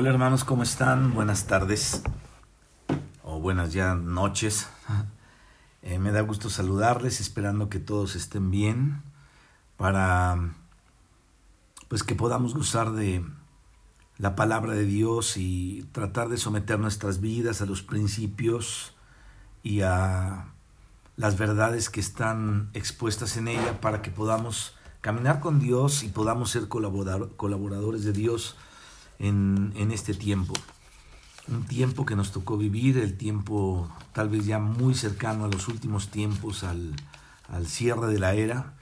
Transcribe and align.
Hola 0.00 0.10
hermanos, 0.10 0.44
¿cómo 0.44 0.62
están? 0.62 1.12
Buenas 1.12 1.48
tardes 1.48 2.04
o 3.24 3.40
buenas 3.40 3.72
ya 3.72 3.96
noches. 3.96 4.68
Eh, 5.82 5.98
me 5.98 6.12
da 6.12 6.20
gusto 6.20 6.50
saludarles, 6.50 7.20
esperando 7.20 7.68
que 7.68 7.80
todos 7.80 8.14
estén 8.14 8.50
bien 8.50 9.02
para 9.76 10.54
pues 11.88 12.04
que 12.04 12.14
podamos 12.14 12.54
gozar 12.54 12.92
de 12.92 13.24
la 14.18 14.36
palabra 14.36 14.74
de 14.74 14.84
Dios 14.84 15.36
y 15.36 15.88
tratar 15.92 16.28
de 16.28 16.36
someter 16.36 16.78
nuestras 16.78 17.20
vidas 17.20 17.60
a 17.60 17.66
los 17.66 17.82
principios 17.82 18.94
y 19.64 19.80
a 19.80 20.46
las 21.16 21.38
verdades 21.38 21.90
que 21.90 22.00
están 22.00 22.70
expuestas 22.72 23.36
en 23.36 23.48
ella 23.48 23.80
para 23.80 24.02
que 24.02 24.10
podamos 24.10 24.76
caminar 25.00 25.40
con 25.40 25.58
Dios 25.58 26.04
y 26.04 26.08
podamos 26.08 26.50
ser 26.50 26.68
colaboradores 26.68 28.04
de 28.04 28.12
Dios 28.12 28.56
en, 29.18 29.90
este 29.92 30.14
tiempo. 30.14 30.54
Un 31.48 31.64
tiempo 31.64 32.04
que 32.04 32.16
nos 32.16 32.32
tocó 32.32 32.56
vivir, 32.56 32.98
el 32.98 33.16
tiempo 33.16 33.88
tal 34.12 34.28
vez 34.28 34.46
ya 34.46 34.58
muy 34.58 34.94
cercano 34.94 35.44
a 35.44 35.48
los 35.48 35.68
últimos 35.68 36.08
tiempos, 36.08 36.62
al, 36.62 36.94
al 37.48 37.66
cierre 37.66 38.06
de 38.08 38.18
la 38.18 38.34
era. 38.34 38.74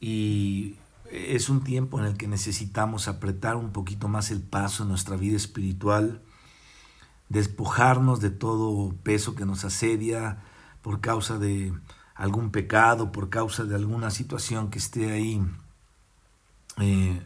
Y 0.00 0.76
es 1.10 1.48
un 1.48 1.64
tiempo 1.64 1.98
en 1.98 2.06
el 2.06 2.16
que 2.16 2.28
necesitamos 2.28 3.08
apretar 3.08 3.56
un 3.56 3.72
poquito 3.72 4.08
más 4.08 4.30
el 4.30 4.42
paso 4.42 4.82
en 4.82 4.90
nuestra 4.90 5.16
vida 5.16 5.36
espiritual, 5.36 6.22
despojarnos 7.28 8.20
de 8.20 8.30
todo 8.30 8.94
peso 9.02 9.34
que 9.34 9.44
nos 9.44 9.64
asedia 9.64 10.42
por 10.82 11.00
causa 11.00 11.38
de 11.38 11.72
algún 12.14 12.50
pecado, 12.50 13.12
por 13.12 13.30
causa 13.30 13.64
de 13.64 13.74
alguna 13.74 14.10
situación 14.10 14.70
que 14.70 14.78
esté 14.78 15.12
ahí 15.12 15.42
eh, 16.80 17.20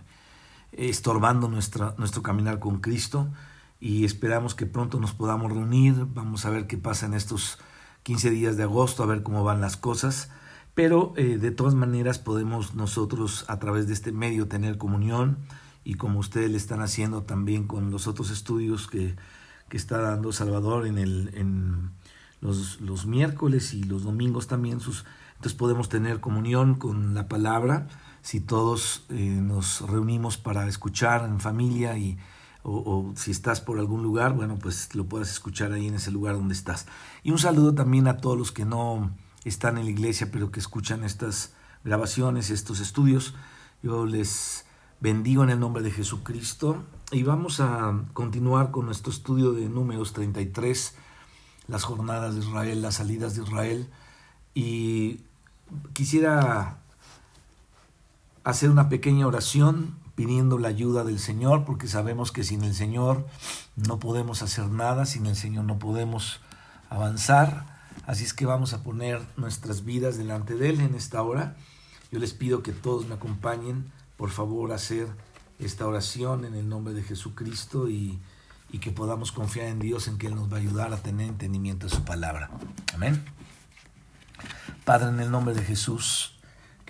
estorbando 0.73 1.49
nuestra, 1.49 1.95
nuestro 1.99 2.23
caminar 2.23 2.59
con 2.59 2.81
Cristo 2.81 3.29
y 3.81 4.05
esperamos 4.05 4.55
que 4.55 4.67
pronto 4.67 5.01
nos 5.01 5.13
podamos 5.13 5.53
reunir, 5.53 6.07
vamos 6.15 6.45
a 6.45 6.51
ver 6.51 6.67
qué 6.67 6.79
pasa 6.79 7.07
en 7.07 7.15
estos 7.15 7.59
15 8.03 8.31
días 8.31 8.57
de 8.57 8.65
agosto, 8.65 9.03
a 9.03 9.07
ver 9.07 9.23
cómo 9.23 9.45
van 9.45 9.61
las 9.61 9.77
cosas 9.77 10.31
pero 10.75 11.13
eh, 11.17 11.39
de 11.39 11.51
todas 11.51 11.75
maneras 11.75 12.19
podemos 12.19 12.75
nosotros 12.75 13.45
a 13.49 13.59
través 13.59 13.87
de 13.87 13.93
este 13.93 14.13
medio 14.13 14.49
tener 14.49 14.79
comunión 14.79 15.39
y 15.85 15.95
como 15.95 16.19
ustedes 16.19 16.51
le 16.51 16.57
están 16.57 16.81
haciendo 16.81 17.23
también 17.23 17.67
con 17.67 17.91
los 17.91 18.07
otros 18.07 18.31
estudios 18.31 18.89
que, 18.89 19.17
que 19.69 19.77
está 19.77 19.99
dando 20.01 20.33
Salvador 20.33 20.87
en, 20.87 20.99
el, 20.99 21.31
en 21.35 21.91
los, 22.41 22.81
los, 22.81 23.05
miércoles 23.05 23.75
y 23.75 23.83
los 23.83 24.05
domingos 24.05 24.47
también. 24.47 24.81
Sus, 24.81 25.05
entonces 25.33 25.59
podemos 25.59 25.89
tener 25.89 26.21
comunión 26.21 26.77
con 26.77 27.15
la 27.15 27.29
palabra 27.29 27.89
si 28.23 28.41
todos 28.41 29.05
eh, 29.11 29.15
nos 29.15 29.81
reunimos 29.83 30.39
para 30.39 30.69
escuchar 30.69 31.25
en 31.25 31.41
familia 31.41 31.99
y, 31.99 32.17
o, 32.63 33.13
si 33.17 33.33
estás 33.33 33.61
por 33.61 33.79
algún 33.79 34.03
lugar, 34.03 34.33
bueno, 34.35 34.59
pues 34.59 34.95
lo 34.95 35.07
puedes 35.07 35.31
escuchar 35.31 35.73
ahí 35.73 35.89
en 35.89 35.95
ese 35.95 36.13
lugar 36.13 36.37
donde 36.37 36.55
estás. 36.55 36.87
Y 37.25 37.33
un 37.33 37.39
saludo 37.39 37.75
también 37.75 38.07
a 38.07 38.19
todos 38.19 38.39
los 38.39 38.53
que 38.53 38.65
no 38.65 39.11
están 39.45 39.77
en 39.77 39.85
la 39.85 39.91
iglesia, 39.91 40.31
pero 40.31 40.53
que 40.53 40.61
escuchan 40.61 41.03
estas 41.05 41.53
grabaciones, 41.85 42.51
estos 42.51 42.79
estudios. 42.79 43.35
Yo 43.83 44.07
les 44.07 44.67
bendigo 45.01 45.43
en 45.43 45.51
el 45.51 45.59
nombre 45.59 45.83
de 45.83 45.91
Jesucristo 45.91 46.85
y 47.11 47.25
vamos 47.25 47.59
a 47.59 48.05
continuar 48.13 48.71
con 48.71 48.87
nuestro 48.87 49.11
estudio 49.11 49.53
de 49.53 49.69
números 49.69 50.13
33, 50.13 50.95
las 51.67 51.83
jornadas 51.83 52.35
de 52.35 52.41
Israel, 52.41 52.83
las 52.83 52.95
salidas 52.95 53.35
de 53.35 53.43
Israel. 53.43 53.91
Y 54.55 55.23
quisiera 55.93 56.82
hacer 58.45 58.71
una 58.71 58.89
pequeña 58.89 59.27
oración 59.27 59.97
pidiendo 60.15 60.59
la 60.59 60.69
ayuda 60.69 61.05
del 61.05 61.19
Señor, 61.19 61.65
porque 61.65 61.89
sabemos 61.89 62.33
que 62.33 62.45
sin 62.45 62.63
el 62.65 62.75
Señor 62.75 63.27
no 63.77 63.99
podemos 63.99 64.43
hacer 64.43 64.69
nada, 64.69 65.07
sin 65.07 65.27
el 65.27 65.37
Señor 65.37 65.65
no 65.65 65.79
podemos 65.79 66.41
avanzar. 66.91 67.67
Así 68.07 68.25
es 68.25 68.35
que 68.35 68.47
vamos 68.47 68.73
a 68.75 68.83
poner 68.83 69.21
nuestras 69.37 69.85
vidas 69.85 70.19
delante 70.19 70.55
de 70.55 70.71
Él 70.71 70.81
en 70.81 70.95
esta 70.95 71.23
hora. 71.23 71.57
Yo 72.11 72.19
les 72.19 72.35
pido 72.35 72.63
que 72.63 72.73
todos 72.73 73.07
me 73.07 73.15
acompañen, 73.15 73.91
por 74.17 74.31
favor, 74.31 74.73
a 74.73 74.75
hacer 74.75 75.09
esta 75.59 75.87
oración 75.87 76.45
en 76.45 76.55
el 76.55 76.69
nombre 76.69 76.93
de 76.93 77.03
Jesucristo 77.03 77.89
y, 77.89 78.19
y 78.71 78.79
que 78.79 78.91
podamos 78.91 79.33
confiar 79.33 79.69
en 79.69 79.79
Dios 79.79 80.09
en 80.09 80.19
que 80.19 80.27
Él 80.27 80.35
nos 80.35 80.53
va 80.53 80.57
a 80.57 80.61
ayudar 80.61 80.93
a 80.93 80.99
tener 80.99 81.29
entendimiento 81.29 81.87
de 81.87 81.95
su 81.95 82.05
palabra. 82.05 82.51
Amén. 82.95 83.25
Padre, 84.85 85.09
en 85.09 85.21
el 85.21 85.31
nombre 85.31 85.55
de 85.55 85.63
Jesús, 85.63 86.32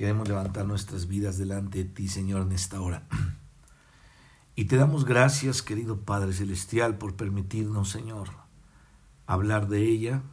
queremos 0.02 0.26
levantar 0.26 0.66
nuestras 0.66 1.06
vidas 1.06 1.38
delante 1.38 1.78
de 1.78 1.84
ti, 1.84 2.08
Señor, 2.08 2.42
en 2.42 2.50
esta 2.50 2.80
hora. 2.80 3.06
Y 4.56 4.64
te 4.64 4.74
damos 4.76 5.04
gracias, 5.04 5.62
querido 5.62 6.00
Padre 6.00 6.32
Celestial, 6.32 6.98
por 6.98 7.14
permitirnos, 7.14 7.88
Señor, 7.90 8.30
hablar 9.26 9.68
de 9.68 9.82
ella 9.82 10.24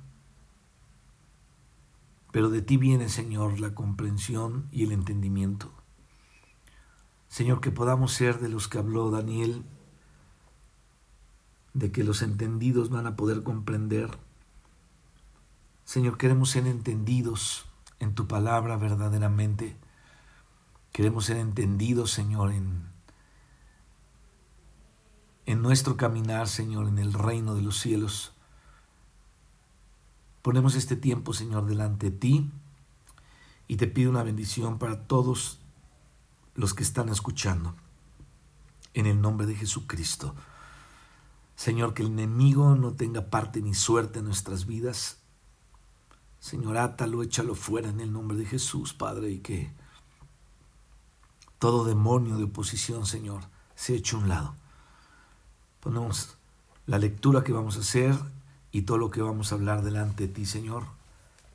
pero 2.32 2.50
de 2.50 2.64
ti 2.64 2.78
viene, 2.78 3.10
Señor, 3.10 3.60
la 3.60 3.76
comprensión 3.76 4.68
y 4.72 4.86
el 4.86 4.92
entendimiento. 4.92 5.72
Señor, 7.28 7.62
que 7.62 7.70
podamos 7.70 8.12
ser 8.12 8.40
de 8.40 8.50
los 8.50 8.68
que 8.68 8.80
habló 8.80 9.12
Daniel, 9.12 9.66
de 11.76 11.92
que 11.92 12.04
los 12.04 12.24
entendidos 12.24 12.90
van 12.90 13.06
a 13.06 13.16
poder 13.16 13.44
comprender. 13.44 14.18
Señor, 15.86 16.18
queremos 16.18 16.50
ser 16.50 16.66
entendidos 16.66 17.69
en 18.00 18.16
tu 18.16 18.28
palabra 18.28 18.78
verdaderamente. 18.78 19.78
Queremos 20.92 21.26
ser 21.26 21.38
entendidos, 21.38 22.12
Señor, 22.12 22.52
en, 22.52 22.90
en 25.46 25.62
nuestro 25.62 25.98
caminar, 25.98 26.48
Señor, 26.48 26.88
en 26.88 26.98
el 26.98 27.14
reino 27.14 27.56
de 27.56 27.62
los 27.62 27.80
cielos. 27.80 28.34
Ponemos 30.42 30.76
este 30.76 30.96
tiempo, 30.96 31.34
Señor, 31.34 31.66
delante 31.66 32.10
de 32.10 32.18
ti 32.18 32.52
y 33.68 33.76
te 33.76 33.88
pido 33.88 34.10
una 34.10 34.24
bendición 34.24 34.80
para 34.80 35.06
todos 35.06 35.60
los 36.56 36.74
que 36.74 36.84
están 36.84 37.10
escuchando. 37.10 37.76
En 38.94 39.06
el 39.06 39.22
nombre 39.22 39.46
de 39.46 39.56
Jesucristo. 39.56 40.34
Señor, 41.56 41.94
que 41.94 42.02
el 42.02 42.10
enemigo 42.10 42.76
no 42.76 42.94
tenga 42.94 43.30
parte 43.30 43.62
ni 43.62 43.74
suerte 43.74 44.20
en 44.20 44.26
nuestras 44.26 44.66
vidas. 44.66 45.19
Señor, 46.40 46.78
átalo, 46.78 47.22
échalo 47.24 47.56
fuera 47.56 47.90
en 47.90 48.00
el 48.00 48.14
nombre 48.14 48.38
de 48.38 48.46
Jesús, 48.46 48.94
Padre, 48.94 49.30
y 49.30 49.40
que 49.40 49.72
todo 51.60 51.84
demonio 51.84 52.38
de 52.38 52.46
oposición, 52.46 53.06
Señor, 53.06 53.44
se 53.76 53.96
eche 53.96 54.16
a 54.16 54.20
un 54.20 54.30
lado. 54.30 54.56
Ponemos 55.82 56.36
la 56.88 56.98
lectura 56.98 57.44
que 57.44 57.52
vamos 57.52 57.78
a 57.78 57.82
hacer 57.82 58.16
y 58.72 58.84
todo 58.84 58.98
lo 58.98 59.12
que 59.12 59.22
vamos 59.22 59.52
a 59.52 59.56
hablar 59.56 59.84
delante 59.84 60.28
de 60.28 60.34
ti, 60.34 60.46
Señor, 60.46 60.86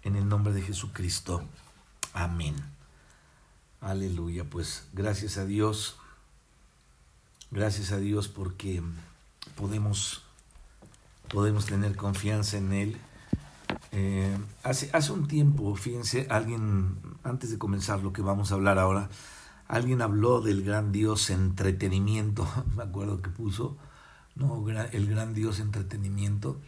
en 0.03 0.17
el 0.17 0.29
nombre 0.29 0.53
de 0.53 0.63
Jesucristo. 0.63 1.43
Amén. 2.13 2.55
Aleluya. 3.81 4.45
Pues 4.45 4.87
gracias 4.93 5.37
a 5.37 5.45
Dios. 5.45 5.97
Gracias 7.51 7.93
a 7.93 7.99
Dios 7.99 8.29
porque 8.29 8.83
podemos, 9.57 10.23
podemos 11.29 11.67
tener 11.67 11.97
confianza 11.97 12.57
en 12.59 12.73
Él. 12.73 13.01
Eh, 13.97 14.37
hace, 14.65 14.91
hace 14.93 15.13
un 15.13 15.29
tiempo, 15.29 15.73
fíjense, 15.77 16.27
alguien, 16.29 16.97
antes 17.23 17.53
de 17.53 17.59
comenzar 17.59 18.03
lo 18.03 18.13
que 18.13 18.23
vamos 18.23 18.51
a 18.51 18.57
hablar 18.57 18.81
ahora, 18.81 19.09
alguien 19.69 20.03
habló 20.03 20.41
del 20.41 20.65
gran 20.65 20.91
Dios 20.91 21.31
entretenimiento, 21.31 22.45
me 22.77 22.83
acuerdo 22.83 23.23
que 23.23 23.31
puso, 23.31 23.77
no, 24.35 24.69
el 24.69 25.07
gran 25.07 25.33
Dios 25.33 25.61
entretenimiento. 25.61 26.61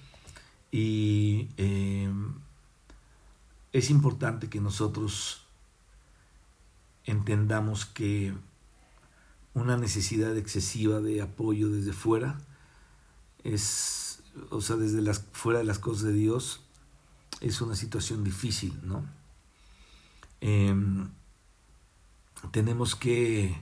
Y 0.71 1.49
eh, 1.57 2.09
es 3.73 3.91
importante 3.91 4.49
que 4.49 4.61
nosotros 4.61 5.47
entendamos 7.07 7.87
que 7.87 8.35
una 9.53 9.77
necesidad 9.77 10.37
excesiva 10.37 11.01
de 11.01 11.23
apoyo 11.23 11.71
desde 11.71 11.93
fuera 11.93 12.39
es, 13.43 14.23
o 14.51 14.61
sea, 14.61 14.77
desde 14.77 15.03
las, 15.03 15.27
fuera 15.33 15.59
de 15.59 15.65
las 15.65 15.81
cosas 15.81 16.05
de 16.05 16.13
Dios, 16.13 16.66
es 17.41 17.61
una 17.61 17.77
situación 17.77 18.25
difícil, 18.25 18.79
¿no? 18.83 19.05
Em, 20.41 21.09
tenemos 22.51 22.95
que 22.95 23.57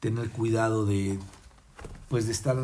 tener 0.00 0.30
cuidado 0.30 0.86
de, 0.86 1.18
pues, 2.08 2.26
de 2.26 2.32
estar 2.32 2.56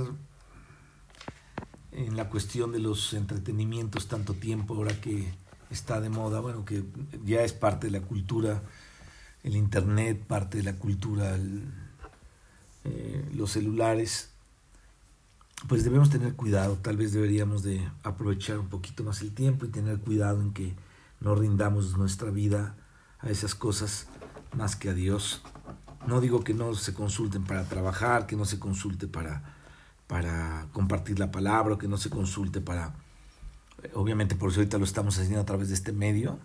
en 1.93 2.17
la 2.17 2.29
cuestión 2.29 2.73
de 2.73 2.79
los 2.79 3.13
entretenimientos 3.15 4.09
tanto 4.09 4.35
tiempo 4.35 4.75
ahora 4.75 5.01
que 5.01 5.33
está 5.71 6.01
de 6.01 6.09
moda, 6.09 6.41
bueno, 6.41 6.65
que 6.65 6.85
ya 7.25 7.43
es 7.43 7.53
parte 7.53 7.89
de 7.89 7.99
la 7.99 8.07
cultura, 8.07 8.63
el 9.43 9.57
internet, 9.57 10.25
parte 10.27 10.59
de 10.59 10.65
la 10.65 10.77
cultura, 10.77 11.39
eh, 12.85 13.31
los 13.35 13.53
celulares, 13.53 14.30
pues 15.69 15.85
debemos 15.85 16.11
tener 16.11 16.35
cuidado, 16.35 16.77
tal 16.77 16.97
vez 16.97 17.13
deberíamos 17.13 17.63
de 17.63 17.89
aprovechar 18.03 18.59
un 18.59 18.69
poquito 18.69 19.05
más 19.05 19.21
el 19.21 19.33
tiempo 19.33 19.67
y 19.67 19.69
tener 19.69 19.99
cuidado 19.99 20.41
en 20.41 20.53
que 20.53 20.75
no 21.21 21.35
rindamos 21.35 21.97
nuestra 21.97 22.31
vida 22.31 22.77
a 23.19 23.29
esas 23.31 23.55
cosas 23.55 24.07
más 24.57 24.77
que 24.77 24.91
a 24.91 24.95
Dios. 24.95 25.43
No 26.07 26.21
digo 26.21 26.43
que 26.43 26.55
no 26.55 26.75
se 26.75 26.95
consulten 26.95 27.45
para 27.45 27.65
trabajar, 27.65 28.27
que 28.27 28.37
no 28.37 28.45
se 28.45 28.59
consulte 28.59 29.07
para 29.07 29.61
para 30.11 30.67
compartir 30.73 31.21
la 31.21 31.31
palabra, 31.31 31.79
que 31.79 31.87
no 31.87 31.97
se 31.97 32.11
consulte 32.11 32.61
para, 32.61 32.97
obviamente 33.95 34.35
por 34.35 34.51
eso 34.51 34.59
ahorita 34.59 34.77
lo 34.77 34.85
estamos 34.85 35.17
haciendo 35.17 35.41
a 35.41 35.45
través 35.45 35.69
de 35.69 35.75
este 35.75 35.93
medio, 35.93 36.41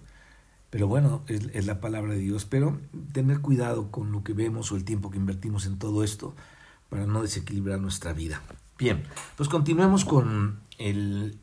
pero 0.70 0.88
bueno, 0.88 1.24
es, 1.26 1.66
la 1.66 1.82
palabra 1.82 2.14
de 2.14 2.20
Dios, 2.20 2.46
pero 2.46 2.80
tener 3.12 3.40
cuidado 3.40 3.90
con 3.90 4.12
lo 4.12 4.24
que 4.24 4.34
vemos 4.34 4.72
o 4.72 4.76
el 4.76 4.84
tiempo 4.84 5.10
que 5.10 5.18
invertimos 5.18 5.66
en 5.66 5.80
todo 5.80 6.04
esto 6.04 6.36
para 6.90 7.08
no 7.08 7.24
desequilibrar 7.24 7.80
nuestra 7.80 8.14
vida. 8.14 8.40
Bien, 8.78 9.04
pues 9.38 9.48
continuemos 9.48 10.04
con 10.04 10.60
el, 10.78 11.40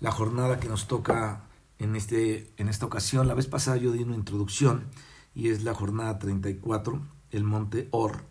la 0.00 0.10
jornada 0.12 0.58
que 0.58 0.68
nos 0.68 0.88
toca 0.88 1.42
en, 1.78 1.94
este, 1.94 2.50
en 2.56 2.68
esta 2.68 2.86
ocasión. 2.86 3.28
La 3.28 3.34
vez 3.34 3.46
pasada 3.46 3.76
yo 3.76 3.92
di 3.92 4.02
una 4.02 4.14
introducción 4.14 4.86
y 5.34 5.48
es 5.48 5.62
la 5.62 5.74
jornada 5.74 6.18
34, 6.18 7.00
el 7.32 7.44
monte 7.44 7.88
Or. 7.90 8.24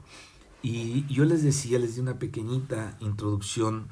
Y 0.63 1.05
yo 1.13 1.25
les 1.25 1.43
decía, 1.43 1.77
les 1.77 1.95
di 1.95 2.01
una 2.01 2.17
pequeñita 2.17 2.97
introducción 2.99 3.87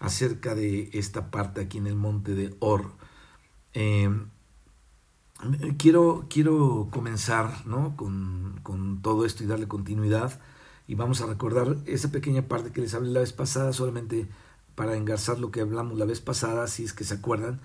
acerca 0.00 0.56
de 0.56 0.90
esta 0.92 1.30
parte 1.30 1.60
aquí 1.60 1.78
en 1.78 1.86
el 1.86 1.94
monte 1.94 2.34
de 2.34 2.56
Or. 2.58 2.90
Eh, 3.72 4.10
quiero, 5.78 6.26
quiero 6.28 6.88
comenzar 6.90 7.66
¿no? 7.66 7.96
con, 7.96 8.58
con, 8.64 9.00
todo 9.00 9.24
esto 9.24 9.44
y 9.44 9.46
darle 9.46 9.68
continuidad. 9.68 10.40
Y 10.92 10.94
vamos 10.94 11.22
a 11.22 11.26
recordar 11.26 11.78
esa 11.86 12.10
pequeña 12.10 12.48
parte 12.48 12.70
que 12.70 12.82
les 12.82 12.92
hablé 12.92 13.12
la 13.12 13.20
vez 13.20 13.32
pasada, 13.32 13.72
solamente 13.72 14.28
para 14.74 14.94
engarzar 14.94 15.38
lo 15.38 15.50
que 15.50 15.62
hablamos 15.62 15.96
la 15.96 16.04
vez 16.04 16.20
pasada, 16.20 16.66
si 16.66 16.84
es 16.84 16.92
que 16.92 17.04
se 17.04 17.14
acuerdan, 17.14 17.62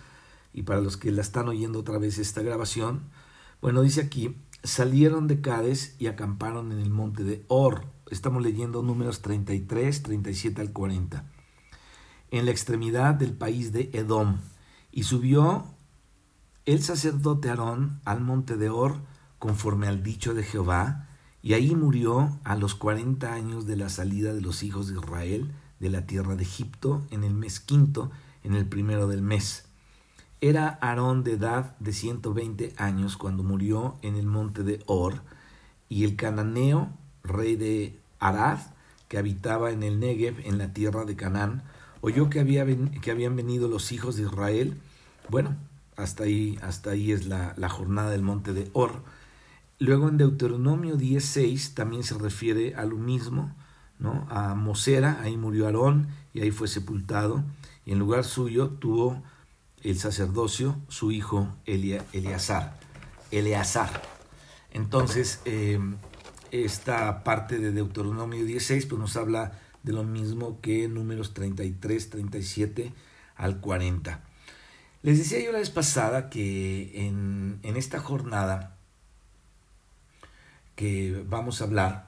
y 0.54 0.64
para 0.64 0.80
los 0.80 0.96
que 0.96 1.12
la 1.12 1.24
están 1.24 1.50
oyendo 1.50 1.80
otra 1.80 1.98
vez 1.98 2.20
esta 2.20 2.42
grabación. 2.42 3.02
Bueno, 3.62 3.82
dice 3.82 4.00
aquí, 4.00 4.38
salieron 4.64 5.28
de 5.28 5.42
Cádiz 5.42 5.98
y 6.00 6.08
acamparon 6.08 6.72
en 6.72 6.80
el 6.80 6.90
monte 6.90 7.26
de 7.26 7.44
Or. 7.50 7.84
Estamos 8.10 8.42
leyendo 8.42 8.82
números 8.82 9.22
33, 9.22 10.04
37 10.04 10.62
al 10.62 10.72
40. 10.72 11.30
En 12.32 12.46
la 12.46 12.52
extremidad 12.52 13.14
del 13.14 13.34
país 13.34 13.74
de 13.74 13.90
Edom. 13.92 14.38
Y 14.90 15.04
subió 15.04 15.66
el 16.64 16.82
sacerdote 16.82 17.50
Aarón 17.50 18.00
al 18.06 18.22
monte 18.22 18.56
de 18.56 18.70
Or 18.70 19.02
conforme 19.38 19.90
al 19.90 20.02
dicho 20.02 20.34
de 20.34 20.44
Jehová, 20.44 21.07
y 21.48 21.54
ahí 21.54 21.76
murió 21.76 22.38
a 22.44 22.58
los 22.58 22.76
cuarenta 22.76 23.34
años 23.34 23.66
de 23.66 23.78
la 23.78 23.88
salida 23.88 24.34
de 24.34 24.42
los 24.42 24.64
hijos 24.64 24.90
de 24.90 24.96
Israel 24.96 25.50
de 25.80 25.90
la 25.90 26.06
tierra 26.06 26.36
de 26.36 26.44
Egipto 26.44 27.06
en 27.10 27.24
el 27.24 27.34
mes 27.34 27.62
quinto, 27.62 28.12
en 28.44 28.54
el 28.54 28.66
primero 28.66 29.08
del 29.08 29.22
mes. 29.22 29.64
Era 30.42 30.78
Aarón 30.82 31.24
de 31.24 31.36
edad 31.36 31.78
de 31.80 31.94
120 31.94 32.74
años 32.76 33.16
cuando 33.16 33.44
murió 33.44 33.96
en 34.02 34.18
el 34.18 34.26
monte 34.26 34.64
de 34.64 34.84
Or, 34.88 35.22
y 35.88 36.04
el 36.04 36.18
cananeo, 36.18 36.90
rey 37.24 37.56
de 37.56 37.98
Arad, 38.20 38.60
que 39.08 39.18
habitaba 39.18 39.72
en 39.72 39.84
el 39.84 40.02
Negev, 40.02 40.42
en 40.44 40.58
la 40.58 40.74
tierra 40.74 41.06
de 41.06 41.16
Canaán, 41.16 41.64
oyó 42.02 42.30
que, 42.30 42.42
había 42.42 42.66
que 43.02 43.10
habían 43.10 43.38
venido 43.38 43.70
los 43.70 43.94
hijos 43.94 44.18
de 44.18 44.24
Israel. 44.24 44.82
Bueno, 45.30 45.56
hasta 45.96 46.26
ahí, 46.26 46.60
hasta 46.62 46.90
ahí 46.90 47.14
es 47.14 47.26
la, 47.26 47.54
la 47.56 47.70
jornada 47.70 48.10
del 48.10 48.22
monte 48.22 48.52
de 48.52 48.70
Or. 48.74 49.02
Luego 49.80 50.10
en 50.10 50.18
Deuteronomio 50.18 50.98
10.6 50.98 51.76
también 51.76 52.04
se 52.04 52.18
refiere 52.18 52.76
a 52.76 52.86
lo 52.86 52.98
mismo, 52.98 53.56
¿no? 54.00 54.26
a 54.30 54.56
Mosera, 54.56 55.22
ahí 55.22 55.38
murió 55.38 55.66
Aarón 55.66 56.08
y 56.34 56.42
ahí 56.42 56.52
fue 56.52 56.68
sepultado, 56.68 57.44
y 57.86 57.92
en 57.92 58.00
lugar 58.00 58.24
suyo 58.24 58.70
tuvo 58.70 59.24
el 59.84 60.00
sacerdocio, 60.00 60.78
su 60.88 61.12
hijo 61.12 61.56
Eleazar. 61.66 62.80
Eleazar. 63.30 64.02
Entonces, 64.72 65.42
eh, 65.46 65.80
esta 66.52 67.24
parte 67.24 67.60
de 67.60 67.72
Deuteronomio 67.72 68.46
16 68.46 68.86
pues 68.88 69.00
nos 69.00 69.16
habla 69.16 69.60
de 69.84 69.94
lo 69.94 70.04
mismo 70.04 70.60
que 70.62 70.88
números 70.88 71.34
33, 71.34 72.10
37 72.10 72.94
al 73.36 73.60
40. 73.60 74.22
Les 75.04 75.18
decía 75.20 75.44
yo 75.44 75.52
la 75.52 75.60
vez 75.60 75.70
pasada 75.70 76.30
que 76.30 77.08
en, 77.08 77.60
en 77.64 77.78
esta 77.78 78.00
jornada 78.00 78.77
que 80.78 81.26
vamos 81.28 81.60
a 81.60 81.66
hablar 81.66 82.08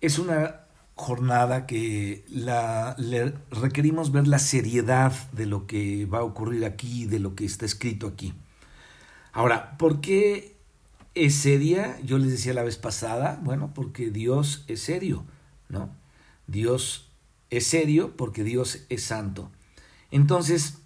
es 0.00 0.18
una 0.18 0.62
jornada 0.94 1.66
que 1.66 2.24
la, 2.28 2.96
le 2.98 3.34
requerimos 3.50 4.10
ver 4.10 4.26
la 4.26 4.38
seriedad 4.38 5.12
de 5.32 5.44
lo 5.46 5.66
que 5.66 6.06
va 6.06 6.18
a 6.18 6.24
ocurrir 6.24 6.64
aquí, 6.64 7.04
de 7.04 7.18
lo 7.18 7.34
que 7.34 7.44
está 7.44 7.66
escrito 7.66 8.06
aquí. 8.06 8.32
Ahora, 9.32 9.76
¿por 9.76 10.00
qué 10.00 10.56
es 11.14 11.34
seria? 11.34 12.00
Yo 12.02 12.18
les 12.18 12.30
decía 12.30 12.54
la 12.54 12.62
vez 12.62 12.78
pasada, 12.78 13.38
bueno, 13.42 13.72
porque 13.74 14.10
Dios 14.10 14.64
es 14.66 14.80
serio, 14.80 15.24
¿no? 15.68 15.90
Dios 16.46 17.10
es 17.50 17.66
serio 17.66 18.16
porque 18.16 18.44
Dios 18.44 18.84
es 18.88 19.04
santo. 19.04 19.50
Entonces, 20.10 20.78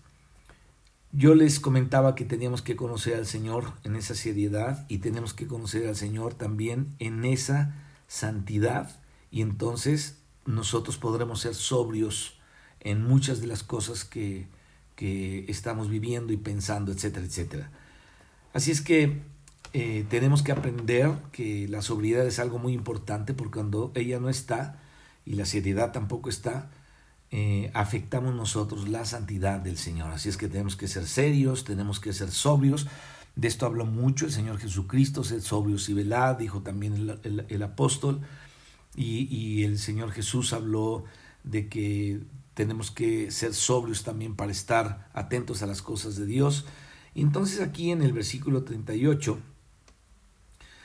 yo 1.13 1.35
les 1.35 1.61
comentaba 1.61 2.15
que 2.15 2.25
teníamos 2.25 2.63
que 2.63 2.77
conocer 2.77 3.17
al 3.17 3.27
Señor 3.27 3.73
en 3.85 3.97
esa 3.97 4.15
seriedad 4.15 4.85
y 4.89 4.99
tenemos 4.99 5.35
que 5.35 5.47
conocer 5.47 5.89
al 5.89 5.97
Señor 5.97 6.35
también 6.35 6.95
en 6.99 7.25
esa 7.25 7.75
santidad 8.07 9.01
y 9.31 9.43
entonces 9.43 10.19
nosotros 10.45 10.99
podremos 10.99 11.41
ser 11.41 11.55
sobrios 11.55 12.39
en 12.81 13.05
muchas 13.05 13.41
de 13.41 13.47
las 13.47 13.63
cosas 13.63 14.05
que, 14.05 14.47
que 14.97 15.45
estamos 15.49 15.89
viviendo 15.89 16.33
y 16.33 16.37
pensando, 16.37 16.93
etcétera, 16.93 17.27
etcétera. 17.27 17.71
Así 18.53 18.71
es 18.71 18.81
que 18.81 19.23
eh, 19.73 20.07
tenemos 20.09 20.43
que 20.43 20.53
aprender 20.53 21.13
que 21.33 21.69
la 21.69 21.83
sobriedad 21.83 22.27
es 22.27 22.39
algo 22.39 22.59
muy 22.59 22.73
importante 22.73 23.35
porque 23.35 23.55
cuando 23.55 23.93
ella 23.95 24.19
no 24.19 24.29
está 24.29 24.81
y 25.27 25.35
la 25.35 25.45
seriedad 25.45 25.93
tampoco 25.93 26.31
está, 26.31 26.71
eh, 27.31 27.71
afectamos 27.75 28.35
nosotros 28.35 28.89
la 28.89 29.05
santidad 29.05 29.61
del 29.61 29.77
Señor. 29.77 30.11
Así 30.11 30.29
es 30.29 30.37
que 30.37 30.49
tenemos 30.49 30.77
que 30.77 30.89
ser 30.89 31.07
serios, 31.07 31.65
tenemos 31.65 32.01
que 32.01 32.13
ser 32.13 32.31
sobrios. 32.31 32.87
De 33.37 33.49
esto 33.49 33.67
habló 33.67 33.85
mucho 33.85 34.27
el 34.27 34.33
Señor 34.33 34.59
Jesucristo, 34.59 35.23
ser 35.23 35.43
sobrios 35.43 35.89
y 35.89 35.95
velad, 35.95 36.37
dijo 36.37 36.63
también 36.63 37.21
el, 37.23 37.63
apóstol 37.63 38.23
y, 38.97 39.63
el 39.63 39.79
Señor 39.79 40.11
Jesús 40.11 40.53
habló 40.53 41.05
de 41.45 41.69
que 41.69 42.21
tenemos 42.55 42.91
que 42.91 43.31
ser 43.31 43.55
sobrios 43.55 44.03
también 44.03 44.35
para 44.35 44.51
estar 44.51 45.09
atentos 45.13 45.63
a 45.63 45.67
las 45.67 45.83
cosas 45.83 46.17
de 46.17 46.27
Dios. 46.27 46.67
Y 47.15 47.21
entonces 47.21 47.61
aquí 47.61 47.93
en 47.93 48.03
el 48.03 48.13
versículo 48.13 48.65
38, 48.65 49.39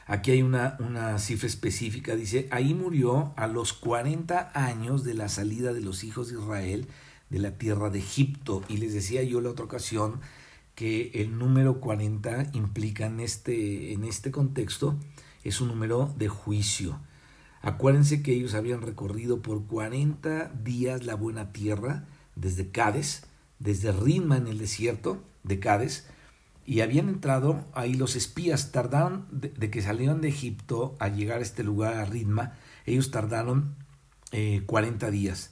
aquí 0.06 0.32
hay 0.32 0.42
una, 0.42 0.78
una 0.80 1.18
cifra 1.20 1.48
específica, 1.48 2.16
dice, 2.16 2.48
ahí 2.52 2.74
murió 2.74 3.34
a 3.36 3.48
los 3.48 3.74
40 3.74 4.52
años 4.54 5.04
de 5.04 5.14
la 5.14 5.30
salida 5.30 5.74
de 5.74 5.82
los 5.82 6.04
hijos 6.04 6.30
de 6.30 6.40
Israel 6.40 6.88
de 7.30 7.40
la 7.40 7.58
tierra 7.58 7.90
de 7.90 8.00
Egipto. 8.00 8.64
Y 8.70 8.78
les 8.78 8.94
decía 8.94 9.24
yo 9.24 9.42
la 9.42 9.50
otra 9.50 9.66
ocasión 9.66 10.22
que 10.76 11.12
el 11.16 11.38
número 11.38 11.80
40 11.80 12.52
implica 12.54 13.08
en 13.08 13.20
este, 13.20 13.92
en 13.94 14.04
este 14.04 14.32
contexto, 14.32 14.96
es 15.44 15.60
un 15.60 15.68
número 15.68 16.14
de 16.18 16.30
juicio. 16.30 17.00
Acuérdense 17.62 18.22
que 18.22 18.34
ellos 18.34 18.54
habían 18.54 18.82
recorrido 18.82 19.42
por 19.42 19.66
40 19.66 20.50
días 20.64 21.06
la 21.06 21.16
buena 21.16 21.52
tierra 21.52 22.06
desde 22.36 22.70
Cádiz, 22.70 23.24
desde 23.60 23.92
Ritma 23.92 24.38
en 24.38 24.48
el 24.48 24.58
desierto 24.58 25.24
de 25.44 25.60
Cádiz, 25.60 26.06
y 26.66 26.82
habían 26.82 27.10
entrado 27.10 27.66
ahí 27.74 27.94
los 27.94 28.16
espías, 28.16 28.72
tardaron 28.72 29.26
de, 29.32 29.70
que 29.70 29.82
salieron 29.82 30.22
de 30.22 30.30
Egipto 30.30 30.96
a 31.00 31.10
llegar 31.10 31.40
a 31.40 31.44
este 31.44 31.64
lugar, 31.64 31.96
a 31.96 32.06
Ritma, 32.06 32.54
ellos 32.86 33.12
tardaron 33.12 33.76
40 34.66 35.08
eh, 35.08 35.12
días. 35.12 35.52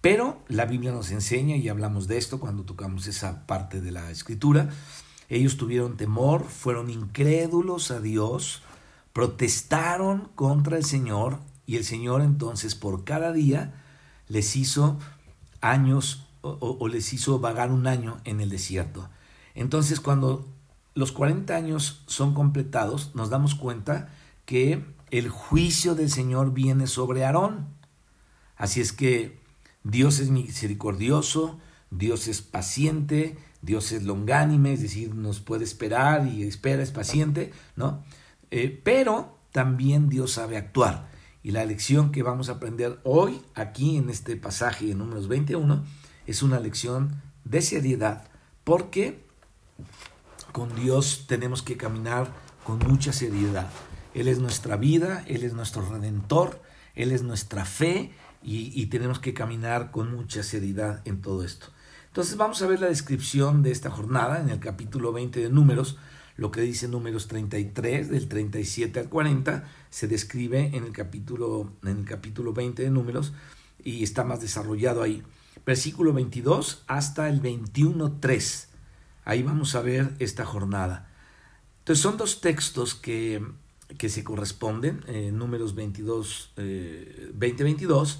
Pero 0.00 0.42
la 0.48 0.64
Biblia 0.64 0.92
nos 0.92 1.10
enseña, 1.10 1.56
y 1.56 1.68
hablamos 1.68 2.08
de 2.08 2.18
esto 2.18 2.40
cuando 2.40 2.64
tocamos 2.64 3.06
esa 3.06 3.46
parte 3.46 3.80
de 3.80 3.90
la 3.90 4.10
escritura, 4.10 4.70
ellos 5.28 5.56
tuvieron 5.56 5.96
temor, 5.96 6.44
fueron 6.44 6.90
incrédulos 6.90 7.90
a 7.90 8.00
Dios, 8.00 8.62
protestaron 9.12 10.28
contra 10.34 10.76
el 10.76 10.84
Señor 10.84 11.38
y 11.66 11.76
el 11.76 11.84
Señor 11.84 12.22
entonces 12.22 12.74
por 12.74 13.04
cada 13.04 13.32
día 13.32 13.74
les 14.28 14.56
hizo 14.56 14.98
años 15.60 16.26
o, 16.42 16.88
les 16.88 17.12
hizo 17.12 17.38
vagar 17.38 17.70
un 17.70 17.86
año 17.86 18.18
en 18.24 18.40
el 18.40 18.48
desierto. 18.48 19.08
Entonces 19.60 20.00
cuando 20.00 20.48
los 20.94 21.12
40 21.12 21.54
años 21.54 22.02
son 22.06 22.32
completados, 22.32 23.14
nos 23.14 23.28
damos 23.28 23.54
cuenta 23.54 24.08
que 24.46 24.82
el 25.10 25.28
juicio 25.28 25.94
del 25.94 26.10
Señor 26.10 26.54
viene 26.54 26.86
sobre 26.86 27.26
Aarón. 27.26 27.68
Así 28.56 28.80
es 28.80 28.94
que 28.94 29.38
Dios 29.84 30.18
es 30.18 30.30
misericordioso, 30.30 31.58
Dios 31.90 32.26
es 32.26 32.40
paciente, 32.40 33.36
Dios 33.60 33.92
es 33.92 34.04
longánime, 34.04 34.72
es 34.72 34.80
decir, 34.80 35.14
nos 35.14 35.40
puede 35.40 35.64
esperar 35.64 36.26
y 36.26 36.44
espera, 36.44 36.82
es 36.82 36.90
paciente, 36.90 37.52
¿no? 37.76 38.02
Eh, 38.50 38.80
pero 38.82 39.36
también 39.52 40.08
Dios 40.08 40.32
sabe 40.32 40.56
actuar. 40.56 41.10
Y 41.42 41.50
la 41.50 41.66
lección 41.66 42.12
que 42.12 42.22
vamos 42.22 42.48
a 42.48 42.52
aprender 42.52 42.98
hoy, 43.04 43.42
aquí 43.54 43.98
en 43.98 44.08
este 44.08 44.36
pasaje 44.36 44.86
de 44.86 44.94
números 44.94 45.28
21, 45.28 45.84
es 46.26 46.42
una 46.42 46.60
lección 46.60 47.20
de 47.44 47.60
seriedad, 47.60 48.26
porque 48.64 49.28
con 50.52 50.74
Dios 50.74 51.26
tenemos 51.28 51.62
que 51.62 51.76
caminar 51.76 52.32
con 52.64 52.78
mucha 52.78 53.12
seriedad. 53.12 53.68
Él 54.14 54.28
es 54.28 54.38
nuestra 54.38 54.76
vida, 54.76 55.24
Él 55.26 55.44
es 55.44 55.54
nuestro 55.54 55.82
redentor, 55.88 56.60
Él 56.94 57.12
es 57.12 57.22
nuestra 57.22 57.64
fe 57.64 58.12
y, 58.42 58.86
tenemos 58.86 59.18
que 59.18 59.34
caminar 59.34 59.90
con 59.90 60.14
mucha 60.14 60.42
seriedad 60.42 61.02
en 61.04 61.20
todo 61.20 61.44
esto. 61.44 61.66
Entonces 62.08 62.36
vamos 62.36 62.60
a 62.62 62.66
ver 62.66 62.80
la 62.80 62.88
descripción 62.88 63.62
de 63.62 63.70
esta 63.70 63.90
jornada 63.90 64.40
en 64.40 64.48
el 64.48 64.58
capítulo 64.58 65.12
20 65.12 65.40
de 65.40 65.50
Números, 65.50 65.98
lo 66.36 66.50
que 66.50 66.62
dice 66.62 66.88
Números 66.88 67.28
33, 67.28 68.10
del 68.10 68.28
37 68.28 68.98
al 68.98 69.08
40, 69.08 69.64
se 69.90 70.08
describe 70.08 70.70
en 70.74 70.84
el 70.84 70.92
capítulo, 70.92 71.72
en 71.84 71.98
el 71.98 72.04
capítulo 72.04 72.52
20 72.52 72.82
de 72.82 72.90
Números 72.90 73.32
y 73.84 74.02
está 74.02 74.24
más 74.24 74.40
desarrollado 74.40 75.02
ahí. 75.02 75.22
Versículo 75.66 76.12
22 76.12 76.82
hasta 76.86 77.28
el 77.28 77.42
21.3. 77.42 78.69
Ahí 79.30 79.44
vamos 79.44 79.76
a 79.76 79.80
ver 79.80 80.10
esta 80.18 80.44
jornada. 80.44 81.08
Entonces 81.78 82.02
son 82.02 82.16
dos 82.16 82.40
textos 82.40 82.96
que, 82.96 83.40
que 83.96 84.08
se 84.08 84.24
corresponden, 84.24 85.04
eh, 85.06 85.30
números 85.32 85.76
22, 85.76 86.50
eh, 86.56 87.30
20-22 87.38 88.16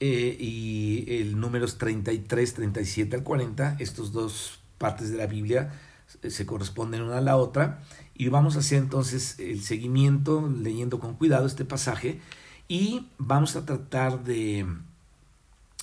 eh, 0.00 0.36
y 0.40 1.04
el 1.20 1.38
números 1.38 1.78
33, 1.78 2.52
37 2.52 3.14
al 3.14 3.22
40. 3.22 3.76
Estos 3.78 4.10
dos 4.10 4.58
partes 4.76 5.12
de 5.12 5.18
la 5.18 5.28
Biblia 5.28 5.72
eh, 6.20 6.30
se 6.30 6.44
corresponden 6.46 7.02
una 7.02 7.18
a 7.18 7.20
la 7.20 7.36
otra. 7.36 7.84
Y 8.16 8.26
vamos 8.26 8.56
a 8.56 8.58
hacer 8.58 8.78
entonces 8.78 9.38
el 9.38 9.62
seguimiento 9.62 10.52
leyendo 10.52 10.98
con 10.98 11.14
cuidado 11.14 11.46
este 11.46 11.64
pasaje 11.64 12.20
y 12.66 13.06
vamos 13.18 13.54
a 13.54 13.64
tratar 13.64 14.24
de 14.24 14.66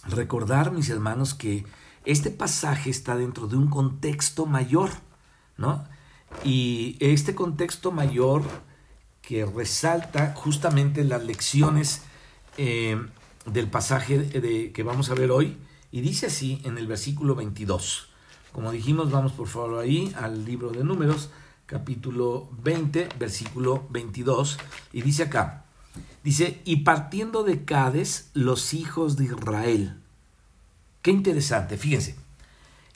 recordar, 0.09 0.73
mis 0.73 0.89
hermanos, 0.89 1.35
que 1.35 1.63
este 2.05 2.31
pasaje 2.31 2.89
está 2.89 3.15
dentro 3.15 3.47
de 3.47 3.57
un 3.57 3.67
contexto 3.67 4.45
mayor, 4.45 4.89
¿no? 5.57 5.85
Y 6.43 6.97
este 6.99 7.35
contexto 7.35 7.91
mayor 7.91 8.43
que 9.21 9.45
resalta 9.45 10.33
justamente 10.35 11.03
las 11.03 11.23
lecciones 11.23 12.01
eh, 12.57 12.99
del 13.45 13.69
pasaje 13.69 14.19
de, 14.19 14.71
que 14.71 14.83
vamos 14.83 15.09
a 15.09 15.15
ver 15.15 15.31
hoy, 15.31 15.57
y 15.91 16.01
dice 16.01 16.27
así 16.27 16.61
en 16.63 16.77
el 16.77 16.87
versículo 16.87 17.35
22. 17.35 18.09
Como 18.51 18.71
dijimos, 18.71 19.11
vamos 19.11 19.31
por 19.33 19.47
favor 19.47 19.79
ahí 19.79 20.13
al 20.17 20.45
libro 20.45 20.71
de 20.71 20.83
números, 20.83 21.29
capítulo 21.65 22.49
20, 22.63 23.09
versículo 23.19 23.87
22, 23.89 24.57
y 24.91 25.01
dice 25.01 25.23
acá, 25.23 25.65
dice, 26.23 26.61
y 26.65 26.77
partiendo 26.77 27.43
de 27.43 27.63
Cades, 27.63 28.29
los 28.33 28.73
hijos 28.73 29.15
de 29.15 29.25
Israel, 29.25 30.00
Qué 31.01 31.11
interesante, 31.11 31.77
fíjense. 31.77 32.15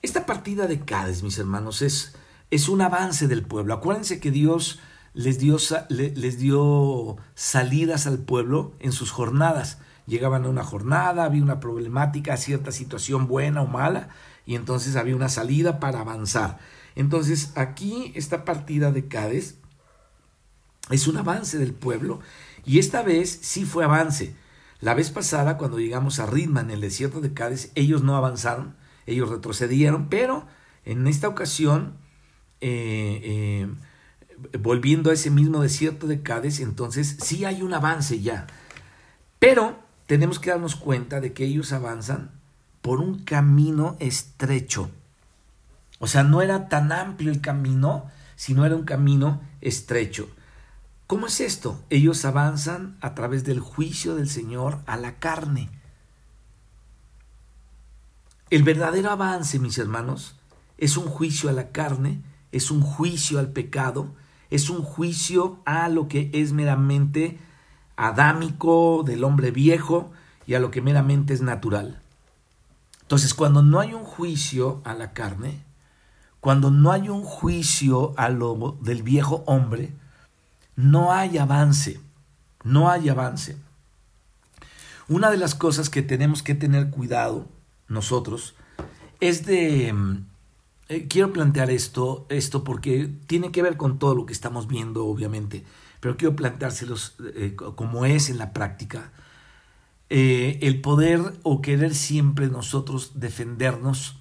Esta 0.02 0.26
partida 0.26 0.68
de 0.68 0.82
Cádiz, 0.82 1.24
mis 1.24 1.40
hermanos, 1.40 1.82
es, 1.82 2.16
es 2.52 2.70
un 2.70 2.82
avance 2.82 3.28
del 3.28 3.44
pueblo. 3.44 3.74
Acuérdense 3.74 4.20
que 4.20 4.30
Dios 4.30 4.80
les 5.16 5.40
dio, 5.40 5.58
les 5.90 6.38
dio 6.38 7.18
salidas 7.34 8.06
al 8.06 8.20
pueblo 8.20 8.74
en 8.80 8.92
sus 8.92 9.10
jornadas. 9.12 9.80
Llegaban 10.06 10.46
a 10.46 10.50
una 10.50 10.64
jornada, 10.64 11.24
había 11.24 11.42
una 11.42 11.60
problemática, 11.60 12.38
cierta 12.38 12.72
situación 12.72 13.28
buena 13.28 13.64
o 13.64 13.68
mala, 13.68 14.10
y 14.46 14.54
entonces 14.54 14.96
había 14.96 15.16
una 15.16 15.30
salida 15.30 15.80
para 15.80 16.02
avanzar. 16.02 16.60
Entonces 16.96 17.54
aquí 17.56 18.12
esta 18.14 18.46
partida 18.46 18.92
de 18.92 19.08
Cádiz 19.08 19.56
es 20.92 21.08
un 21.08 21.18
avance 21.18 21.58
del 21.58 21.74
pueblo, 21.74 22.20
y 22.64 22.78
esta 22.78 23.02
vez 23.02 23.40
sí 23.42 23.66
fue 23.66 23.84
avance. 23.84 24.36
La 24.86 24.94
vez 24.94 25.10
pasada, 25.10 25.58
cuando 25.58 25.80
llegamos 25.80 26.20
a 26.20 26.28
Ritma 26.28 26.62
en 26.62 26.70
el 26.70 26.80
desierto 26.80 27.20
de 27.20 27.34
Cádiz, 27.34 27.72
ellos 27.74 28.04
no 28.04 28.16
avanzaron, 28.16 28.76
ellos 29.08 29.30
retrocedieron, 29.30 30.10
pero 30.10 30.46
en 30.86 31.08
esta 31.08 31.28
ocasión, 31.28 31.96
eh, 32.62 33.66
eh, 34.54 34.58
volviendo 34.60 35.10
a 35.10 35.14
ese 35.14 35.32
mismo 35.32 35.64
desierto 35.64 36.06
de 36.06 36.22
Cádiz, 36.22 36.60
entonces 36.60 37.18
sí 37.20 37.46
hay 37.46 37.64
un 37.64 37.74
avance 37.74 38.22
ya. 38.22 38.46
Pero 39.40 39.80
tenemos 40.06 40.38
que 40.38 40.52
darnos 40.52 40.76
cuenta 40.76 41.20
de 41.20 41.34
que 41.34 41.46
ellos 41.46 41.74
avanzan 41.74 42.30
por 42.84 43.00
un 43.00 43.24
camino 43.24 43.98
estrecho. 44.00 44.92
O 45.98 46.06
sea, 46.06 46.22
no 46.22 46.44
era 46.44 46.70
tan 46.70 46.92
amplio 46.92 47.32
el 47.32 47.42
camino, 47.42 48.12
sino 48.36 48.68
era 48.68 48.76
un 48.76 48.86
camino 48.86 49.42
estrecho. 49.62 50.30
¿Cómo 51.08 51.28
es 51.28 51.40
esto? 51.40 51.80
Ellos 51.92 52.26
avanzan 52.26 52.98
a 53.00 53.14
través 53.14 53.44
del 53.44 53.60
juicio 53.60 54.16
del 54.16 54.28
Señor 54.28 54.80
a 54.88 54.98
la 54.98 55.20
carne. 55.20 55.70
El 58.50 58.64
verdadero 58.64 59.12
avance, 59.12 59.60
mis 59.60 59.78
hermanos, 59.78 60.36
es 60.80 60.98
un 60.98 61.06
juicio 61.06 61.50
a 61.50 61.54
la 61.54 61.70
carne, 61.70 62.24
es 62.52 62.72
un 62.72 62.82
juicio 62.82 63.38
al 63.38 63.50
pecado, 63.50 64.16
es 64.50 64.72
un 64.72 64.82
juicio 64.82 65.60
a 65.66 65.90
lo 65.90 66.08
que 66.08 66.32
es 66.34 66.54
meramente 66.54 67.40
adámico 67.98 69.04
del 69.06 69.24
hombre 69.24 69.52
viejo 69.52 70.12
y 70.48 70.56
a 70.56 70.60
lo 70.60 70.72
que 70.72 70.82
meramente 70.82 71.36
es 71.36 71.42
natural. 71.42 72.02
Entonces, 73.02 73.36
cuando 73.36 73.62
no 73.62 73.80
hay 73.80 73.94
un 73.94 74.04
juicio 74.04 74.82
a 74.86 74.96
la 74.96 75.14
carne, 75.14 75.64
cuando 76.40 76.72
no 76.72 76.92
hay 76.92 77.10
un 77.10 77.24
juicio 77.24 78.16
a 78.18 78.30
lo 78.30 78.78
del 78.82 79.04
viejo 79.04 79.44
hombre, 79.46 79.94
no 80.76 81.12
hay 81.12 81.38
avance, 81.38 82.00
no 82.64 82.90
hay 82.90 83.10
avance. 83.10 83.58
Una 85.08 85.30
de 85.30 85.38
las 85.38 85.56
cosas 85.56 85.90
que 85.90 86.02
tenemos 86.02 86.42
que 86.44 86.56
tener 86.56 86.90
cuidado 86.90 87.48
nosotros 87.88 88.56
es 89.20 89.46
de... 89.46 89.94
Mm, 89.94 90.26
eh, 90.88 91.08
quiero 91.08 91.34
plantear 91.34 91.72
esto, 91.72 92.28
esto 92.30 92.64
porque 92.64 93.10
tiene 93.26 93.52
que 93.52 93.64
ver 93.64 93.76
con 93.76 93.98
todo 93.98 94.14
lo 94.14 94.28
que 94.28 94.34
estamos 94.34 94.68
viendo, 94.68 95.06
obviamente, 95.08 95.64
pero 96.00 96.16
quiero 96.16 96.36
planteárselos 96.36 97.16
eh, 97.36 97.56
como 97.56 98.06
es 98.06 98.30
en 98.30 98.38
la 98.38 98.54
práctica. 98.54 99.12
Eh, 100.12 100.60
el 100.62 100.82
poder 100.82 101.34
o 101.42 101.62
querer 101.62 101.96
siempre 101.96 102.50
nosotros 102.50 103.14
defendernos, 103.16 104.18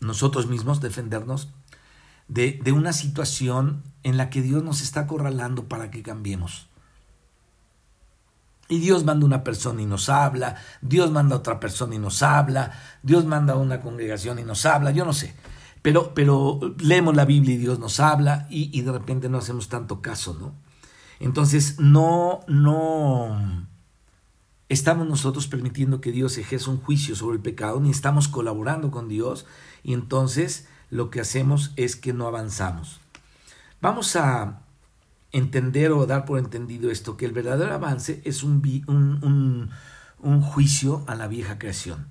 nosotros 0.00 0.46
mismos 0.46 0.80
defendernos 0.80 1.48
de, 2.28 2.60
de 2.62 2.72
una 2.72 2.92
situación 2.92 3.82
en 4.02 4.16
la 4.16 4.30
que 4.30 4.42
Dios 4.42 4.62
nos 4.62 4.80
está 4.80 5.00
acorralando 5.00 5.64
para 5.68 5.90
que 5.90 6.02
cambiemos. 6.02 6.68
Y 8.68 8.80
Dios 8.80 9.04
manda 9.04 9.24
una 9.24 9.44
persona 9.44 9.80
y 9.80 9.86
nos 9.86 10.10
habla, 10.10 10.56
Dios 10.82 11.10
manda 11.10 11.36
otra 11.36 11.58
persona 11.58 11.94
y 11.94 11.98
nos 11.98 12.22
habla, 12.22 12.72
Dios 13.02 13.24
manda 13.24 13.56
una 13.56 13.80
congregación 13.80 14.38
y 14.38 14.44
nos 14.44 14.66
habla, 14.66 14.90
yo 14.90 15.06
no 15.06 15.14
sé. 15.14 15.34
Pero, 15.80 16.12
pero 16.12 16.60
leemos 16.78 17.16
la 17.16 17.24
Biblia 17.24 17.54
y 17.54 17.58
Dios 17.58 17.78
nos 17.78 17.98
habla 17.98 18.46
y, 18.50 18.70
y 18.78 18.82
de 18.82 18.92
repente 18.92 19.30
no 19.30 19.38
hacemos 19.38 19.68
tanto 19.68 20.02
caso, 20.02 20.36
¿no? 20.38 20.52
Entonces, 21.20 21.80
no, 21.80 22.40
no 22.46 23.66
estamos 24.68 25.08
nosotros 25.08 25.46
permitiendo 25.46 26.00
que 26.00 26.12
Dios 26.12 26.36
ejerza 26.38 26.70
un 26.70 26.80
juicio 26.80 27.16
sobre 27.16 27.36
el 27.36 27.42
pecado, 27.42 27.80
ni 27.80 27.90
estamos 27.90 28.28
colaborando 28.28 28.90
con 28.90 29.08
Dios, 29.08 29.46
y 29.82 29.94
entonces 29.94 30.68
lo 30.90 31.10
que 31.10 31.20
hacemos 31.20 31.72
es 31.76 31.96
que 31.96 32.12
no 32.12 32.26
avanzamos. 32.26 33.00
Vamos 33.80 34.16
a 34.16 34.60
entender 35.32 35.92
o 35.92 36.06
dar 36.06 36.24
por 36.24 36.38
entendido 36.38 36.90
esto, 36.90 37.16
que 37.16 37.26
el 37.26 37.32
verdadero 37.32 37.72
avance 37.74 38.22
es 38.24 38.42
un, 38.42 38.62
un, 38.86 39.70
un, 40.20 40.40
juicio 40.40 41.04
a 41.06 41.14
la 41.14 41.28
vieja 41.28 41.58
creación. 41.58 42.08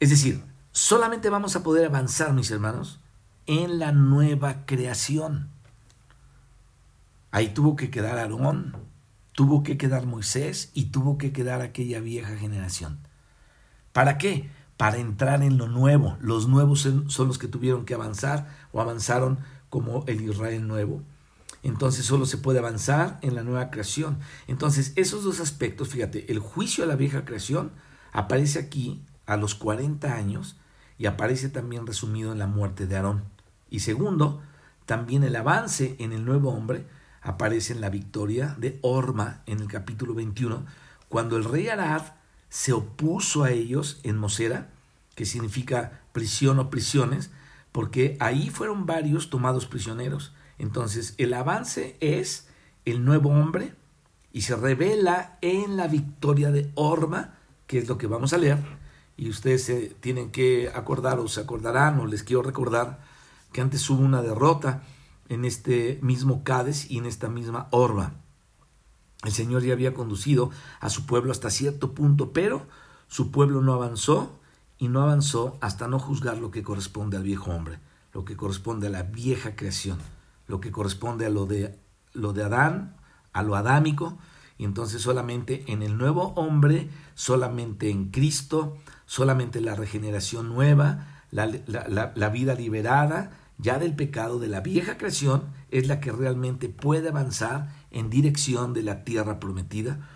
Es 0.00 0.10
decir, 0.10 0.42
solamente 0.72 1.30
vamos 1.30 1.56
a 1.56 1.62
poder 1.62 1.86
avanzar, 1.86 2.32
mis 2.32 2.50
hermanos, 2.50 3.00
en 3.46 3.78
la 3.78 3.92
nueva 3.92 4.66
creación. 4.66 5.48
Ahí 7.30 7.50
tuvo 7.50 7.76
que 7.76 7.90
quedar 7.90 8.18
Aarón, 8.18 8.76
tuvo 9.32 9.62
que 9.62 9.78
quedar 9.78 10.06
Moisés 10.06 10.70
y 10.74 10.86
tuvo 10.86 11.18
que 11.18 11.32
quedar 11.32 11.60
aquella 11.60 12.00
vieja 12.00 12.36
generación. 12.36 12.98
¿Para 13.92 14.18
qué? 14.18 14.50
Para 14.80 14.96
entrar 14.96 15.42
en 15.42 15.58
lo 15.58 15.68
nuevo. 15.68 16.16
Los 16.22 16.48
nuevos 16.48 16.88
son 17.08 17.28
los 17.28 17.36
que 17.36 17.48
tuvieron 17.48 17.84
que 17.84 17.92
avanzar 17.92 18.48
o 18.72 18.80
avanzaron 18.80 19.38
como 19.68 20.04
el 20.06 20.22
Israel 20.22 20.66
nuevo. 20.66 21.02
Entonces 21.62 22.06
solo 22.06 22.24
se 22.24 22.38
puede 22.38 22.60
avanzar 22.60 23.18
en 23.20 23.34
la 23.34 23.42
nueva 23.42 23.70
creación. 23.70 24.20
Entonces 24.46 24.94
esos 24.96 25.22
dos 25.22 25.38
aspectos, 25.40 25.90
fíjate, 25.90 26.32
el 26.32 26.38
juicio 26.38 26.82
a 26.82 26.86
la 26.86 26.96
vieja 26.96 27.26
creación 27.26 27.72
aparece 28.10 28.58
aquí 28.58 29.02
a 29.26 29.36
los 29.36 29.54
40 29.54 30.14
años 30.14 30.56
y 30.96 31.04
aparece 31.04 31.50
también 31.50 31.86
resumido 31.86 32.32
en 32.32 32.38
la 32.38 32.46
muerte 32.46 32.86
de 32.86 32.96
Aarón. 32.96 33.24
Y 33.68 33.80
segundo, 33.80 34.40
también 34.86 35.24
el 35.24 35.36
avance 35.36 35.94
en 35.98 36.14
el 36.14 36.24
nuevo 36.24 36.54
hombre 36.54 36.86
aparece 37.20 37.74
en 37.74 37.82
la 37.82 37.90
victoria 37.90 38.56
de 38.58 38.78
Orma 38.80 39.42
en 39.44 39.60
el 39.60 39.68
capítulo 39.68 40.14
21, 40.14 40.64
cuando 41.10 41.36
el 41.36 41.44
rey 41.44 41.68
Arad 41.68 42.14
se 42.50 42.72
opuso 42.72 43.44
a 43.44 43.52
ellos 43.52 44.00
en 44.02 44.18
Mosera, 44.18 44.70
que 45.14 45.24
significa 45.24 46.02
prisión 46.12 46.58
o 46.58 46.68
prisiones, 46.68 47.30
porque 47.72 48.16
ahí 48.20 48.50
fueron 48.50 48.84
varios 48.84 49.30
tomados 49.30 49.66
prisioneros. 49.66 50.32
Entonces, 50.58 51.14
el 51.16 51.32
avance 51.32 51.96
es 52.00 52.48
el 52.84 53.04
nuevo 53.04 53.30
hombre 53.30 53.74
y 54.32 54.42
se 54.42 54.56
revela 54.56 55.38
en 55.40 55.76
la 55.76 55.86
victoria 55.86 56.50
de 56.50 56.70
Orma, 56.74 57.34
que 57.66 57.78
es 57.78 57.88
lo 57.88 57.96
que 57.96 58.08
vamos 58.08 58.32
a 58.32 58.38
leer. 58.38 58.58
Y 59.16 59.30
ustedes 59.30 59.64
se 59.64 59.94
tienen 60.00 60.30
que 60.30 60.70
acordar 60.74 61.18
o 61.20 61.28
se 61.28 61.40
acordarán 61.40 62.00
o 62.00 62.06
les 62.06 62.22
quiero 62.22 62.42
recordar 62.42 63.00
que 63.52 63.60
antes 63.60 63.88
hubo 63.90 64.02
una 64.02 64.22
derrota 64.22 64.82
en 65.28 65.44
este 65.44 65.98
mismo 66.02 66.42
Cádiz 66.42 66.90
y 66.90 66.98
en 66.98 67.06
esta 67.06 67.28
misma 67.28 67.68
Orma. 67.70 68.14
El 69.24 69.32
Señor 69.32 69.62
ya 69.62 69.72
había 69.72 69.92
conducido 69.92 70.50
a 70.80 70.88
su 70.88 71.04
pueblo 71.06 71.30
hasta 71.30 71.50
cierto 71.50 71.92
punto, 71.92 72.32
pero 72.32 72.66
su 73.08 73.30
pueblo 73.30 73.60
no 73.60 73.74
avanzó 73.74 74.40
y 74.78 74.88
no 74.88 75.02
avanzó 75.02 75.58
hasta 75.60 75.88
no 75.88 75.98
juzgar 75.98 76.38
lo 76.38 76.50
que 76.50 76.62
corresponde 76.62 77.18
al 77.18 77.24
viejo 77.24 77.50
hombre, 77.50 77.80
lo 78.14 78.24
que 78.24 78.36
corresponde 78.36 78.86
a 78.86 78.90
la 78.90 79.02
vieja 79.02 79.56
creación, 79.56 79.98
lo 80.46 80.60
que 80.60 80.70
corresponde 80.70 81.26
a 81.26 81.30
lo 81.30 81.44
de, 81.44 81.78
lo 82.14 82.32
de 82.32 82.44
Adán, 82.44 82.96
a 83.32 83.42
lo 83.42 83.56
adámico, 83.56 84.16
y 84.56 84.64
entonces 84.64 85.02
solamente 85.02 85.64
en 85.68 85.82
el 85.82 85.98
nuevo 85.98 86.32
hombre, 86.34 86.88
solamente 87.14 87.90
en 87.90 88.10
Cristo, 88.10 88.78
solamente 89.04 89.60
la 89.60 89.74
regeneración 89.74 90.48
nueva, 90.48 91.22
la, 91.30 91.46
la, 91.66 92.12
la 92.14 92.28
vida 92.30 92.54
liberada 92.54 93.32
ya 93.60 93.78
del 93.78 93.94
pecado 93.94 94.38
de 94.38 94.48
la 94.48 94.60
vieja 94.60 94.96
creación 94.96 95.44
es 95.70 95.86
la 95.86 96.00
que 96.00 96.12
realmente 96.12 96.68
puede 96.68 97.10
avanzar 97.10 97.68
en 97.90 98.10
dirección 98.10 98.72
de 98.72 98.82
la 98.82 99.04
tierra 99.04 99.40
prometida, 99.40 100.08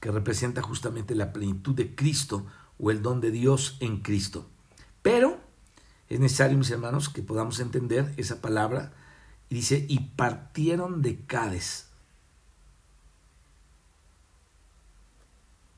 que 0.00 0.10
representa 0.10 0.62
justamente 0.62 1.14
la 1.14 1.32
plenitud 1.32 1.74
de 1.74 1.94
Cristo 1.94 2.46
o 2.78 2.90
el 2.90 3.02
don 3.02 3.20
de 3.20 3.30
Dios 3.30 3.76
en 3.80 4.00
Cristo. 4.00 4.46
Pero 5.02 5.40
es 6.08 6.20
necesario, 6.20 6.56
mis 6.56 6.70
hermanos, 6.70 7.08
que 7.08 7.22
podamos 7.22 7.60
entender 7.60 8.14
esa 8.16 8.40
palabra. 8.40 8.92
Y 9.50 9.56
dice, 9.56 9.84
y 9.88 10.00
partieron 10.00 11.02
de 11.02 11.20
Cádiz. 11.20 11.86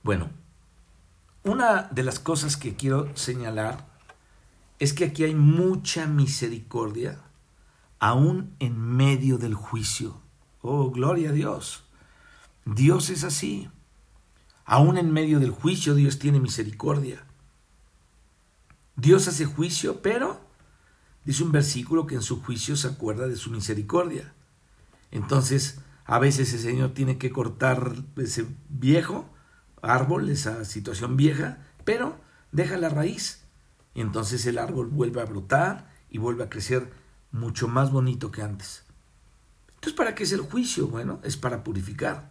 Bueno, 0.03 0.31
una 1.45 1.83
de 1.85 2.03
las 2.03 2.19
cosas 2.19 2.57
que 2.57 2.75
quiero 2.75 3.15
señalar 3.17 3.87
es 4.79 4.93
que 4.93 5.05
aquí 5.05 5.25
hay 5.25 5.35
mucha 5.35 6.07
misericordia, 6.07 7.21
aún 7.99 8.55
en 8.61 8.79
medio 8.79 9.37
del 9.37 9.55
juicio. 9.55 10.21
Oh, 10.63 10.91
gloria 10.91 11.31
a 11.31 11.33
Dios. 11.33 11.85
Dios 12.65 13.11
es 13.11 13.25
así. 13.25 13.69
Aún 14.65 14.99
en 14.99 15.13
medio 15.13 15.41
del 15.41 15.51
juicio 15.51 15.95
Dios 15.95 16.19
tiene 16.19 16.41
misericordia. 16.41 17.25
Dios 18.97 19.29
hace 19.29 19.47
juicio, 19.47 20.03
pero 20.03 20.41
dice 21.25 21.43
un 21.43 21.53
versículo 21.53 22.07
que 22.07 22.17
en 22.17 22.23
su 22.23 22.43
juicio 22.43 22.77
se 22.77 22.89
acuerda 22.89 23.27
de 23.27 23.37
su 23.37 23.51
misericordia. 23.51 24.35
Entonces, 25.11 25.81
a 26.05 26.19
veces 26.19 26.53
el 26.53 26.61
Señor 26.61 26.93
tiene 26.93 27.19
que 27.19 27.31
cortar 27.31 27.95
ese 28.17 28.47
viejo 28.69 29.29
árbol, 29.83 30.29
esa 30.29 30.65
situación 30.65 31.17
vieja, 31.17 31.59
pero 31.85 32.21
deja 32.53 32.77
la 32.77 32.89
raíz 32.91 33.45
y 33.95 34.01
entonces 34.01 34.45
el 34.47 34.59
árbol 34.59 34.89
vuelve 34.89 35.21
a 35.21 35.25
brotar 35.25 35.91
y 36.11 36.19
vuelve 36.19 36.45
a 36.45 36.51
crecer 36.51 36.93
mucho 37.33 37.69
más 37.69 37.91
bonito 37.91 38.31
que 38.31 38.43
antes. 38.43 38.85
Entonces, 39.81 39.97
¿para 39.97 40.15
qué 40.15 40.25
es 40.25 40.33
el 40.33 40.43
juicio? 40.43 40.89
Bueno, 40.89 41.21
es 41.23 41.39
para 41.39 41.65
purificar. 41.65 42.31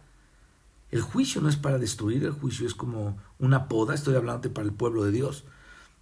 El 0.92 1.00
juicio 1.00 1.40
no 1.40 1.48
es 1.48 1.56
para 1.56 1.78
destruir, 1.78 2.22
el 2.22 2.30
juicio 2.30 2.64
es 2.64 2.74
como 2.74 3.18
una 3.40 3.66
poda, 3.66 3.92
estoy 3.92 4.14
hablando 4.14 4.54
para 4.54 4.68
el 4.68 4.72
pueblo 4.72 5.02
de 5.02 5.10
Dios. 5.10 5.42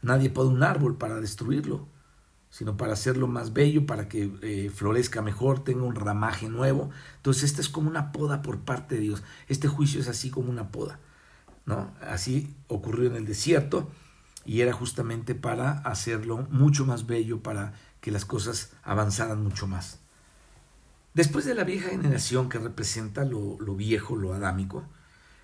Nadie 0.02 0.28
poda 0.28 0.50
un 0.50 0.62
árbol 0.62 0.98
para 0.98 1.20
destruirlo, 1.20 1.88
sino 2.50 2.76
para 2.76 2.92
hacerlo 2.92 3.28
más 3.28 3.54
bello, 3.54 3.86
para 3.86 4.10
que 4.10 4.30
eh, 4.42 4.68
florezca 4.68 5.22
mejor, 5.22 5.64
tenga 5.64 5.84
un 5.84 5.94
ramaje 5.94 6.50
nuevo. 6.50 6.90
Entonces, 7.16 7.44
esta 7.44 7.62
es 7.62 7.70
como 7.70 7.88
una 7.88 8.12
poda 8.12 8.42
por 8.42 8.60
parte 8.60 8.96
de 8.96 9.00
Dios. 9.00 9.22
Este 9.48 9.68
juicio 9.68 10.00
es 10.00 10.08
así 10.08 10.28
como 10.28 10.50
una 10.50 10.70
poda. 10.70 11.00
¿no? 11.64 11.90
Así 12.02 12.54
ocurrió 12.66 13.08
en 13.08 13.16
el 13.16 13.24
desierto 13.24 13.90
y 14.44 14.60
era 14.60 14.74
justamente 14.74 15.34
para 15.34 15.78
hacerlo 15.78 16.46
mucho 16.50 16.84
más 16.84 17.06
bello, 17.06 17.42
para 17.42 17.72
que 18.02 18.10
las 18.10 18.26
cosas 18.26 18.72
avanzaran 18.82 19.42
mucho 19.42 19.66
más. 19.66 20.00
Después 21.18 21.44
de 21.44 21.56
la 21.56 21.64
vieja 21.64 21.88
generación 21.88 22.48
que 22.48 22.60
representa 22.60 23.24
lo, 23.24 23.56
viejo, 23.74 24.14
lo 24.14 24.34
adámico, 24.34 24.84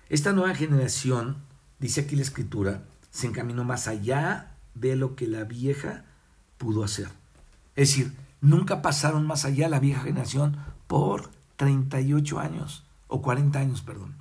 esta 0.07 0.31
nueva 0.31 0.55
generación, 0.55 1.43
dice 1.79 1.99
aquí 1.99 2.15
la 2.15 2.21
escritura, 2.21 2.85
se 3.11 3.27
encaminó 3.27 3.65
más 3.65 3.89
allá 3.89 4.55
de 4.73 4.95
lo 4.95 5.17
que 5.17 5.27
la 5.27 5.43
vieja 5.43 6.05
pudo 6.57 6.85
hacer. 6.85 7.09
Es 7.75 7.89
decir, 7.89 8.13
nunca 8.39 8.81
pasaron 8.81 9.27
más 9.27 9.43
allá 9.43 9.67
la 9.67 9.81
vieja 9.81 10.03
generación 10.03 10.55
por 10.87 11.29
38 11.57 12.39
años, 12.39 12.85
o 13.09 13.21
40 13.21 13.59
años, 13.59 13.81
perdón. 13.81 14.15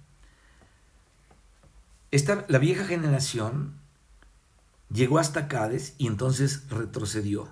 Esta, 2.10 2.46
la 2.48 2.58
vieja 2.58 2.84
generación 2.84 3.74
llegó 4.92 5.20
hasta 5.20 5.46
Cádiz 5.46 5.94
y 5.98 6.08
entonces 6.08 6.68
retrocedió. 6.68 7.46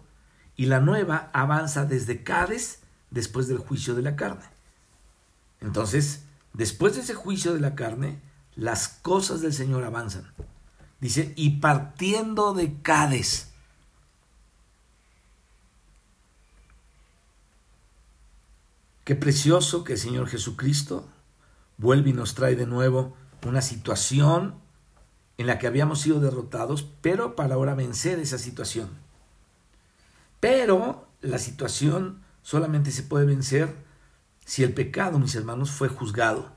Y 0.57 0.66
la 0.66 0.81
nueva 0.81 1.31
avanza 1.33 1.85
desde 1.85 2.24
Cádiz 2.24 2.82
después 3.12 3.46
del 3.46 3.59
juicio 3.59 3.94
de 3.94 4.03
la 4.03 4.16
carne. 4.16 4.44
Entonces, 5.61 6.25
después 6.53 6.94
de 6.94 7.03
ese 7.03 7.14
juicio 7.14 7.55
de 7.55 7.61
la 7.61 7.75
carne, 7.75 8.20
las 8.57 8.88
cosas 8.88 9.40
del 9.40 9.53
Señor 9.53 9.85
avanzan. 9.85 10.33
Dice, 11.01 11.33
y 11.37 11.61
partiendo 11.61 12.55
de 12.55 12.81
Cádiz. 12.81 13.51
Qué 19.05 19.14
precioso 19.14 19.85
que 19.85 19.94
el 19.94 19.98
Señor 19.98 20.29
Jesucristo 20.29 21.09
vuelve 21.77 22.11
y 22.11 22.12
nos 22.12 22.35
trae 22.35 22.55
de 22.55 22.66
nuevo 22.66 23.16
una 23.44 23.61
situación 23.61 24.55
en 25.38 25.48
la 25.48 25.59
que 25.59 25.66
habíamos 25.66 26.01
sido 26.01 26.20
derrotados, 26.20 26.88
pero 27.01 27.35
para 27.35 27.57
ahora 27.57 27.75
vencer 27.75 28.20
esa 28.20 28.38
situación. 28.38 28.90
Pero 30.38 31.09
la 31.20 31.38
situación 31.38 32.21
solamente 32.42 32.90
se 32.90 33.02
puede 33.02 33.24
vencer 33.24 33.74
si 34.44 34.62
el 34.62 34.74
pecado, 34.74 35.18
mis 35.18 35.35
hermanos, 35.35 35.70
fue 35.70 35.88
juzgado. 35.88 36.52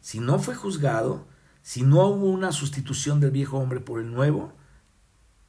Si 0.00 0.20
no 0.20 0.38
fue 0.38 0.54
juzgado, 0.54 1.26
si 1.62 1.82
no 1.82 2.06
hubo 2.06 2.26
una 2.26 2.52
sustitución 2.52 3.20
del 3.20 3.30
viejo 3.30 3.58
hombre 3.58 3.80
por 3.80 4.00
el 4.00 4.12
nuevo, 4.12 4.52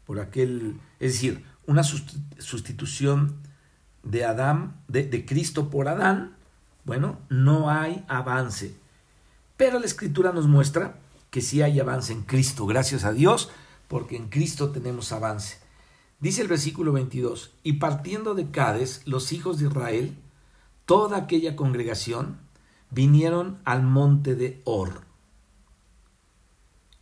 por 0.06 0.20
aquel, 0.20 0.80
es 1.00 1.14
decir, 1.14 1.46
una 1.66 1.84
sustitución 1.84 3.38
de 4.04 4.26
Adán, 4.26 4.82
de, 4.88 5.04
de 5.06 5.26
Cristo 5.26 5.70
por 5.70 5.88
Adán, 5.88 6.36
bueno, 6.84 7.20
no 7.30 7.70
hay 7.70 8.04
avance. 8.08 8.76
Pero 9.58 9.80
la 9.80 9.86
escritura 9.86 10.32
nos 10.32 10.48
muestra 10.48 11.00
que 11.30 11.42
sí 11.42 11.62
hay 11.62 11.80
avance 11.80 12.14
en 12.14 12.24
Cristo, 12.24 12.66
gracias 12.66 13.04
a 13.04 13.14
Dios, 13.14 13.52
porque 13.88 14.16
en 14.16 14.30
Cristo 14.30 14.72
tenemos 14.72 15.12
avance. 15.12 15.60
Dice 16.20 16.42
el 16.42 16.48
versículo 16.50 16.92
22, 16.92 17.54
y 17.64 17.74
partiendo 17.74 18.36
de 18.36 18.52
Cades, 18.52 19.04
los 19.06 19.32
hijos 19.32 19.60
de 19.60 19.68
Israel, 19.68 20.18
toda 20.86 21.18
aquella 21.18 21.56
congregación, 21.56 22.38
vinieron 22.92 23.60
al 23.64 23.84
monte 23.84 24.36
de 24.36 24.62
Or. 24.66 25.02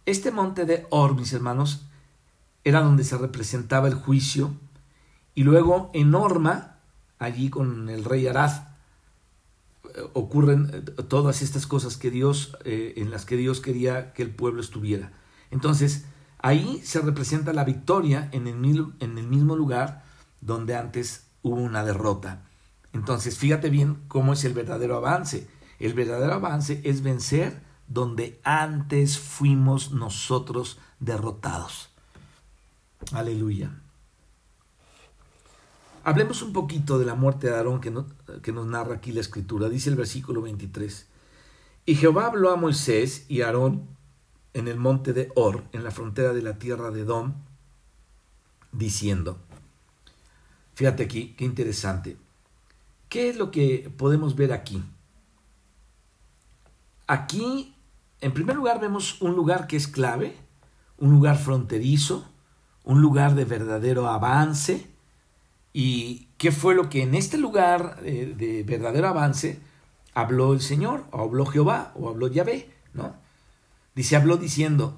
Este 0.06 0.32
monte 0.32 0.66
de 0.66 0.86
Or, 0.92 1.16
mis 1.16 1.34
hermanos, 1.34 1.86
era 2.64 2.82
donde 2.82 3.04
se 3.04 3.18
representaba 3.18 3.88
el 3.88 3.96
juicio, 3.96 4.54
y 5.34 5.44
luego 5.44 5.90
en 5.94 6.14
Orma, 6.14 6.78
allí 7.18 7.50
con 7.50 7.90
el 7.90 8.04
rey 8.04 8.28
Arad, 8.28 8.68
ocurren 10.14 10.70
eh, 10.74 10.82
todas 11.04 11.42
estas 11.42 11.66
cosas 11.66 11.98
que 11.98 12.12
Dios, 12.12 12.58
eh, 12.66 12.94
en 12.98 13.10
las 13.10 13.26
que 13.26 13.38
Dios 13.38 13.62
quería 13.62 14.14
que 14.14 14.24
el 14.24 14.30
pueblo 14.30 14.62
estuviera. 14.62 15.12
Entonces, 15.52 16.06
ahí 16.40 16.82
se 16.84 17.02
representa 17.02 17.54
la 17.54 17.64
victoria 17.64 18.30
en 18.32 18.48
el, 18.48 18.56
mismo 18.56 19.56
lugar 19.56 20.04
donde 20.42 20.76
antes 20.76 21.28
hubo 21.42 21.56
una 21.56 21.84
derrota. 21.84 22.44
Entonces, 22.94 23.38
fíjate 23.38 23.70
bien 23.70 24.04
cómo 24.08 24.34
es 24.34 24.44
el 24.46 24.54
verdadero 24.54 24.98
avance. 24.98 25.48
El 25.80 25.94
verdadero 25.94 26.34
avance 26.34 26.82
es 26.84 27.02
vencer 27.02 27.62
donde 27.88 28.40
antes 28.44 29.20
fuimos 29.20 29.92
nosotros 29.92 30.80
derrotados. 31.00 31.90
Aleluya. 33.12 33.72
Hablemos 36.04 36.42
un 36.42 36.54
poquito 36.54 36.98
de 37.00 37.06
la 37.06 37.16
muerte 37.16 37.48
de 37.48 37.56
Aarón 37.56 37.82
que, 37.82 37.94
que 38.42 38.52
nos 38.52 38.66
narra 38.66 38.96
aquí 38.96 39.12
la 39.12 39.22
escritura. 39.22 39.70
Dice 39.70 39.90
el 39.90 39.96
versículo 39.96 40.42
23. 40.42 41.06
Y 41.86 41.96
Jehová 41.96 42.28
habló 42.28 42.52
a 42.52 42.56
Moisés 42.56 43.26
y 43.28 43.42
Aarón 43.42 43.97
en 44.58 44.68
el 44.68 44.78
monte 44.78 45.14
de 45.14 45.32
Or, 45.36 45.64
en 45.72 45.84
la 45.84 45.92
frontera 45.92 46.34
de 46.34 46.42
la 46.42 46.58
tierra 46.58 46.92
de 46.92 47.02
Edom, 47.02 47.34
diciendo, 48.72 49.38
fíjate 50.74 51.04
aquí, 51.04 51.36
qué 51.38 51.46
interesante. 51.46 52.18
¿Qué 53.10 53.30
es 53.30 53.38
lo 53.38 53.52
que 53.52 53.92
podemos 53.98 54.36
ver 54.36 54.52
aquí? 54.52 54.84
Aquí, 57.06 57.76
en 58.20 58.34
primer 58.34 58.56
lugar, 58.56 58.82
vemos 58.82 59.22
un 59.22 59.36
lugar 59.36 59.68
que 59.68 59.78
es 59.78 59.88
clave, 59.88 60.36
un 60.98 61.12
lugar 61.12 61.38
fronterizo, 61.38 62.28
un 62.84 63.02
lugar 63.02 63.36
de 63.36 63.46
verdadero 63.46 64.08
avance, 64.08 64.88
¿Y 65.80 66.30
qué 66.40 66.52
fue 66.52 66.74
lo 66.74 66.90
que 66.90 67.04
en 67.04 67.14
este 67.14 67.38
lugar 67.38 68.00
eh, 68.04 68.34
de 68.36 68.64
verdadero 68.64 69.10
avance 69.10 69.60
habló 70.16 70.54
el 70.54 70.62
Señor, 70.62 71.04
o 71.12 71.22
habló 71.22 71.46
Jehová, 71.46 71.92
o 71.94 72.10
habló 72.10 72.28
Yahvé? 72.30 72.72
¿no? 72.96 73.16
Dice, 73.98 74.16
habló 74.16 74.38
diciendo, 74.38 74.96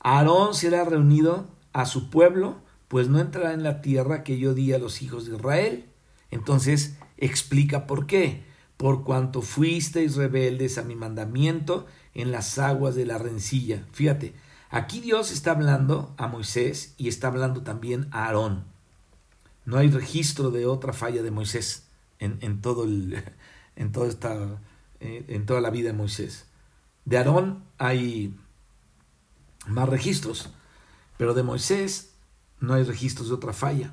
Aarón 0.00 0.52
será 0.52 0.84
reunido 0.84 1.46
a 1.72 1.86
su 1.86 2.10
pueblo, 2.10 2.58
pues 2.88 3.08
no 3.08 3.18
entrará 3.18 3.54
en 3.54 3.62
la 3.62 3.80
tierra 3.80 4.22
que 4.22 4.38
yo 4.38 4.52
di 4.52 4.74
a 4.74 4.78
los 4.78 5.00
hijos 5.00 5.24
de 5.24 5.36
Israel. 5.36 5.86
Entonces 6.30 6.98
explica 7.16 7.86
por 7.86 8.06
qué. 8.06 8.44
Por 8.76 9.02
cuanto 9.02 9.40
fuisteis 9.40 10.16
rebeldes 10.16 10.76
a 10.76 10.82
mi 10.82 10.94
mandamiento 10.94 11.86
en 12.12 12.32
las 12.32 12.58
aguas 12.58 12.94
de 12.94 13.06
la 13.06 13.16
rencilla. 13.16 13.86
Fíjate, 13.92 14.34
aquí 14.68 15.00
Dios 15.00 15.32
está 15.32 15.52
hablando 15.52 16.12
a 16.18 16.26
Moisés 16.26 16.92
y 16.98 17.08
está 17.08 17.28
hablando 17.28 17.62
también 17.62 18.08
a 18.10 18.26
Aarón. 18.26 18.64
No 19.64 19.78
hay 19.78 19.88
registro 19.88 20.50
de 20.50 20.66
otra 20.66 20.92
falla 20.92 21.22
de 21.22 21.30
Moisés 21.30 21.86
en, 22.18 22.36
en 22.42 22.60
todo 22.60 22.84
el, 22.84 23.24
en, 23.76 23.90
toda 23.90 24.06
esta, 24.06 24.60
eh, 25.00 25.24
en 25.28 25.46
toda 25.46 25.62
la 25.62 25.70
vida 25.70 25.92
de 25.92 25.96
Moisés. 25.96 26.44
De 27.04 27.18
Aarón 27.18 27.64
hay 27.78 28.34
más 29.66 29.88
registros, 29.88 30.50
pero 31.16 31.34
de 31.34 31.42
Moisés 31.42 32.14
no 32.60 32.74
hay 32.74 32.84
registros 32.84 33.28
de 33.28 33.34
otra 33.34 33.52
falla. 33.52 33.92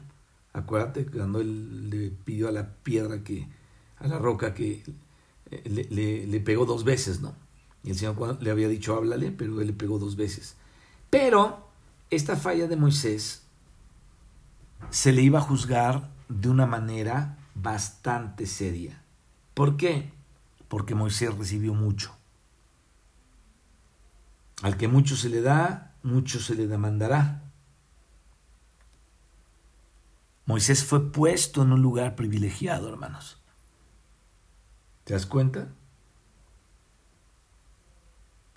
Acuérdate 0.54 1.06
cuando 1.06 1.40
él 1.40 1.90
le 1.90 2.10
pidió 2.10 2.50
a 2.50 2.52
la 2.52 2.74
piedra 2.76 3.24
que, 3.24 3.48
a 3.98 4.08
la 4.08 4.20
roca 4.20 4.54
que 4.54 4.84
eh, 5.50 5.88
le, 5.90 6.28
le, 6.28 6.40
pegó 6.40 6.66
dos 6.66 6.84
veces, 6.84 7.22
¿no? 7.22 7.34
Y 7.84 7.92
el 7.92 7.98
Señor 7.98 8.42
le 8.42 8.52
había 8.52 8.68
dicho 8.68 8.96
háblale, 8.96 9.32
pero 9.32 9.62
él 9.62 9.68
le 9.68 9.74
pegó 9.74 9.98
dos 9.98 10.16
veces. 10.16 10.56
Pero 11.10 11.68
esta 12.10 12.36
falla 12.36 12.68
de 12.68 12.76
Moisés 12.76 13.44
se 14.90 15.12
le 15.12 15.22
iba 15.22 15.40
a 15.40 15.44
juzgar 15.44 16.10
de 16.28 16.50
una 16.50 16.66
manera 16.66 17.38
bastante 17.56 18.46
seria. 18.46 19.02
¿Por 19.54 19.78
qué? 19.78 20.12
Porque 20.68 20.96
Moisés 20.96 21.36
recibió 21.38 21.74
mucho. 21.74 22.16
Al 24.62 24.78
que 24.78 24.88
mucho 24.88 25.16
se 25.16 25.30
le 25.30 25.42
da, 25.42 25.96
mucho 26.04 26.40
se 26.40 26.56
le 26.56 26.68
demandará. 26.68 27.44
Moisés 30.46 30.84
fue 30.84 31.12
puesto 31.12 31.64
en 31.64 31.72
un 31.72 31.82
lugar 31.82 32.16
privilegiado, 32.16 32.90
hermanos. 32.90 33.42
¿Te 35.04 35.14
das 35.14 35.26
cuenta? 35.26 35.70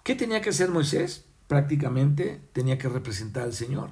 ¿Qué 0.03 0.15
tenía 0.15 0.43
que 0.43 0.51
hacer 0.51 0.71
Moisés? 0.71 1.25
Prácticamente 1.47 2.43
tenía 2.53 2.79
que 2.79 2.89
representar 2.89 3.45
al 3.45 3.55
Señor, 3.55 3.91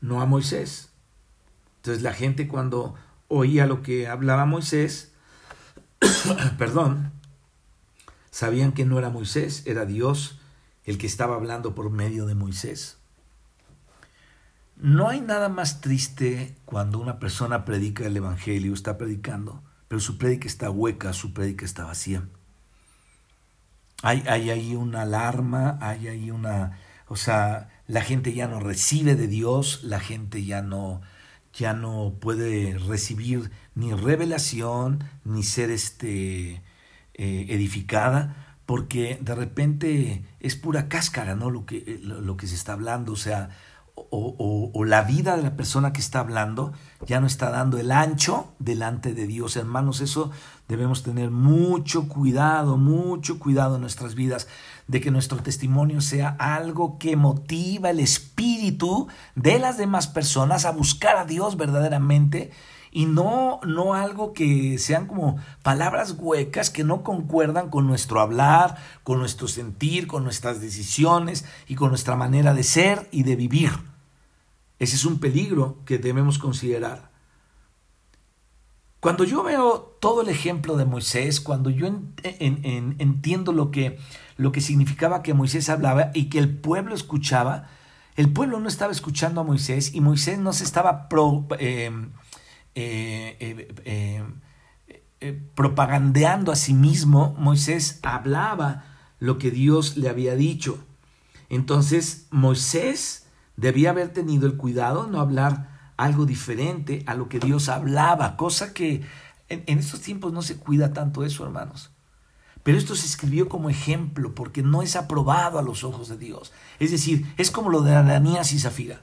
no 0.00 0.20
a 0.20 0.26
Moisés. 0.26 0.90
Entonces 1.76 2.02
la 2.02 2.12
gente 2.12 2.48
cuando 2.48 2.94
oía 3.28 3.66
lo 3.66 3.82
que 3.82 4.08
hablaba 4.08 4.44
Moisés, 4.44 5.12
perdón, 6.58 7.12
sabían 8.30 8.72
que 8.72 8.84
no 8.84 8.98
era 8.98 9.10
Moisés, 9.10 9.62
era 9.66 9.86
Dios 9.86 10.37
el 10.88 10.96
que 10.96 11.06
estaba 11.06 11.34
hablando 11.34 11.74
por 11.74 11.90
medio 11.90 12.24
de 12.24 12.34
Moisés. 12.34 12.96
No 14.76 15.10
hay 15.10 15.20
nada 15.20 15.50
más 15.50 15.82
triste 15.82 16.56
cuando 16.64 16.98
una 16.98 17.18
persona 17.18 17.66
predica 17.66 18.06
el 18.06 18.16
Evangelio, 18.16 18.72
está 18.72 18.96
predicando, 18.96 19.62
pero 19.86 20.00
su 20.00 20.16
prédica 20.16 20.48
está 20.48 20.70
hueca, 20.70 21.12
su 21.12 21.34
prédica 21.34 21.66
está 21.66 21.84
vacía. 21.84 22.26
Hay, 24.02 24.24
hay 24.26 24.48
ahí 24.48 24.76
una 24.76 25.02
alarma, 25.02 25.76
hay 25.82 26.08
ahí 26.08 26.30
una... 26.30 26.78
O 27.08 27.16
sea, 27.16 27.68
la 27.86 28.00
gente 28.00 28.32
ya 28.32 28.48
no 28.48 28.58
recibe 28.58 29.14
de 29.14 29.26
Dios, 29.26 29.84
la 29.84 30.00
gente 30.00 30.42
ya 30.46 30.62
no, 30.62 31.02
ya 31.52 31.74
no 31.74 32.14
puede 32.18 32.78
recibir 32.78 33.50
ni 33.74 33.92
revelación, 33.92 35.04
ni 35.22 35.42
ser 35.42 35.70
este, 35.70 36.62
eh, 37.12 37.46
edificada, 37.50 38.47
porque 38.68 39.16
de 39.22 39.34
repente 39.34 40.22
es 40.40 40.54
pura 40.54 40.90
cáscara, 40.90 41.34
¿no? 41.34 41.48
Lo 41.48 41.64
que, 41.64 41.98
lo 42.02 42.36
que 42.36 42.46
se 42.46 42.54
está 42.54 42.74
hablando, 42.74 43.14
o 43.14 43.16
sea, 43.16 43.48
o, 44.10 44.84
la 44.84 45.04
vida 45.04 45.38
de 45.38 45.42
la 45.42 45.56
persona 45.56 45.94
que 45.94 46.02
está 46.02 46.20
hablando 46.20 46.74
ya 47.06 47.18
no 47.18 47.26
está 47.26 47.48
dando 47.48 47.78
el 47.78 47.90
ancho 47.90 48.52
delante 48.58 49.14
de 49.14 49.26
Dios. 49.26 49.56
Hermanos, 49.56 50.02
eso 50.02 50.32
debemos 50.68 51.02
tener 51.02 51.30
mucho 51.30 52.08
cuidado, 52.08 52.76
mucho 52.76 53.38
cuidado 53.38 53.76
en 53.76 53.80
nuestras 53.80 54.14
vidas, 54.14 54.48
de 54.86 55.00
que 55.00 55.10
nuestro 55.10 55.38
testimonio 55.38 56.02
sea 56.02 56.36
algo 56.38 56.98
que 56.98 57.16
motiva 57.16 57.88
el 57.88 58.00
espíritu 58.00 59.08
de 59.34 59.58
las 59.58 59.78
demás 59.78 60.08
personas 60.08 60.66
a 60.66 60.72
buscar 60.72 61.16
a 61.16 61.24
Dios 61.24 61.56
verdaderamente 61.56 62.50
y 62.90 63.06
no, 63.06 63.60
no 63.66 63.94
algo 63.94 64.32
que 64.32 64.78
sean 64.78 65.06
como 65.06 65.38
palabras 65.62 66.16
huecas 66.18 66.70
que 66.70 66.84
no 66.84 67.02
concuerdan 67.02 67.70
con 67.70 67.86
nuestro 67.86 68.20
hablar, 68.20 68.76
con 69.04 69.18
nuestro 69.18 69.48
sentir, 69.48 70.06
con 70.06 70.24
nuestras 70.24 70.60
decisiones 70.60 71.44
y 71.66 71.74
con 71.74 71.90
nuestra 71.90 72.16
manera 72.16 72.54
de 72.54 72.62
ser 72.62 73.08
y 73.10 73.22
de 73.22 73.36
vivir. 73.36 73.72
Ese 74.78 74.96
es 74.96 75.04
un 75.04 75.18
peligro 75.18 75.78
que 75.84 75.98
debemos 75.98 76.38
considerar. 76.38 77.10
Cuando 79.00 79.22
yo 79.22 79.44
veo 79.44 79.96
todo 80.00 80.22
el 80.22 80.28
ejemplo 80.28 80.76
de 80.76 80.84
Moisés, 80.84 81.40
cuando 81.40 81.70
yo 81.70 81.86
entiendo 82.24 83.52
lo 83.52 83.70
que, 83.70 83.98
lo 84.36 84.50
que 84.50 84.60
significaba 84.60 85.22
que 85.22 85.34
Moisés 85.34 85.68
hablaba 85.68 86.10
y 86.14 86.28
que 86.28 86.38
el 86.38 86.56
pueblo 86.56 86.94
escuchaba, 86.94 87.68
el 88.16 88.32
pueblo 88.32 88.58
no 88.58 88.66
estaba 88.66 88.90
escuchando 88.90 89.40
a 89.40 89.44
Moisés 89.44 89.94
y 89.94 90.00
Moisés 90.00 90.40
no 90.40 90.52
se 90.52 90.64
estaba 90.64 91.06
em, 91.60 92.02
eh, 92.02 92.08
eh, 92.80 94.22
eh, 95.20 95.42
propagandeando 95.56 96.52
a 96.52 96.56
sí 96.56 96.74
mismo, 96.74 97.34
Moisés 97.38 97.98
hablaba 98.02 98.84
lo 99.18 99.38
que 99.38 99.50
Dios 99.50 99.96
le 99.96 100.08
había 100.08 100.36
dicho. 100.36 100.78
Entonces 101.48 102.26
Moisés 102.30 103.26
debía 103.56 103.90
haber 103.90 104.12
tenido 104.12 104.46
el 104.46 104.56
cuidado 104.56 105.04
de 105.04 105.10
no 105.10 105.20
hablar 105.20 105.92
algo 105.96 106.24
diferente 106.24 107.02
a 107.06 107.14
lo 107.14 107.28
que 107.28 107.40
Dios 107.40 107.68
hablaba, 107.68 108.36
cosa 108.36 108.72
que 108.72 109.02
en, 109.48 109.78
estos 109.78 110.00
tiempos 110.00 110.32
no 110.32 110.42
se 110.42 110.58
cuida 110.58 110.92
tanto 110.92 111.24
eso, 111.24 111.44
hermanos. 111.44 111.90
Pero 112.62 112.78
esto 112.78 112.94
se 112.94 113.06
escribió 113.06 113.48
como 113.48 113.70
ejemplo 113.70 114.36
porque 114.36 114.62
no 114.62 114.82
es 114.82 114.94
aprobado 114.94 115.58
a 115.58 115.62
los 115.62 115.82
ojos 115.82 116.08
de 116.08 116.16
Dios. 116.16 116.52
Es 116.78 116.92
decir, 116.92 117.32
es 117.38 117.50
como 117.50 117.70
lo 117.70 117.82
de 117.82 117.96
Ananías 117.96 118.52
y 118.52 118.60
Zafira. 118.60 119.00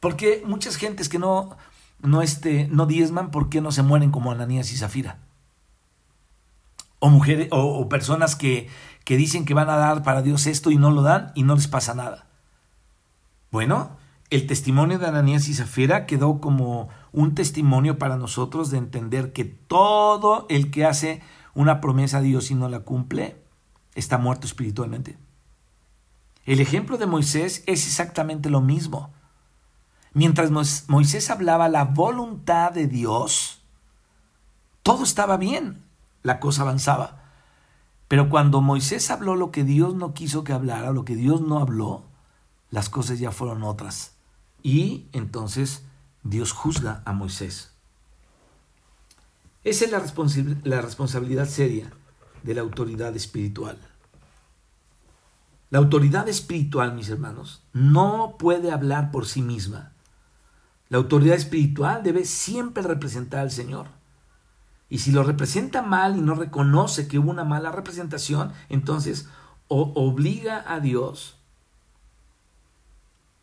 Porque 0.00 0.42
muchas 0.46 0.76
gentes 0.76 1.10
que 1.10 1.18
no, 1.18 1.56
no, 2.02 2.22
este, 2.22 2.68
no 2.70 2.86
diezman, 2.86 3.30
¿por 3.30 3.48
qué 3.48 3.60
no 3.60 3.72
se 3.72 3.82
mueren 3.82 4.10
como 4.10 4.32
Ananías 4.32 4.72
y 4.72 4.76
Zafira? 4.76 5.18
O 6.98 7.08
mujeres, 7.08 7.48
o 7.50 7.88
personas 7.88 8.36
que, 8.36 8.68
que 9.04 9.16
dicen 9.16 9.44
que 9.44 9.54
van 9.54 9.68
a 9.68 9.76
dar 9.76 10.02
para 10.02 10.22
Dios 10.22 10.46
esto 10.46 10.70
y 10.70 10.76
no 10.76 10.90
lo 10.90 11.02
dan 11.02 11.32
y 11.34 11.42
no 11.42 11.54
les 11.54 11.68
pasa 11.68 11.94
nada. 11.94 12.26
Bueno, 13.50 13.96
el 14.30 14.46
testimonio 14.46 14.98
de 14.98 15.06
Ananías 15.06 15.48
y 15.48 15.54
Zafira 15.54 16.06
quedó 16.06 16.40
como 16.40 16.88
un 17.12 17.34
testimonio 17.34 17.98
para 17.98 18.16
nosotros 18.16 18.70
de 18.70 18.78
entender 18.78 19.32
que 19.32 19.44
todo 19.44 20.46
el 20.48 20.70
que 20.70 20.86
hace 20.86 21.20
una 21.54 21.80
promesa 21.80 22.18
a 22.18 22.22
Dios 22.22 22.50
y 22.50 22.54
no 22.54 22.68
la 22.68 22.80
cumple 22.80 23.36
está 23.94 24.16
muerto 24.18 24.46
espiritualmente. 24.46 25.18
El 26.44 26.60
ejemplo 26.60 26.96
de 26.96 27.06
Moisés 27.06 27.62
es 27.66 27.86
exactamente 27.86 28.48
lo 28.48 28.60
mismo. 28.60 29.12
Mientras 30.14 30.50
Moisés 30.88 31.30
hablaba 31.30 31.68
la 31.68 31.84
voluntad 31.84 32.72
de 32.72 32.86
Dios, 32.86 33.62
todo 34.82 35.04
estaba 35.04 35.36
bien, 35.36 35.82
la 36.22 36.38
cosa 36.38 36.62
avanzaba. 36.62 37.22
Pero 38.08 38.28
cuando 38.28 38.60
Moisés 38.60 39.10
habló 39.10 39.36
lo 39.36 39.50
que 39.50 39.64
Dios 39.64 39.94
no 39.94 40.12
quiso 40.12 40.44
que 40.44 40.52
hablara, 40.52 40.92
lo 40.92 41.04
que 41.04 41.16
Dios 41.16 41.40
no 41.40 41.60
habló, 41.60 42.04
las 42.70 42.90
cosas 42.90 43.18
ya 43.18 43.30
fueron 43.30 43.62
otras. 43.62 44.12
Y 44.62 45.06
entonces 45.12 45.84
Dios 46.22 46.52
juzga 46.52 47.02
a 47.06 47.12
Moisés. 47.12 47.72
Esa 49.64 49.84
es 49.84 49.90
la, 49.92 50.02
la 50.64 50.82
responsabilidad 50.82 51.48
seria 51.48 51.90
de 52.42 52.54
la 52.54 52.60
autoridad 52.60 53.14
espiritual. 53.16 53.78
La 55.70 55.78
autoridad 55.78 56.28
espiritual, 56.28 56.94
mis 56.94 57.08
hermanos, 57.08 57.62
no 57.72 58.36
puede 58.38 58.72
hablar 58.72 59.10
por 59.10 59.26
sí 59.26 59.40
misma. 59.40 59.91
La 60.92 60.98
autoridad 60.98 61.36
espiritual 61.36 62.02
debe 62.02 62.26
siempre 62.26 62.82
representar 62.82 63.40
al 63.40 63.50
Señor. 63.50 63.86
Y 64.90 64.98
si 64.98 65.10
lo 65.10 65.22
representa 65.22 65.80
mal 65.80 66.18
y 66.18 66.20
no 66.20 66.34
reconoce 66.34 67.08
que 67.08 67.18
hubo 67.18 67.30
una 67.30 67.44
mala 67.44 67.72
representación, 67.72 68.52
entonces 68.68 69.26
obliga 69.68 70.62
a 70.70 70.80
Dios 70.80 71.38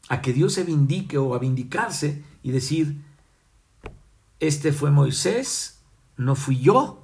a 0.10 0.22
que 0.22 0.32
Dios 0.32 0.54
se 0.54 0.64
vindique 0.64 1.18
o 1.18 1.34
a 1.34 1.40
vindicarse 1.40 2.24
y 2.44 2.52
decir, 2.52 3.04
este 4.40 4.72
fue 4.72 4.92
Moisés, 4.92 5.82
no 6.18 6.36
fui 6.36 6.60
yo. 6.60 7.02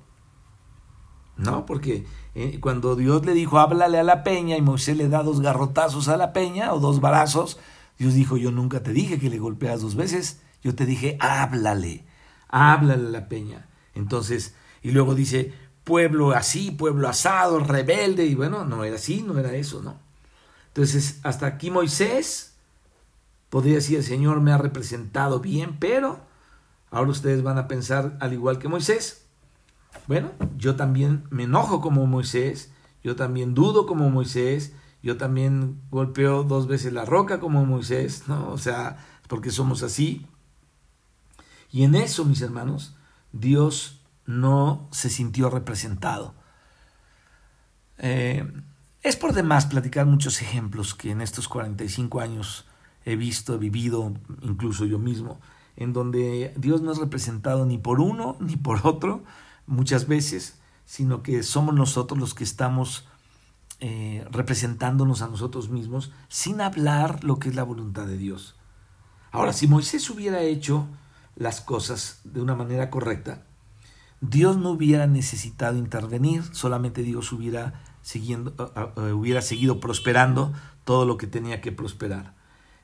No, 1.37 1.65
porque 1.65 2.05
eh, 2.35 2.59
cuando 2.59 2.95
Dios 2.95 3.25
le 3.25 3.33
dijo, 3.33 3.57
háblale 3.57 3.97
a 3.97 4.03
la 4.03 4.23
peña 4.23 4.57
y 4.57 4.61
Moisés 4.61 4.95
le 4.95 5.09
da 5.09 5.23
dos 5.23 5.41
garrotazos 5.41 6.07
a 6.07 6.17
la 6.17 6.33
peña 6.33 6.71
o 6.71 6.79
dos 6.79 7.01
barazos, 7.01 7.57
Dios 7.97 8.13
dijo, 8.13 8.37
yo 8.37 8.51
nunca 8.51 8.83
te 8.83 8.93
dije 8.93 9.19
que 9.19 9.29
le 9.29 9.39
golpeas 9.39 9.81
dos 9.81 9.95
veces, 9.95 10.41
yo 10.63 10.75
te 10.75 10.85
dije, 10.85 11.17
háblale, 11.19 12.05
háblale 12.49 13.07
a 13.07 13.11
la 13.11 13.29
peña. 13.29 13.67
Entonces, 13.93 14.55
y 14.81 14.91
luego 14.91 15.15
dice, 15.15 15.53
pueblo 15.83 16.31
así, 16.31 16.71
pueblo 16.71 17.07
asado, 17.07 17.59
rebelde, 17.59 18.25
y 18.25 18.35
bueno, 18.35 18.65
no 18.65 18.83
era 18.83 18.95
así, 18.95 19.21
no 19.21 19.37
era 19.39 19.53
eso, 19.55 19.81
¿no? 19.81 19.99
Entonces, 20.67 21.19
hasta 21.23 21.45
aquí 21.45 21.71
Moisés 21.71 22.55
Podría 23.55 23.75
decir, 23.75 23.95
el 23.95 24.03
Señor 24.03 24.41
me 24.41 24.51
ha 24.51 24.57
representado 24.57 25.39
bien, 25.39 25.77
pero 25.79 26.19
ahora 26.91 27.11
ustedes 27.11 27.41
van 27.41 27.57
a 27.57 27.69
pensar 27.69 28.17
al 28.19 28.33
igual 28.33 28.59
que 28.59 28.67
Moisés. 28.67 29.27
Bueno, 30.07 30.31
yo 30.57 30.75
también 30.75 31.23
me 31.29 31.43
enojo 31.43 31.79
como 31.79 32.05
Moisés, 32.05 32.73
yo 33.01 33.15
también 33.15 33.53
dudo 33.53 33.85
como 33.85 34.09
Moisés, 34.09 34.73
yo 35.05 35.17
también 35.17 35.83
golpeo 35.91 36.43
dos 36.43 36.65
veces 36.65 36.91
la 36.91 37.05
roca 37.05 37.39
como 37.39 37.63
Moisés, 37.63 38.23
¿no? 38.27 38.49
O 38.49 38.57
sea, 38.57 38.97
porque 39.27 39.51
somos 39.51 39.83
así. 39.83 40.25
Y 41.71 41.83
en 41.83 41.93
eso, 41.93 42.25
mis 42.25 42.41
hermanos, 42.41 42.95
Dios 43.31 44.01
no 44.25 44.89
se 44.91 45.11
sintió 45.11 45.51
representado. 45.51 46.33
Eh, 47.99 48.51
es 49.03 49.15
por 49.15 49.33
demás 49.33 49.67
platicar 49.67 50.07
muchos 50.07 50.41
ejemplos 50.41 50.95
que 50.95 51.11
en 51.11 51.21
estos 51.21 51.47
45 51.49 52.19
años 52.19 52.65
he 53.05 53.15
visto, 53.15 53.53
he 53.53 53.57
vivido, 53.59 54.11
incluso 54.41 54.85
yo 54.85 54.97
mismo, 54.97 55.39
en 55.75 55.93
donde 55.93 56.51
Dios 56.57 56.81
no 56.81 56.91
es 56.91 56.97
representado 56.97 57.67
ni 57.67 57.77
por 57.77 57.99
uno 57.99 58.37
ni 58.39 58.55
por 58.55 58.87
otro, 58.87 59.23
muchas 59.67 60.07
veces, 60.07 60.57
sino 60.83 61.21
que 61.21 61.43
somos 61.43 61.75
nosotros 61.75 62.19
los 62.19 62.33
que 62.33 62.43
estamos 62.43 63.07
eh, 63.79 64.25
representándonos 64.31 65.21
a 65.21 65.27
nosotros 65.27 65.69
mismos 65.69 66.11
sin 66.27 66.61
hablar 66.61 67.23
lo 67.23 67.39
que 67.39 67.49
es 67.49 67.55
la 67.55 67.63
voluntad 67.63 68.07
de 68.07 68.17
Dios. 68.17 68.55
Ahora, 69.31 69.53
si 69.53 69.67
Moisés 69.67 70.09
hubiera 70.09 70.41
hecho 70.41 70.87
las 71.35 71.61
cosas 71.61 72.21
de 72.23 72.41
una 72.41 72.55
manera 72.55 72.89
correcta, 72.89 73.43
Dios 74.21 74.57
no 74.57 74.71
hubiera 74.71 75.07
necesitado 75.07 75.77
intervenir, 75.77 76.43
solamente 76.53 77.03
Dios 77.03 77.31
hubiera, 77.33 77.81
siguiendo, 78.01 78.53
hubiera 79.13 79.41
seguido 79.41 79.79
prosperando 79.79 80.53
todo 80.85 81.05
lo 81.05 81.17
que 81.17 81.27
tenía 81.27 81.59
que 81.59 81.73
prosperar. 81.73 82.33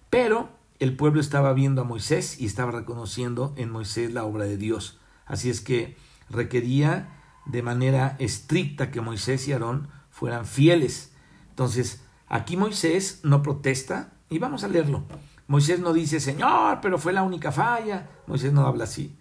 Pero 0.10 0.50
el 0.80 0.98
pueblo 0.98 1.22
estaba 1.22 1.54
viendo 1.54 1.82
a 1.82 1.86
Moisés 1.86 2.40
y 2.42 2.46
estaba 2.46 2.72
reconociendo 2.72 3.54
en 3.56 3.70
Moisés 3.70 4.14
la 4.14 4.26
obra 4.26 4.46
de 4.46 4.58
Dios. 4.58 5.00
Así 5.26 5.50
es 5.50 5.62
que 5.62 5.96
requería 6.30 7.18
de 7.46 7.62
manera 7.64 8.16
estricta 8.20 8.92
que 8.92 9.00
Moisés 9.00 9.48
y 9.48 9.54
Aarón 9.54 9.88
fueran 10.22 10.46
fieles. 10.46 11.12
Entonces, 11.50 12.04
aquí 12.28 12.56
Moisés 12.56 13.22
no 13.24 13.42
protesta 13.42 14.14
y 14.30 14.38
vamos 14.38 14.64
a 14.64 14.68
leerlo. 14.68 15.04
Moisés 15.48 15.80
no 15.80 15.94
dice, 15.94 16.20
Señor, 16.20 16.78
pero 16.80 17.00
fue 17.00 17.12
la 17.12 17.24
única 17.24 17.52
falla. 17.52 18.08
Moisés 18.28 18.54
no 18.54 18.68
habla 18.68 18.84
así. 18.84 19.18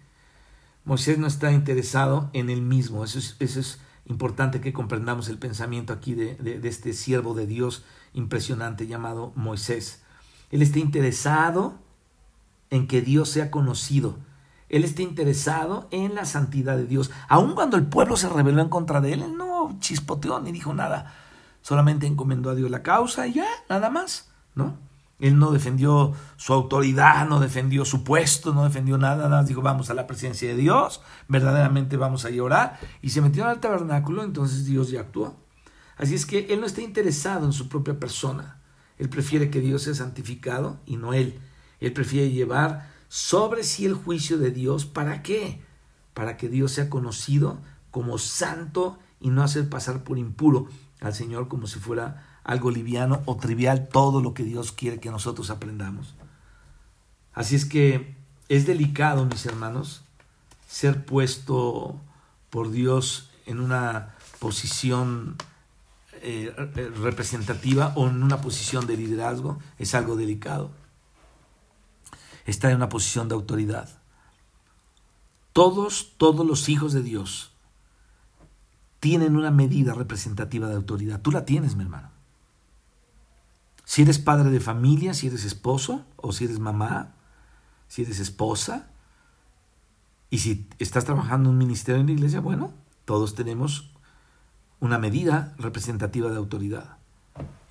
Moisés 0.85 1.17
no 1.17 1.25
está 1.25 1.51
interesado 1.51 2.29
en 2.33 2.51
él 2.51 2.61
mismo. 2.61 3.03
Eso 3.03 3.17
es, 3.17 3.35
es 3.39 3.79
importante 4.05 4.61
que 4.61 4.73
comprendamos 4.73 5.27
el 5.27 5.39
pensamiento 5.39 5.91
aquí 5.91 6.13
de, 6.13 6.35
de 6.35 6.69
este 6.69 6.93
siervo 6.93 7.33
de 7.33 7.47
Dios 7.47 7.83
impresionante 8.13 8.85
llamado 8.85 9.33
Moisés. 9.35 10.03
Él 10.51 10.61
está 10.61 10.77
interesado 10.77 11.79
en 12.69 12.85
que 12.85 13.01
Dios 13.01 13.27
sea 13.27 13.49
conocido. 13.49 14.19
Él 14.69 14.83
está 14.83 15.01
interesado 15.01 15.87
en 15.89 16.13
la 16.13 16.25
santidad 16.25 16.77
de 16.77 16.85
Dios. 16.85 17.09
Aun 17.27 17.55
cuando 17.55 17.75
el 17.75 17.87
pueblo 17.87 18.17
se 18.17 18.29
rebeló 18.29 18.61
en 18.61 18.69
contra 18.69 19.01
de 19.01 19.13
él, 19.13 19.23
él 19.23 19.35
no 19.35 19.50
chispoteó 19.79 20.39
ni 20.39 20.51
dijo 20.51 20.73
nada. 20.73 21.13
Solamente 21.61 22.07
encomendó 22.07 22.49
a 22.49 22.55
Dios 22.55 22.71
la 22.71 22.83
causa 22.83 23.27
y 23.27 23.33
ya, 23.33 23.47
nada 23.69 23.89
más, 23.89 24.31
¿no? 24.55 24.77
Él 25.21 25.37
no 25.37 25.51
defendió 25.51 26.13
su 26.35 26.51
autoridad, 26.51 27.27
no 27.29 27.39
defendió 27.39 27.85
su 27.85 28.03
puesto, 28.03 28.53
no 28.55 28.63
defendió 28.63 28.97
nada, 28.97 29.29
nada. 29.29 29.43
Dijo, 29.43 29.61
vamos 29.61 29.91
a 29.91 29.93
la 29.93 30.07
presencia 30.07 30.49
de 30.49 30.55
Dios, 30.55 31.01
verdaderamente 31.27 31.95
vamos 31.95 32.25
a 32.25 32.31
llorar. 32.31 32.79
Y 33.03 33.11
se 33.11 33.21
metió 33.21 33.47
al 33.47 33.59
tabernáculo, 33.59 34.23
entonces 34.23 34.65
Dios 34.65 34.89
ya 34.89 35.01
actuó. 35.01 35.35
Así 35.95 36.15
es 36.15 36.25
que 36.25 36.47
Él 36.49 36.59
no 36.59 36.65
está 36.65 36.81
interesado 36.81 37.45
en 37.45 37.53
su 37.53 37.69
propia 37.69 37.99
persona. 37.99 38.59
Él 38.97 39.09
prefiere 39.09 39.51
que 39.51 39.61
Dios 39.61 39.83
sea 39.83 39.93
santificado 39.93 40.79
y 40.87 40.97
no 40.97 41.13
Él. 41.13 41.39
Él 41.79 41.93
prefiere 41.93 42.31
llevar 42.31 42.89
sobre 43.07 43.63
sí 43.63 43.85
el 43.85 43.93
juicio 43.93 44.39
de 44.39 44.49
Dios. 44.49 44.85
¿Para 44.85 45.21
qué? 45.21 45.61
Para 46.15 46.35
que 46.35 46.49
Dios 46.49 46.71
sea 46.71 46.89
conocido 46.89 47.59
como 47.91 48.17
santo 48.17 48.97
y 49.21 49.29
no 49.29 49.43
hacer 49.43 49.69
pasar 49.69 50.03
por 50.03 50.17
impuro 50.17 50.67
al 50.99 51.13
Señor 51.13 51.47
como 51.47 51.67
si 51.67 51.79
fuera 51.79 52.39
algo 52.43 52.71
liviano 52.71 53.21
o 53.25 53.37
trivial 53.37 53.87
todo 53.87 54.21
lo 54.21 54.33
que 54.33 54.43
Dios 54.43 54.71
quiere 54.71 54.99
que 54.99 55.11
nosotros 55.11 55.49
aprendamos. 55.49 56.15
Así 57.33 57.55
es 57.55 57.65
que 57.65 58.15
es 58.49 58.65
delicado, 58.65 59.25
mis 59.25 59.45
hermanos, 59.45 60.03
ser 60.67 61.05
puesto 61.05 61.99
por 62.49 62.71
Dios 62.71 63.29
en 63.45 63.59
una 63.59 64.15
posición 64.39 65.37
eh, 66.23 66.53
representativa 67.01 67.93
o 67.95 68.07
en 68.07 68.23
una 68.23 68.41
posición 68.41 68.87
de 68.87 68.97
liderazgo, 68.97 69.59
es 69.77 69.95
algo 69.95 70.15
delicado. 70.15 70.71
Estar 72.45 72.71
en 72.71 72.77
una 72.77 72.89
posición 72.89 73.29
de 73.29 73.35
autoridad. 73.35 73.89
Todos, 75.53 76.13
todos 76.17 76.45
los 76.45 76.69
hijos 76.69 76.93
de 76.93 77.03
Dios 77.03 77.50
tienen 79.01 79.35
una 79.35 79.49
medida 79.49 79.93
representativa 79.95 80.69
de 80.69 80.75
autoridad. 80.75 81.21
Tú 81.21 81.31
la 81.31 81.43
tienes, 81.43 81.75
mi 81.75 81.83
hermano. 81.83 82.11
Si 83.83 84.03
eres 84.03 84.19
padre 84.19 84.51
de 84.51 84.59
familia, 84.59 85.15
si 85.15 85.27
eres 85.27 85.43
esposo 85.43 86.05
o 86.17 86.31
si 86.31 86.45
eres 86.45 86.59
mamá, 86.59 87.15
si 87.87 88.03
eres 88.03 88.19
esposa, 88.19 88.91
y 90.29 90.37
si 90.37 90.69
estás 90.77 91.03
trabajando 91.03 91.49
en 91.49 91.55
un 91.55 91.57
ministerio 91.57 91.99
en 91.99 92.07
la 92.07 92.13
iglesia, 92.13 92.39
bueno, 92.41 92.73
todos 93.03 93.33
tenemos 93.33 93.91
una 94.79 94.99
medida 94.99 95.55
representativa 95.57 96.29
de 96.29 96.37
autoridad. 96.37 96.97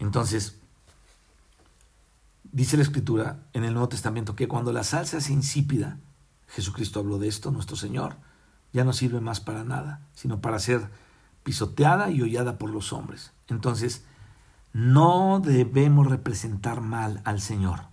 Entonces, 0.00 0.58
dice 2.42 2.76
la 2.76 2.82
escritura 2.82 3.38
en 3.52 3.62
el 3.62 3.72
Nuevo 3.72 3.88
Testamento 3.88 4.34
que 4.34 4.48
cuando 4.48 4.72
la 4.72 4.82
salsa 4.82 5.18
es 5.18 5.30
insípida, 5.30 5.96
Jesucristo 6.48 6.98
habló 6.98 7.18
de 7.18 7.28
esto, 7.28 7.52
nuestro 7.52 7.76
Señor, 7.76 8.16
ya 8.72 8.82
no 8.82 8.92
sirve 8.92 9.20
más 9.20 9.40
para 9.40 9.62
nada, 9.62 10.02
sino 10.14 10.40
para 10.40 10.58
ser 10.58 10.90
pisoteada 11.50 12.12
y 12.12 12.22
hollada 12.22 12.58
por 12.58 12.70
los 12.70 12.92
hombres. 12.92 13.32
Entonces, 13.48 14.04
no 14.72 15.40
debemos 15.44 16.06
representar 16.06 16.80
mal 16.80 17.20
al 17.24 17.40
Señor. 17.40 17.86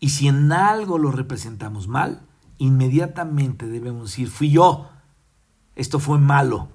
Y 0.00 0.10
si 0.10 0.28
en 0.28 0.52
algo 0.52 0.98
lo 0.98 1.10
representamos 1.10 1.88
mal, 1.88 2.20
inmediatamente 2.58 3.68
debemos 3.68 4.10
decir, 4.10 4.28
fui 4.28 4.50
yo, 4.50 4.90
esto 5.76 5.98
fue 5.98 6.18
malo, 6.18 6.68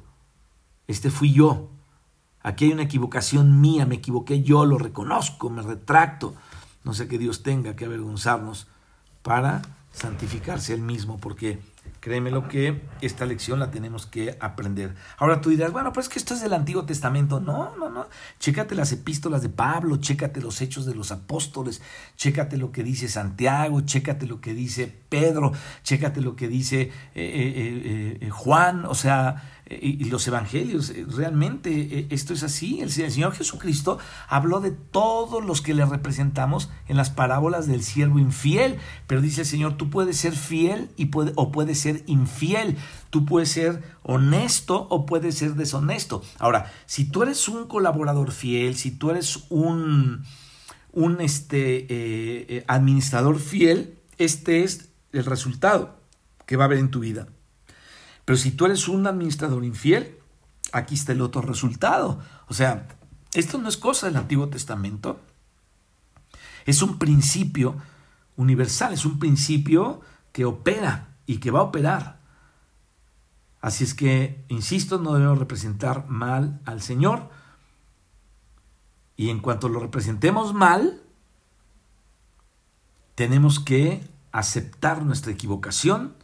este 0.87 1.11
fui 1.11 1.31
yo, 1.31 1.69
aquí 2.41 2.65
hay 2.65 2.71
una 2.71 2.81
equivocación 2.81 3.61
mía, 3.61 3.85
me 3.85 3.97
equivoqué 3.97 4.41
yo, 4.41 4.65
lo 4.65 4.79
reconozco, 4.79 5.51
me 5.51 5.61
retracto. 5.61 6.33
No 6.83 6.95
sé 6.95 7.07
que 7.07 7.19
Dios 7.19 7.43
tenga 7.43 7.75
que 7.75 7.85
avergonzarnos 7.85 8.65
para 9.21 9.61
santificarse 9.91 10.73
él 10.73 10.81
mismo, 10.81 11.19
porque 11.19 11.61
Créeme 12.03 12.31
lo 12.31 12.49
que 12.49 12.81
esta 12.99 13.25
lección 13.25 13.59
la 13.59 13.71
tenemos 13.71 14.05
que 14.05 14.35
aprender. 14.41 14.93
Ahora 15.17 15.39
tú 15.39 15.51
dirás, 15.51 15.71
bueno, 15.71 15.93
pues 15.93 16.07
es 16.07 16.11
que 16.11 16.19
esto 16.19 16.33
es 16.33 16.41
del 16.41 16.51
Antiguo 16.51 16.83
Testamento. 16.83 17.39
No, 17.39 17.77
no, 17.77 17.89
no. 17.89 18.07
Chécate 18.39 18.75
las 18.75 18.91
epístolas 18.91 19.41
de 19.41 19.47
Pablo, 19.47 19.95
chécate 19.95 20.41
los 20.41 20.61
hechos 20.61 20.85
de 20.85 20.95
los 20.95 21.13
apóstoles, 21.13 21.81
chécate 22.17 22.57
lo 22.57 22.73
que 22.73 22.83
dice 22.83 23.07
Santiago, 23.07 23.79
chécate 23.81 24.27
lo 24.27 24.41
que 24.41 24.53
dice 24.53 24.93
Pedro, 25.07 25.53
chécate 25.83 26.19
lo 26.19 26.35
que 26.35 26.49
dice 26.49 26.81
eh, 26.81 26.91
eh, 27.15 28.17
eh, 28.19 28.29
Juan. 28.29 28.83
O 28.85 28.95
sea, 28.95 29.61
y, 29.69 30.05
los 30.05 30.27
evangelios. 30.27 30.89
Eh, 30.89 31.05
realmente 31.07 31.99
eh, 31.99 32.07
esto 32.09 32.33
es 32.33 32.43
así. 32.43 32.81
El, 32.81 32.91
Señor 32.91 33.33
Jesucristo 33.33 33.99
habló 34.27 34.59
de 34.59 34.71
todos 34.71 35.43
los 35.43 35.61
que 35.61 35.73
le 35.73 35.85
representamos 35.85 36.69
en 36.87 36.97
las 36.97 37.09
parábolas 37.09 37.67
del 37.67 37.83
siervo 37.83 38.19
infiel. 38.19 38.77
Pero 39.07 39.21
dice 39.21 39.41
el 39.41 39.47
Señor, 39.47 39.77
tú 39.77 39.89
puedes 39.89 40.17
ser 40.17 40.33
fiel 40.35 40.89
y 40.97 41.05
puede, 41.05 41.31
o 41.35 41.51
puedes 41.51 41.79
ser 41.79 42.03
infiel. 42.07 42.77
Tú 43.09 43.25
puedes 43.25 43.49
ser 43.49 43.83
honesto 44.03 44.87
o 44.89 45.05
puedes 45.05 45.35
ser 45.35 45.55
deshonesto. 45.55 46.23
Ahora, 46.39 46.71
si 46.85 47.05
tú 47.05 47.23
eres 47.23 47.47
un 47.47 47.67
colaborador 47.67 48.31
fiel, 48.31 48.75
si 48.75 48.91
tú 48.91 49.11
eres 49.11 49.45
un, 49.49 50.23
un 50.91 51.21
este, 51.21 51.87
eh, 51.89 52.63
administrador 52.67 53.39
fiel, 53.39 53.99
este 54.17 54.63
es 54.63 54.89
el 55.11 55.25
resultado 55.25 55.99
que 56.45 56.57
va 56.57 56.63
a 56.63 56.67
haber 56.67 56.79
en 56.79 56.91
tu 56.91 56.99
vida. 56.99 57.27
Pero 58.25 58.37
si 58.37 58.51
tú 58.51 58.65
eres 58.65 58.87
un 58.87 59.05
administrador 59.07 59.63
infiel, 59.65 60.17
aquí 60.71 60.95
está 60.95 61.11
el 61.11 61.21
otro 61.21 61.41
resultado. 61.41 62.19
O 62.47 62.53
sea, 62.53 62.87
esto 63.33 63.57
no 63.57 63.67
es 63.69 63.77
cosa 63.77 64.07
del 64.07 64.17
Antiguo 64.17 64.49
Testamento. 64.49 65.19
Es 66.65 66.81
un 66.81 66.97
principio 66.99 67.75
universal, 68.37 68.93
es 68.93 69.05
un 69.05 69.19
principio 69.19 70.01
que 70.31 70.45
opera 70.45 71.15
y 71.25 71.37
que 71.37 71.51
va 71.51 71.59
a 71.59 71.63
operar. 71.63 72.19
Así 73.61 73.83
es 73.83 73.93
que, 73.93 74.43
insisto, 74.49 74.99
no 74.99 75.13
debemos 75.13 75.39
representar 75.39 76.07
mal 76.09 76.61
al 76.65 76.81
Señor. 76.81 77.29
Y 79.15 79.29
en 79.29 79.39
cuanto 79.39 79.69
lo 79.69 79.79
representemos 79.79 80.53
mal, 80.53 81.01
tenemos 83.15 83.59
que 83.59 84.05
aceptar 84.31 85.03
nuestra 85.03 85.31
equivocación 85.31 86.15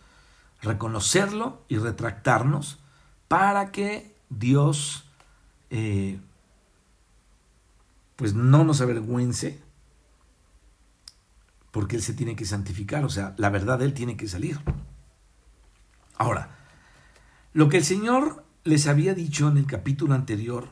reconocerlo 0.61 1.63
y 1.67 1.77
retractarnos 1.77 2.79
para 3.27 3.71
que 3.71 4.15
Dios 4.29 5.05
eh, 5.69 6.19
pues 8.15 8.33
no 8.33 8.63
nos 8.63 8.81
avergüence 8.81 9.61
porque 11.71 11.95
Él 11.95 12.01
se 12.01 12.13
tiene 12.13 12.35
que 12.35 12.45
santificar, 12.45 13.05
o 13.05 13.09
sea, 13.09 13.35
la 13.37 13.49
verdad 13.49 13.79
de 13.79 13.85
Él 13.85 13.93
tiene 13.93 14.17
que 14.17 14.27
salir. 14.27 14.59
Ahora, 16.17 16.49
lo 17.53 17.69
que 17.69 17.77
el 17.77 17.85
Señor 17.85 18.43
les 18.63 18.87
había 18.87 19.13
dicho 19.13 19.47
en 19.47 19.57
el 19.57 19.65
capítulo 19.65 20.15
anterior 20.15 20.69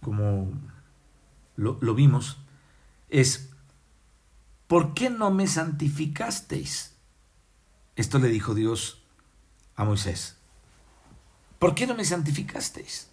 como 0.00 0.50
lo, 1.56 1.78
lo 1.80 1.94
vimos, 1.94 2.38
es, 3.08 3.50
¿por 4.66 4.94
qué 4.94 5.10
no 5.10 5.30
me 5.30 5.46
santificasteis? 5.46 6.87
Esto 7.98 8.20
le 8.20 8.28
dijo 8.28 8.54
Dios 8.54 9.02
a 9.74 9.84
Moisés. 9.84 10.36
¿Por 11.58 11.74
qué 11.74 11.84
no 11.84 11.96
me 11.96 12.04
santificasteis? 12.04 13.08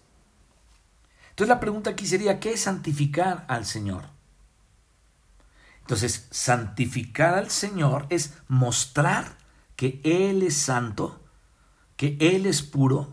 Entonces 1.30 1.48
la 1.48 1.58
pregunta 1.58 1.90
aquí 1.90 2.06
sería, 2.06 2.38
¿qué 2.38 2.52
es 2.52 2.60
santificar 2.60 3.44
al 3.48 3.66
Señor? 3.66 4.04
Entonces, 5.80 6.28
santificar 6.30 7.34
al 7.34 7.50
Señor 7.50 8.06
es 8.10 8.34
mostrar 8.46 9.36
que 9.74 10.00
Él 10.04 10.44
es 10.44 10.56
santo, 10.56 11.20
que 11.96 12.16
Él 12.20 12.46
es 12.46 12.62
puro, 12.62 13.12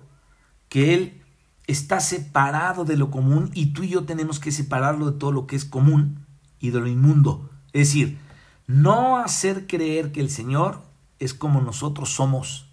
que 0.69 0.93
Él 0.93 1.23
está 1.65 2.01
separado 2.01 2.85
de 2.85 2.97
lo 2.97 3.09
común 3.09 3.49
y 3.55 3.73
tú 3.73 3.81
y 3.81 3.89
yo 3.89 4.05
tenemos 4.05 4.39
que 4.39 4.51
separarlo 4.51 5.09
de 5.09 5.17
todo 5.17 5.31
lo 5.31 5.47
que 5.47 5.55
es 5.55 5.65
común 5.65 6.23
y 6.59 6.69
de 6.69 6.79
lo 6.79 6.87
inmundo. 6.87 7.49
Es 7.73 7.87
decir, 7.87 8.19
no 8.67 9.17
hacer 9.17 9.65
creer 9.65 10.11
que 10.11 10.21
el 10.21 10.29
Señor 10.29 10.92
es 11.19 11.33
como 11.33 11.61
nosotros 11.61 12.09
somos. 12.09 12.67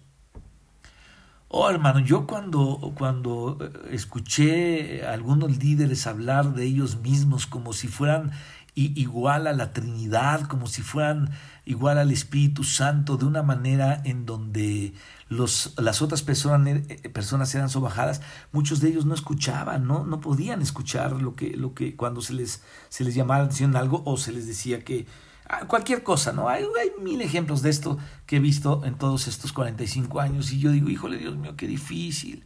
Oh, 1.47 1.69
hermano, 1.69 1.99
yo 1.99 2.27
cuando, 2.27 2.93
cuando 2.97 3.57
eh, 3.59 3.89
escuché 3.91 5.05
a 5.05 5.13
algunos 5.13 5.57
líderes 5.57 6.07
hablar 6.07 6.53
de 6.53 6.63
ellos 6.63 6.97
mismos 6.97 7.45
como 7.45 7.73
si 7.73 7.87
fueran 7.87 8.31
igual 8.73 9.47
a 9.47 9.53
la 9.53 9.73
Trinidad, 9.73 10.47
como 10.47 10.65
si 10.65 10.81
fueran 10.81 11.31
igual 11.65 11.97
al 11.97 12.11
Espíritu 12.11 12.63
Santo, 12.63 13.17
de 13.17 13.25
una 13.25 13.43
manera 13.43 14.01
en 14.05 14.25
donde 14.25 14.93
los, 15.27 15.73
las 15.77 16.01
otras 16.01 16.21
personas, 16.21 16.81
eh, 16.87 17.09
personas 17.09 17.53
eran 17.53 17.69
sobajadas, 17.69 18.21
muchos 18.51 18.79
de 18.79 18.89
ellos 18.89 19.05
no 19.05 19.13
escuchaban, 19.13 19.85
no, 19.87 20.05
no 20.05 20.21
podían 20.21 20.61
escuchar 20.61 21.21
lo 21.21 21.35
que, 21.35 21.55
lo 21.57 21.73
que 21.73 21.95
cuando 21.95 22.21
se 22.21 22.33
les, 22.33 22.63
se 22.89 23.03
les 23.03 23.13
llamaba 23.13 23.39
la 23.39 23.45
atención 23.45 23.75
algo 23.75 24.03
o 24.05 24.17
se 24.17 24.31
les 24.31 24.47
decía 24.47 24.83
que 24.83 25.05
cualquier 25.67 26.03
cosa, 26.03 26.31
¿no? 26.33 26.49
Hay, 26.49 26.63
hay 26.79 26.91
mil 27.01 27.21
ejemplos 27.21 27.61
de 27.61 27.69
esto 27.69 27.97
que 28.25 28.37
he 28.37 28.39
visto 28.39 28.83
en 28.85 28.95
todos 28.95 29.27
estos 29.27 29.53
45 29.53 30.19
años 30.19 30.51
y 30.51 30.59
yo 30.59 30.71
digo, 30.71 30.89
híjole, 30.89 31.17
Dios 31.17 31.35
mío, 31.37 31.55
qué 31.55 31.67
difícil, 31.67 32.45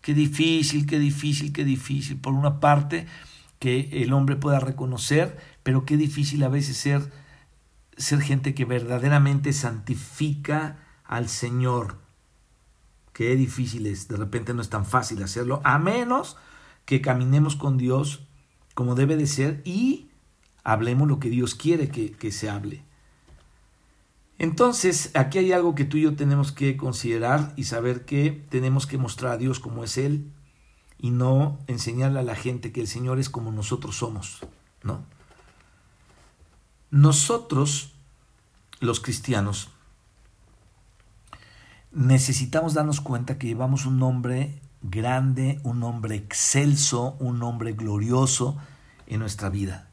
qué 0.00 0.14
difícil, 0.14 0.86
qué 0.86 0.98
difícil, 0.98 1.52
qué 1.52 1.64
difícil. 1.64 2.18
Por 2.18 2.34
una 2.34 2.60
parte, 2.60 3.06
que 3.58 3.88
el 4.02 4.12
hombre 4.12 4.36
pueda 4.36 4.60
reconocer, 4.60 5.38
pero 5.62 5.84
qué 5.84 5.96
difícil 5.96 6.42
a 6.44 6.48
veces 6.48 6.76
ser, 6.76 7.10
ser 7.96 8.20
gente 8.20 8.54
que 8.54 8.64
verdaderamente 8.64 9.52
santifica 9.52 10.78
al 11.04 11.28
Señor. 11.28 11.98
Qué 13.12 13.34
difícil 13.34 13.86
es, 13.86 14.08
de 14.08 14.16
repente 14.16 14.52
no 14.52 14.60
es 14.60 14.68
tan 14.68 14.84
fácil 14.84 15.22
hacerlo, 15.22 15.60
a 15.64 15.78
menos 15.78 16.36
que 16.84 17.00
caminemos 17.00 17.56
con 17.56 17.78
Dios 17.78 18.22
como 18.74 18.94
debe 18.94 19.16
de 19.16 19.26
ser 19.26 19.62
y 19.64 20.05
hablemos 20.66 21.06
lo 21.06 21.20
que 21.20 21.30
Dios 21.30 21.54
quiere 21.54 21.88
que, 21.88 22.10
que 22.10 22.32
se 22.32 22.50
hable. 22.50 22.82
Entonces, 24.36 25.12
aquí 25.14 25.38
hay 25.38 25.52
algo 25.52 25.76
que 25.76 25.84
tú 25.84 25.96
y 25.96 26.02
yo 26.02 26.16
tenemos 26.16 26.50
que 26.50 26.76
considerar 26.76 27.52
y 27.56 27.64
saber 27.64 28.04
que 28.04 28.44
tenemos 28.50 28.88
que 28.88 28.98
mostrar 28.98 29.34
a 29.34 29.36
Dios 29.36 29.60
como 29.60 29.84
es 29.84 29.96
Él 29.96 30.32
y 30.98 31.10
no 31.10 31.60
enseñarle 31.68 32.18
a 32.18 32.24
la 32.24 32.34
gente 32.34 32.72
que 32.72 32.80
el 32.80 32.88
Señor 32.88 33.20
es 33.20 33.30
como 33.30 33.52
nosotros 33.52 33.96
somos, 33.96 34.40
¿no? 34.82 35.04
Nosotros, 36.90 37.92
los 38.80 38.98
cristianos, 38.98 39.70
necesitamos 41.92 42.74
darnos 42.74 43.00
cuenta 43.00 43.38
que 43.38 43.46
llevamos 43.46 43.86
un 43.86 44.00
nombre 44.00 44.60
grande, 44.82 45.60
un 45.62 45.78
nombre 45.78 46.16
excelso, 46.16 47.16
un 47.20 47.38
nombre 47.38 47.72
glorioso 47.74 48.56
en 49.06 49.20
nuestra 49.20 49.48
vida. 49.48 49.90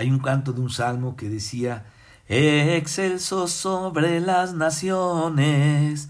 Hay 0.00 0.10
un 0.10 0.18
canto 0.18 0.54
de 0.54 0.62
un 0.62 0.70
salmo 0.70 1.14
que 1.14 1.28
decía, 1.28 1.84
excelso 2.26 3.48
sobre 3.48 4.20
las 4.20 4.54
naciones 4.54 6.08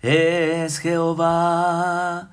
es 0.00 0.78
Jehová 0.78 2.30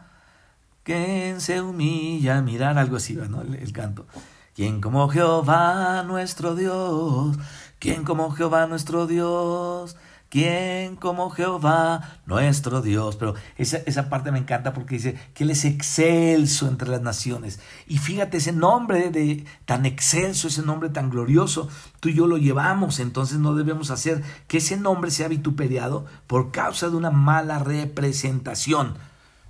quien 0.84 1.42
se 1.42 1.62
humilla, 1.62 2.44
mirar 2.44 2.78
algo 2.78 2.98
así, 2.98 3.16
¿no? 3.16 3.42
El, 3.42 3.74
canto. 3.74 4.06
Quien 4.54 4.82
como 4.82 5.10
Jehová 5.10 6.04
nuestro 6.04 6.54
Dios, 6.54 7.38
quien 7.80 8.04
como 8.04 8.30
Jehová 8.30 8.68
nuestro 8.68 9.08
Dios, 9.08 9.98
quien 10.30 10.96
como 10.96 11.30
Jehová 11.30 12.20
nuestro 12.26 12.82
Dios. 12.82 13.16
Pero 13.16 13.34
esa, 13.58 13.78
esa 13.86 14.10
parte 14.10 14.32
me 14.32 14.40
encanta 14.40 14.74
porque 14.74 14.96
dice 14.96 15.20
que 15.34 15.44
Él 15.44 15.50
es 15.50 15.66
excelso 15.66 16.68
entre 16.68 16.90
las 16.90 17.02
naciones. 17.02 17.60
Y 17.88 17.98
fíjate, 17.98 18.38
ese 18.38 18.52
nombre 18.52 19.10
de 19.10 19.46
tan 19.66 19.86
excelso, 19.86 20.48
ese 20.48 20.62
nombre 20.62 20.90
tan 20.90 21.10
glorioso, 21.10 21.70
tú 22.00 22.10
y 22.10 22.14
yo 22.14 22.28
lo 22.28 22.38
llevamos. 22.38 23.00
Entonces 23.00 23.40
no 23.40 23.56
debemos 23.56 23.92
hacer 23.92 24.24
que 24.48 24.58
ese 24.58 24.78
nombre 24.78 25.12
sea 25.12 25.28
vituperiado 25.28 26.06
por 26.28 26.52
causa 26.52 26.90
de 26.90 26.96
una 26.96 27.12
mala 27.12 27.60
representación. 27.60 28.96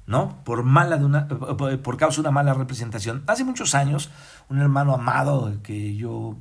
¿no? 0.07 0.43
Por, 0.43 0.63
mala 0.63 0.97
de 0.97 1.05
una, 1.05 1.27
por 1.27 1.97
causa 1.97 2.15
de 2.15 2.21
una 2.21 2.31
mala 2.31 2.55
representación. 2.55 3.23
Hace 3.27 3.43
muchos 3.43 3.75
años, 3.75 4.09
un 4.49 4.59
hermano 4.59 4.95
amado 4.95 5.53
que 5.61 5.95
yo 5.95 6.35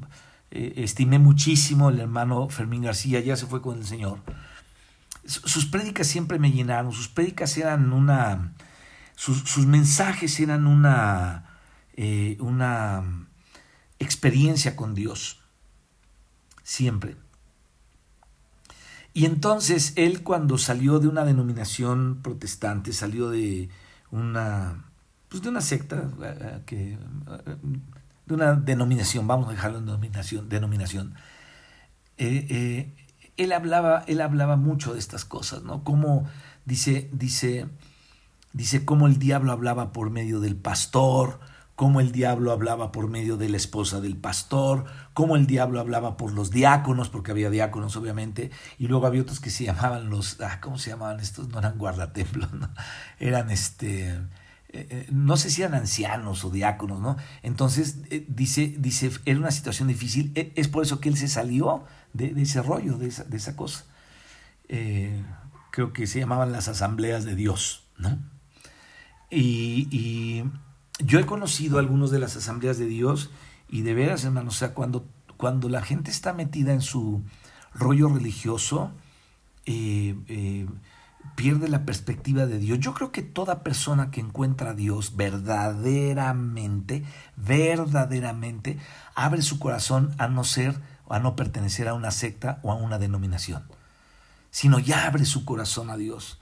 eh, 0.51 0.75
estimé 0.77 1.19
muchísimo, 1.19 1.91
el 1.91 2.01
hermano 2.01 2.49
Fermín 2.49 2.83
García, 2.83 3.21
ya 3.21 3.37
se 3.37 3.47
fue 3.47 3.61
con 3.61 3.79
el 3.79 3.87
Señor. 3.87 4.23
Sus 5.25 5.67
prédicas 5.67 6.07
siempre 6.07 6.39
me 6.39 6.51
llenaron, 6.51 6.93
sus 6.93 7.09
prédicas 7.09 7.57
eran 7.59 7.93
una, 7.93 8.55
sus, 9.15 9.67
mensajes 9.67 10.41
eran 10.41 10.67
una, 10.67 11.59
eh, 11.97 12.39
una 12.41 13.27
experiencia 13.99 14.75
con 14.75 14.95
Dios, 14.95 15.41
siempre. 16.63 17.17
Y 19.13 19.27
entonces 19.27 19.93
él 19.97 20.23
cuando 20.23 20.57
salió 20.57 20.99
de 21.01 21.09
una 21.09 21.25
denominación 21.25 22.21
protestante, 22.23 22.93
salió 22.93 23.29
de 23.29 23.69
una, 24.11 24.85
pues 25.29 25.43
de 25.43 25.49
una 25.49 25.61
secta, 25.61 26.09
eh, 26.23 26.63
que, 26.65 26.99
de 28.29 28.35
una 28.35 28.55
denominación, 28.55 29.27
vamos 29.27 29.49
a 29.49 29.51
dejarlo 29.51 29.79
en 29.79 29.87
denominación, 29.87 30.49
denominación 30.49 31.15
eh, 32.19 32.95
él, 33.37 33.53
hablaba, 33.53 34.05
él 34.07 34.21
hablaba 34.21 34.57
mucho 34.57 34.93
de 34.93 34.99
estas 34.99 35.25
cosas, 35.25 35.63
¿no? 35.63 35.85
Como 35.85 36.29
dice, 36.65 37.09
dice, 37.13 37.69
dice 38.53 38.85
cómo 38.85 39.07
el 39.07 39.19
diablo 39.19 39.53
hablaba 39.53 39.93
por 39.93 40.11
medio 40.11 40.41
del 40.41 40.57
pastor, 40.57 41.41
cómo 41.77 42.01
el 42.01 42.11
diablo 42.11 42.51
hablaba 42.51 42.91
por 42.91 43.09
medio 43.09 43.37
de 43.37 43.49
la 43.49 43.57
esposa 43.57 44.01
del 44.01 44.17
pastor, 44.17 44.87
cómo 45.15 45.37
el 45.37 45.47
diablo 45.47 45.79
hablaba 45.79 46.17
por 46.17 46.33
los 46.33 46.51
diáconos, 46.51 47.09
porque 47.09 47.31
había 47.31 47.51
diáconos 47.51 47.95
obviamente, 47.95 48.51
y 48.79 48.89
luego 48.89 49.07
había 49.07 49.23
otros 49.23 49.39
que 49.39 49.51
se 49.51 49.65
llamaban 49.65 50.11
los, 50.11 50.41
ah, 50.41 50.61
¿cómo 50.61 50.77
se 50.77 50.91
llamaban 50.91 51.21
estos? 51.21 51.49
No 51.49 51.61
eran 51.61 51.79
guardatemplos, 51.79 52.53
¿no? 52.53 52.69
eran 53.21 53.51
este, 53.53 54.19
eh, 54.71 54.87
eh, 54.91 55.07
no 55.11 55.37
sé 55.37 55.51
si 55.51 55.63
eran 55.63 55.75
ancianos 55.75 56.45
o 56.45 56.51
diáconos, 56.51 57.01
¿no? 57.01 57.17
Entonces, 57.43 57.99
eh, 58.11 58.25
dice, 58.29 58.75
dice, 58.79 59.11
era 59.25 59.39
una 59.39 59.51
situación 59.51 59.89
difícil, 59.89 60.33
e, 60.35 60.53
es 60.57 60.69
por 60.69 60.83
eso 60.83 61.01
que 61.01 61.09
él 61.09 61.17
se 61.17 61.29
salió 61.29 61.85
de, 62.13 62.35
ese 62.41 62.63
rollo, 62.63 62.99
de 62.99 63.09
esa, 63.09 63.25
de 63.25 63.37
esa 63.37 63.57
cosa. 63.57 63.85
creo 65.71 65.93
que 65.93 66.07
se 66.07 66.19
llamaban 66.19 66.53
las 66.53 66.69
asambleas 66.69 67.25
de 67.25 67.35
Dios, 67.35 67.85
¿no? 67.99 68.19
y 69.31 70.43
yo 70.99 71.19
he 71.19 71.27
conocido 71.27 71.79
algunos 71.79 72.11
de 72.11 72.19
las 72.19 72.37
asambleas 72.37 72.79
de 72.79 72.87
Dios 72.87 73.31
y 73.69 73.83
de 73.83 73.95
veras, 73.95 74.25
hermano, 74.25 74.49
o 74.49 74.53
sea, 74.53 74.75
cuando, 74.75 75.07
cuando 75.37 75.69
la 75.69 75.83
gente 75.83 76.11
está 76.11 76.33
metida 76.33 76.73
en 76.73 76.81
su 76.81 77.23
rollo 77.75 78.09
religioso, 78.09 78.93
eh, 79.67 80.17
eh, 80.29 80.67
pierde 81.39 81.69
la 81.69 81.87
perspectiva 81.87 82.47
de 82.47 82.59
Dios. 82.59 82.81
Yo 82.81 82.95
creo 82.95 83.13
que 83.13 83.23
toda 83.23 83.63
persona 83.63 84.11
que 84.11 84.21
encuentra 84.21 84.71
a 84.71 84.75
Dios 84.75 85.15
verdaderamente, 85.15 87.05
verdaderamente, 87.37 88.77
abre 89.15 89.43
su 89.43 89.61
corazón 89.61 90.13
a 90.19 90.27
no 90.27 90.43
ser 90.43 90.75
a 91.09 91.21
no 91.21 91.37
pertenecer 91.37 91.87
a 91.87 91.95
una 91.95 92.11
secta 92.11 92.59
o 92.63 92.73
a 92.73 92.75
una 92.75 92.99
denominación, 92.99 93.63
sino 94.51 94.81
ya 94.81 95.07
abre 95.07 95.25
su 95.25 95.45
corazón 95.45 95.91
a 95.91 95.97
Dios. 95.97 96.41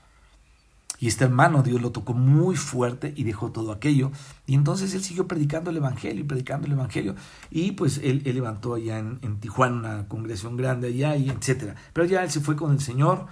Y 0.99 1.07
este 1.07 1.25
hermano 1.25 1.61
Dios 1.61 1.79
lo 1.79 1.91
tocó 1.91 2.13
muy 2.13 2.55
fuerte 2.55 3.13
y 3.15 3.23
dejó 3.23 3.51
todo 3.51 3.71
aquello. 3.71 4.11
Y 4.47 4.55
entonces 4.55 4.95
él 4.95 5.03
siguió 5.03 5.27
predicando 5.27 5.69
el 5.69 5.77
Evangelio 5.77 6.21
y 6.21 6.27
predicando 6.27 6.65
el 6.65 6.73
Evangelio. 6.73 7.15
Y 7.51 7.73
pues 7.73 7.99
él, 8.03 8.23
levantó 8.25 8.73
allá 8.73 8.97
en, 8.97 9.39
Tijuana 9.39 9.75
una 9.75 10.07
congregación 10.07 10.57
grande 10.57 10.87
allá 10.87 11.15
y 11.15 11.29
etcétera. 11.29 11.75
Pero 11.93 12.07
ya 12.07 12.23
él 12.23 12.31
se 12.31 12.39
fue 12.39 12.55
con 12.55 12.71
el 12.71 12.81
Señor, 12.81 13.27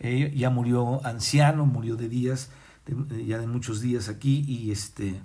eh, 0.00 0.32
ya 0.36 0.50
murió 0.50 1.04
anciano, 1.06 1.66
murió 1.66 1.96
de 1.96 2.08
días, 2.08 2.50
ya 3.26 3.38
de 3.38 3.46
muchos 3.46 3.80
días 3.80 4.08
aquí 4.08 4.44
y 4.46 4.70
este... 4.70 5.20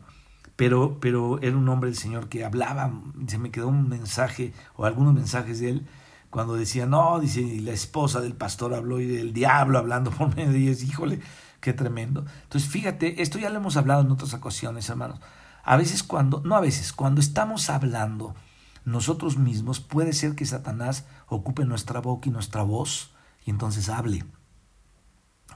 Pero, 0.55 0.99
pero 1.01 1.41
era 1.41 1.57
un 1.57 1.67
hombre 1.67 1.89
del 1.89 1.97
Señor 1.97 2.29
que 2.29 2.45
hablaba, 2.45 3.01
se 3.27 3.37
me 3.37 3.51
quedó 3.51 3.67
un 3.67 3.89
mensaje 3.89 4.53
o 4.77 4.85
algunos 4.85 5.13
mensajes 5.13 5.59
de 5.59 5.69
él 5.69 5.85
cuando 6.29 6.55
decía, 6.55 6.85
no, 6.85 7.19
dice, 7.19 7.59
la 7.61 7.73
esposa 7.73 8.21
del 8.21 8.35
pastor 8.35 8.73
habló 8.73 9.01
y 9.01 9.17
el 9.17 9.33
diablo 9.33 9.79
hablando 9.79 10.11
por 10.11 10.33
medio 10.33 10.51
de 10.53 10.59
ellos, 10.59 10.83
híjole, 10.83 11.19
Qué 11.65 11.73
tremendo. 11.73 12.27
Entonces, 12.43 12.69
fíjate, 12.69 13.23
esto 13.23 13.39
ya 13.39 13.49
lo 13.49 13.57
hemos 13.57 13.75
hablado 13.75 14.01
en 14.01 14.11
otras 14.11 14.35
ocasiones, 14.35 14.87
hermanos. 14.87 15.19
A 15.63 15.77
veces 15.77 16.03
cuando, 16.03 16.43
no 16.45 16.55
a 16.55 16.61
veces, 16.61 16.93
cuando 16.93 17.19
estamos 17.19 17.71
hablando 17.71 18.35
nosotros 18.83 19.37
mismos, 19.37 19.79
puede 19.79 20.13
ser 20.13 20.35
que 20.35 20.45
Satanás 20.45 21.07
ocupe 21.25 21.65
nuestra 21.65 22.01
boca 22.01 22.29
y 22.29 22.31
nuestra 22.31 22.61
voz 22.61 23.15
y 23.47 23.49
entonces 23.49 23.89
hable. 23.89 24.25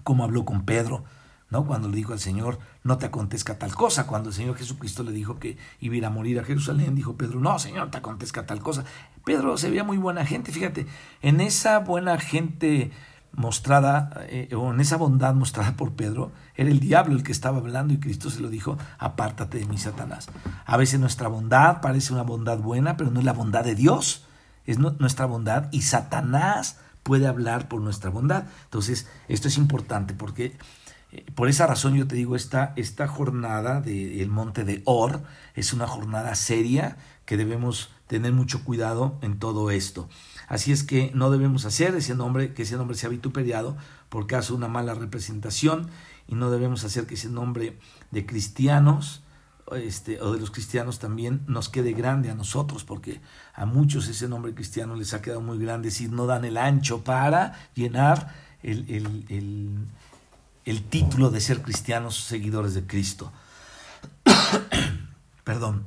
Como 0.04 0.24
habló 0.24 0.46
con 0.46 0.66
Pedro, 0.66 1.04
¿no? 1.50 1.66
Cuando 1.66 1.88
le 1.88 1.96
dijo 1.96 2.14
al 2.14 2.20
Señor, 2.20 2.60
no 2.84 2.98
te 2.98 3.08
acontezca 3.08 3.58
tal 3.58 3.74
cosa. 3.74 4.08
Cuando 4.08 4.30
el 4.30 4.36
Señor 4.36 4.56
Jesucristo 4.56 5.04
le 5.04 5.12
dijo 5.12 5.40
que 5.40 5.58
iba 5.80 5.96
a 5.96 5.98
ir 5.98 6.06
a 6.06 6.10
morir 6.10 6.40
a 6.40 6.44
Jerusalén, 6.44 6.96
dijo 6.96 7.16
Pedro, 7.16 7.40
no, 7.40 7.58
Señor, 7.60 7.92
te 7.92 7.98
acontezca 7.98 8.46
tal 8.46 8.60
cosa. 8.60 8.84
Pedro 9.26 9.58
se 9.58 9.70
veía 9.70 9.84
muy 9.84 9.98
buena 9.98 10.26
gente, 10.26 10.52
fíjate, 10.52 10.88
en 11.22 11.42
esa 11.42 11.80
buena 11.80 12.18
gente 12.18 12.92
mostrada, 13.32 14.10
eh, 14.28 14.50
o 14.56 14.74
en 14.74 14.80
esa 14.80 14.98
bondad 14.98 15.34
mostrada 15.36 15.74
por 15.76 15.94
Pedro, 15.94 16.32
era 16.56 16.70
el 16.70 16.80
diablo 16.80 17.16
el 17.16 17.24
que 17.24 17.32
estaba 17.32 17.58
hablando 17.58 17.94
y 17.94 18.00
Cristo 18.00 18.30
se 18.30 18.42
lo 18.42 18.50
dijo, 18.50 18.78
apártate 18.98 19.60
de 19.60 19.66
mí, 19.66 19.78
Satanás. 19.78 20.30
A 20.66 20.78
veces 20.78 21.00
nuestra 21.00 21.28
bondad 21.28 21.82
parece 21.82 22.14
una 22.14 22.24
bondad 22.24 22.58
buena, 22.60 22.98
pero 22.98 23.12
no 23.12 23.20
es 23.20 23.26
la 23.26 23.34
bondad 23.34 23.64
de 23.64 23.76
Dios, 23.76 24.26
es 24.66 24.78
nuestra 24.78 25.26
bondad 25.26 25.68
y 25.72 25.82
Satanás 25.82 26.80
puede 27.10 27.26
hablar 27.26 27.68
por 27.70 27.82
nuestra 27.82 28.12
bondad. 28.12 28.44
Entonces, 28.66 29.08
esto 29.28 29.48
es 29.48 29.58
importante 29.58 30.14
porque 30.14 30.56
eh, 31.12 31.26
por 31.34 31.50
esa 31.50 31.66
razón 31.66 31.96
yo 31.96 32.06
te 32.06 32.16
digo, 32.16 32.36
esta, 32.36 32.74
esta 32.76 33.08
jornada 33.08 33.82
del 33.82 34.30
monte 34.30 34.64
de 34.64 34.84
Or 34.86 35.24
es 35.56 35.74
una 35.74 35.88
jornada 35.88 36.36
seria 36.36 36.98
que 37.26 37.36
debemos 37.36 37.90
tener 38.06 38.32
mucho 38.32 38.64
cuidado 38.64 39.18
en 39.24 39.40
todo 39.40 39.72
esto. 39.72 40.08
Así 40.48 40.72
es 40.72 40.84
que 40.84 41.10
no 41.16 41.32
debemos 41.32 41.66
hacer 41.66 41.96
ese 41.96 42.14
nombre, 42.14 42.54
que 42.54 42.62
ese 42.62 42.78
nombre 42.78 42.96
sea 42.96 43.10
vituperiado 43.10 43.76
por 44.10 44.28
caso 44.28 44.54
una 44.54 44.68
mala 44.68 44.94
representación 44.94 45.90
y 46.28 46.36
no 46.36 46.52
debemos 46.52 46.84
hacer 46.84 47.08
que 47.08 47.16
ese 47.16 47.30
nombre 47.30 47.80
de 48.12 48.28
cristianos 48.28 49.24
este, 49.76 50.22
o 50.22 50.34
de 50.34 50.40
los 50.40 50.52
cristianos 50.52 51.00
también 51.00 51.42
nos 51.48 51.70
quede 51.70 51.94
grande 51.94 52.30
a 52.30 52.36
nosotros, 52.36 52.84
porque 52.84 53.22
a 53.54 53.66
muchos 53.66 54.08
ese 54.08 54.28
nombre 54.28 54.54
cristiano 54.54 54.96
les 54.96 55.14
ha 55.14 55.22
quedado 55.22 55.42
muy 55.42 55.58
grande, 55.58 55.92
si 55.92 56.08
no 56.08 56.26
dan 56.26 56.46
el 56.46 56.58
ancho 56.58 57.04
para 57.04 57.70
llenar 57.76 58.34
el, 58.64 58.90
el, 58.90 59.26
el, 59.30 59.70
el 60.66 60.84
título 60.84 61.30
de 61.30 61.42
ser 61.42 61.62
cristianos 61.62 62.16
seguidores 62.16 62.74
de 62.74 62.86
Cristo. 62.86 63.32
Perdón. 65.44 65.86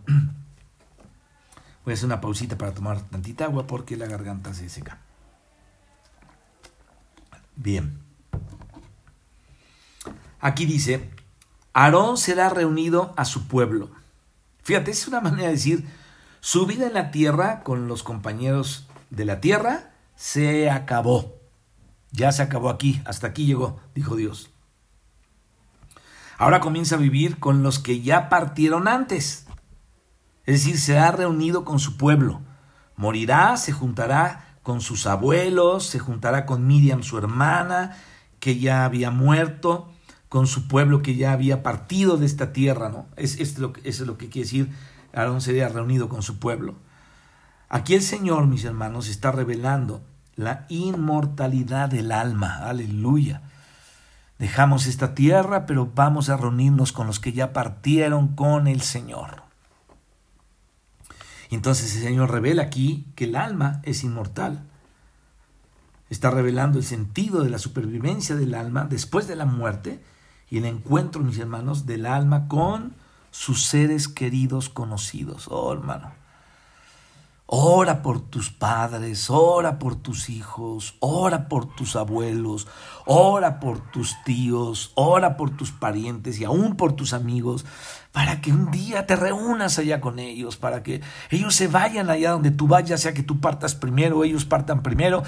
Voy 1.85 1.93
a 1.93 1.95
hacer 1.95 2.07
una 2.07 2.21
pausita 2.21 2.57
para 2.57 2.73
tomar 2.73 3.01
tantita 3.03 3.45
agua 3.45 3.67
porque 3.67 3.97
la 3.97 4.07
garganta 4.07 4.55
se 4.55 4.69
seca. 4.69 4.99
Bien. 7.57 7.99
Aquí 10.41 10.67
dice, 10.67 11.11
Aarón 11.75 12.17
será 12.17 12.49
reunido 12.49 13.15
a 13.17 13.25
su 13.25 13.47
pueblo. 13.47 13.91
Fíjate, 14.63 14.91
es 14.91 15.09
una 15.09 15.21
manera 15.21 15.49
de 15.49 15.55
decir, 15.55 15.89
su 16.41 16.67
vida 16.67 16.87
en 16.87 16.95
la 16.95 17.11
tierra 17.11 17.63
con 17.63 17.89
los 17.89 18.03
compañeros 18.03 18.87
de 19.11 19.25
la 19.25 19.41
tierra 19.41 19.93
se 20.17 20.71
acabó. 20.71 21.35
Ya 22.11 22.31
se 22.33 22.43
acabó 22.43 22.69
aquí, 22.69 23.01
hasta 23.05 23.29
aquí 23.29 23.47
llegó, 23.47 23.81
dijo 23.95 24.17
Dios. 24.17 24.51
Ahora 26.39 26.61
comienza 26.61 26.97
a 26.97 26.99
vivir 26.99 27.39
con 27.39 27.63
los 27.63 27.79
que 27.79 28.01
ya 28.01 28.29
partieron 28.29 28.89
antes. 28.89 29.47
Es 30.45 30.65
decir, 30.65 30.79
se 30.79 30.99
ha 30.99 31.13
reunido 31.13 31.65
con 31.65 31.79
su 31.79 31.97
pueblo. 31.97 32.41
Morirá, 32.97 33.57
se 33.57 33.73
juntará 33.73 34.59
con 34.63 34.81
sus 34.81 35.07
abuelos, 35.07 35.87
se 35.87 35.99
juntará 35.99 36.45
con 36.45 36.67
Miriam, 36.67 37.03
su 37.03 37.19
hermana, 37.19 37.97
que 38.41 38.59
ya 38.59 38.85
había 38.85 39.11
muerto, 39.11 39.92
con 40.33 40.47
su 40.47 40.67
pueblo 40.67 41.03
que 41.03 41.15
ya 41.15 41.33
había 41.33 41.63
partido 41.63 42.17
de 42.17 42.25
esta 42.25 42.55
tierra, 42.55 42.89
¿no? 42.89 43.05
Es, 43.17 43.39
es 43.39 43.59
lo, 43.59 43.75
eso 43.85 44.05
es 44.05 44.07
lo 44.07 44.17
que 44.17 44.31
quiere 44.31 44.47
decir, 44.47 44.71
Aarón 45.13 45.43
sería 45.43 45.69
reunido 45.69 46.09
con 46.09 46.23
su 46.23 46.39
pueblo. 46.39 46.77
Aquí 47.69 47.93
el 47.93 48.01
Señor, 48.01 48.47
mis 48.47 48.65
hermanos, 48.65 49.11
está 49.11 49.31
revelando 49.31 50.03
la 50.35 50.65
inmortalidad 50.71 51.91
del 51.91 52.13
alma, 52.13 52.67
aleluya. 52.67 53.43
Dejamos 54.39 54.87
esta 54.87 55.15
tierra, 55.15 55.67
pero 55.67 55.93
vamos 55.95 56.31
a 56.31 56.39
reunirnos 56.39 56.93
con 56.93 57.07
los 57.07 57.21
que 57.21 57.35
ya 57.35 57.53
partieron 57.53 58.29
con 58.29 58.69
el 58.69 58.81
Señor. 58.81 59.43
Entonces 61.51 61.95
el 61.95 62.05
Señor 62.05 62.31
revela 62.31 62.63
aquí 62.63 63.07
que 63.17 63.25
el 63.25 63.37
alma 63.37 63.83
es 63.83 64.03
inmortal. 64.03 64.63
Está 66.09 66.31
revelando 66.31 66.79
el 66.79 66.85
sentido 66.85 67.43
de 67.43 67.51
la 67.51 67.59
supervivencia 67.59 68.35
del 68.35 68.55
alma 68.55 68.87
después 68.89 69.29
de 69.29 69.37
la 69.37 69.45
muerte 69.45 70.01
y 70.53 70.59
el 70.59 70.67
encuentro, 70.67 71.23
mis 71.23 71.39
hermanos, 71.39 71.87
del 71.87 72.05
alma 72.05 72.47
con 72.47 72.93
sus 73.31 73.65
seres 73.65 74.07
queridos 74.07 74.69
conocidos. 74.69 75.49
Oh, 75.49 75.73
hermano. 75.73 76.13
Ora 77.47 78.03
por 78.03 78.21
tus 78.21 78.51
padres, 78.51 79.31
ora 79.31 79.79
por 79.79 79.97
tus 79.97 80.29
hijos, 80.29 80.95
ora 81.01 81.49
por 81.49 81.75
tus 81.75 81.97
abuelos, 81.97 82.69
ora 83.07 83.61
por 83.61 83.79
tus 83.93 84.15
tíos, 84.25 84.93
ora 84.95 85.39
por 85.39 85.57
tus 85.57 85.71
parientes 85.71 86.39
y 86.39 86.45
aún 86.45 86.77
por 86.77 86.93
tus 86.93 87.15
amigos, 87.15 87.65
para 88.13 88.43
que 88.43 88.53
un 88.53 88.71
día 88.71 89.07
te 89.07 89.17
reúnas 89.17 89.79
allá 89.79 90.03
con 90.03 90.19
ellos, 90.19 90.59
para 90.59 90.83
que 90.83 91.01
ellos 91.31 91.55
se 91.55 91.69
vayan 91.69 92.11
allá 92.11 92.33
donde 92.33 92.51
tú 92.51 92.69
vayas, 92.69 93.01
sea 93.01 93.15
que 93.15 93.23
tú 93.23 93.41
partas 93.41 93.75
primero, 93.75 94.23
ellos 94.23 94.45
partan 94.45 94.83
primero, 94.83 95.23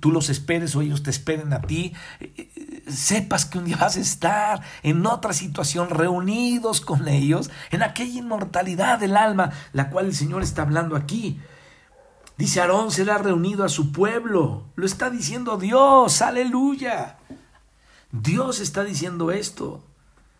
tú 0.00 0.10
los 0.10 0.30
esperes 0.30 0.74
o 0.74 0.80
ellos 0.80 1.02
te 1.02 1.10
esperen 1.10 1.52
a 1.52 1.60
ti, 1.60 1.92
sepas 2.92 3.46
que 3.46 3.58
un 3.58 3.64
día 3.64 3.76
vas 3.76 3.96
a 3.96 4.00
estar 4.00 4.62
en 4.82 5.04
otra 5.06 5.32
situación 5.32 5.90
reunidos 5.90 6.80
con 6.80 7.08
ellos, 7.08 7.50
en 7.70 7.82
aquella 7.82 8.20
inmortalidad 8.20 8.98
del 8.98 9.16
alma, 9.16 9.50
la 9.72 9.90
cual 9.90 10.06
el 10.06 10.14
Señor 10.14 10.42
está 10.42 10.62
hablando 10.62 10.96
aquí. 10.96 11.40
Dice 12.40 12.60
Aarón 12.60 12.90
será 12.90 13.18
reunido 13.18 13.64
a 13.64 13.68
su 13.68 13.92
pueblo. 13.92 14.64
Lo 14.74 14.86
está 14.86 15.10
diciendo 15.10 15.58
Dios. 15.58 16.22
Aleluya. 16.22 17.18
Dios 18.12 18.60
está 18.60 18.82
diciendo 18.82 19.30
esto. 19.30 19.84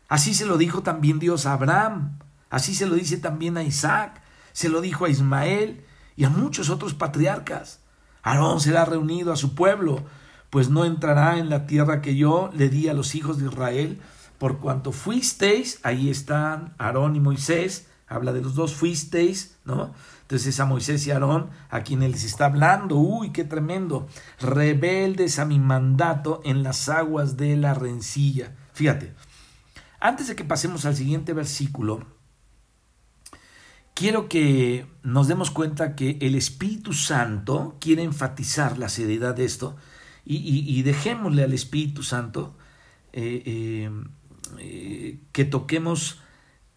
Así 0.09 0.33
se 0.33 0.47
lo 0.47 0.57
dijo 0.57 0.83
también 0.83 1.19
Dios 1.19 1.45
a 1.45 1.53
Abraham. 1.53 2.19
Así 2.49 2.75
se 2.75 2.87
lo 2.87 2.95
dice 2.95 3.19
también 3.19 3.59
a 3.59 3.63
Isaac. 3.63 4.23
Se 4.53 4.71
lo 4.71 4.81
dijo 4.81 5.05
a 5.05 5.11
Ismael 5.11 5.85
y 6.17 6.25
a 6.25 6.31
muchos 6.31 6.71
otros 6.71 6.95
patriarcas. 6.95 7.81
Aarón 8.23 8.61
será 8.61 8.85
reunido 8.85 9.33
a 9.33 9.37
su 9.37 9.55
pueblo, 9.55 10.03
pues 10.51 10.69
no 10.69 10.85
entrará 10.85 11.39
en 11.39 11.49
la 11.49 11.67
tierra 11.67 12.03
que 12.03 12.17
yo 12.17 12.51
le 12.53 12.69
di 12.69 12.89
a 12.89 12.95
los 12.95 13.15
hijos 13.15 13.39
de 13.39 13.47
Israel, 13.47 14.01
por 14.39 14.59
cuanto 14.59 14.93
fuisteis, 14.93 15.79
ahí 15.83 16.11
están 16.11 16.75
Aarón 16.79 17.15
y 17.15 17.21
Moisés, 17.21 17.89
habla 18.09 18.33
de 18.33 18.43
los 18.43 18.55
dos 18.55 18.75
fuisteis, 18.75 19.57
¿no? 19.65 19.95
Entonces 20.23 20.59
a 20.61 20.65
Moisés 20.65 21.07
y 21.07 21.11
Aarón, 21.11 21.51
a 21.71 21.83
quienes 21.83 22.11
les 22.11 22.25
está 22.25 22.47
hablando, 22.47 22.97
uy, 22.97 23.31
qué 23.31 23.45
tremendo, 23.45 24.09
rebeldes 24.41 25.39
a 25.39 25.45
mi 25.45 25.59
mandato 25.59 26.41
en 26.45 26.63
las 26.63 26.89
aguas 26.89 27.37
de 27.37 27.57
la 27.57 27.75
rencilla. 27.75 28.55
Fíjate, 28.73 29.15
antes 30.01 30.29
de 30.29 30.37
que 30.37 30.45
pasemos 30.45 30.85
al 30.85 30.97
siguiente 30.97 31.33
versículo, 31.33 32.07
quiero 33.95 34.29
que 34.29 34.87
nos 35.03 35.29
demos 35.29 35.51
cuenta 35.51 35.95
que 35.95 36.17
el 36.21 36.35
Espíritu 36.35 36.93
Santo 36.93 37.77
quiere 37.81 38.03
enfatizar 38.03 38.79
la 38.79 38.89
seriedad 38.89 39.35
de 39.35 39.45
esto 39.45 39.77
y, 40.33 40.83
dejémosle 40.83 41.43
al 41.43 41.53
Espíritu 41.53 42.05
Santo 42.05 42.57
eh, 43.13 43.43
eh, 43.45 43.91
eh, 44.59 45.19
que 45.33 45.45
toquemos 45.45 46.21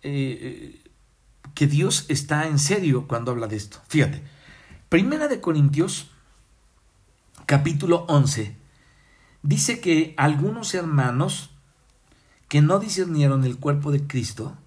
que 0.01 1.67
Dios 1.67 2.05
está 2.09 2.47
en 2.47 2.59
serio 2.59 3.07
cuando 3.07 3.31
habla 3.31 3.47
de 3.47 3.55
esto. 3.55 3.79
Fíjate, 3.87 4.21
Primera 4.89 5.29
de 5.29 5.39
Corintios, 5.39 6.09
capítulo 7.45 8.05
11, 8.09 8.55
dice 9.43 9.79
que 9.79 10.13
algunos 10.17 10.73
hermanos 10.73 11.51
que 12.49 12.61
no 12.61 12.79
discernieron 12.79 13.45
el 13.45 13.57
cuerpo 13.57 13.91
de 13.91 14.05
Cristo 14.05 14.57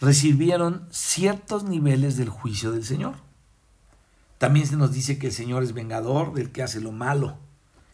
recibieron 0.00 0.88
ciertos 0.90 1.64
niveles 1.64 2.16
del 2.16 2.30
juicio 2.30 2.72
del 2.72 2.84
Señor. 2.84 3.16
También 4.38 4.66
se 4.66 4.76
nos 4.76 4.92
dice 4.92 5.18
que 5.18 5.26
el 5.26 5.32
Señor 5.32 5.62
es 5.62 5.74
vengador 5.74 6.32
del 6.32 6.50
que 6.50 6.62
hace 6.62 6.80
lo 6.80 6.90
malo. 6.90 7.38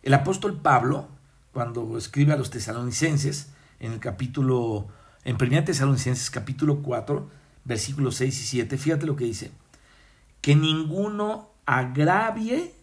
El 0.09 0.15
apóstol 0.15 0.57
Pablo, 0.57 1.07
cuando 1.53 1.99
escribe 1.99 2.33
a 2.33 2.39
los 2.39 2.49
tesalonicenses, 2.49 3.53
en 3.79 3.93
el 3.93 4.01
capítulo, 4.01 4.89
en 5.23 5.37
1 5.39 5.65
Tesalonicenses 5.65 6.31
capítulo 6.31 6.81
4, 6.81 7.29
versículos 7.65 8.15
6 8.15 8.41
y 8.41 8.43
7, 8.43 8.79
fíjate 8.79 9.05
lo 9.05 9.17
que 9.17 9.27
dice, 9.27 9.53
que 10.41 10.57
ninguno 10.57 11.51
agravie 11.67 12.75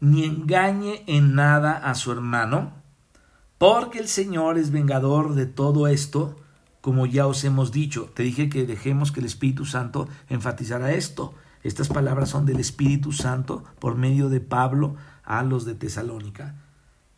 ni 0.00 0.24
engañe 0.24 1.04
en 1.06 1.34
nada 1.34 1.72
a 1.72 1.94
su 1.94 2.12
hermano, 2.12 2.72
porque 3.58 3.98
el 3.98 4.08
Señor 4.08 4.56
es 4.56 4.70
vengador 4.70 5.34
de 5.34 5.44
todo 5.44 5.86
esto, 5.86 6.40
como 6.80 7.04
ya 7.04 7.26
os 7.26 7.44
hemos 7.44 7.72
dicho. 7.72 8.10
Te 8.14 8.22
dije 8.22 8.48
que 8.48 8.64
dejemos 8.64 9.12
que 9.12 9.20
el 9.20 9.26
Espíritu 9.26 9.66
Santo 9.66 10.08
enfatizara 10.30 10.92
esto. 10.92 11.34
Estas 11.62 11.88
palabras 11.88 12.30
son 12.30 12.46
del 12.46 12.60
Espíritu 12.60 13.12
Santo 13.12 13.64
por 13.80 13.96
medio 13.96 14.30
de 14.30 14.40
Pablo 14.40 14.96
a 15.26 15.42
los 15.42 15.66
de 15.66 15.74
Tesalónica. 15.74 16.54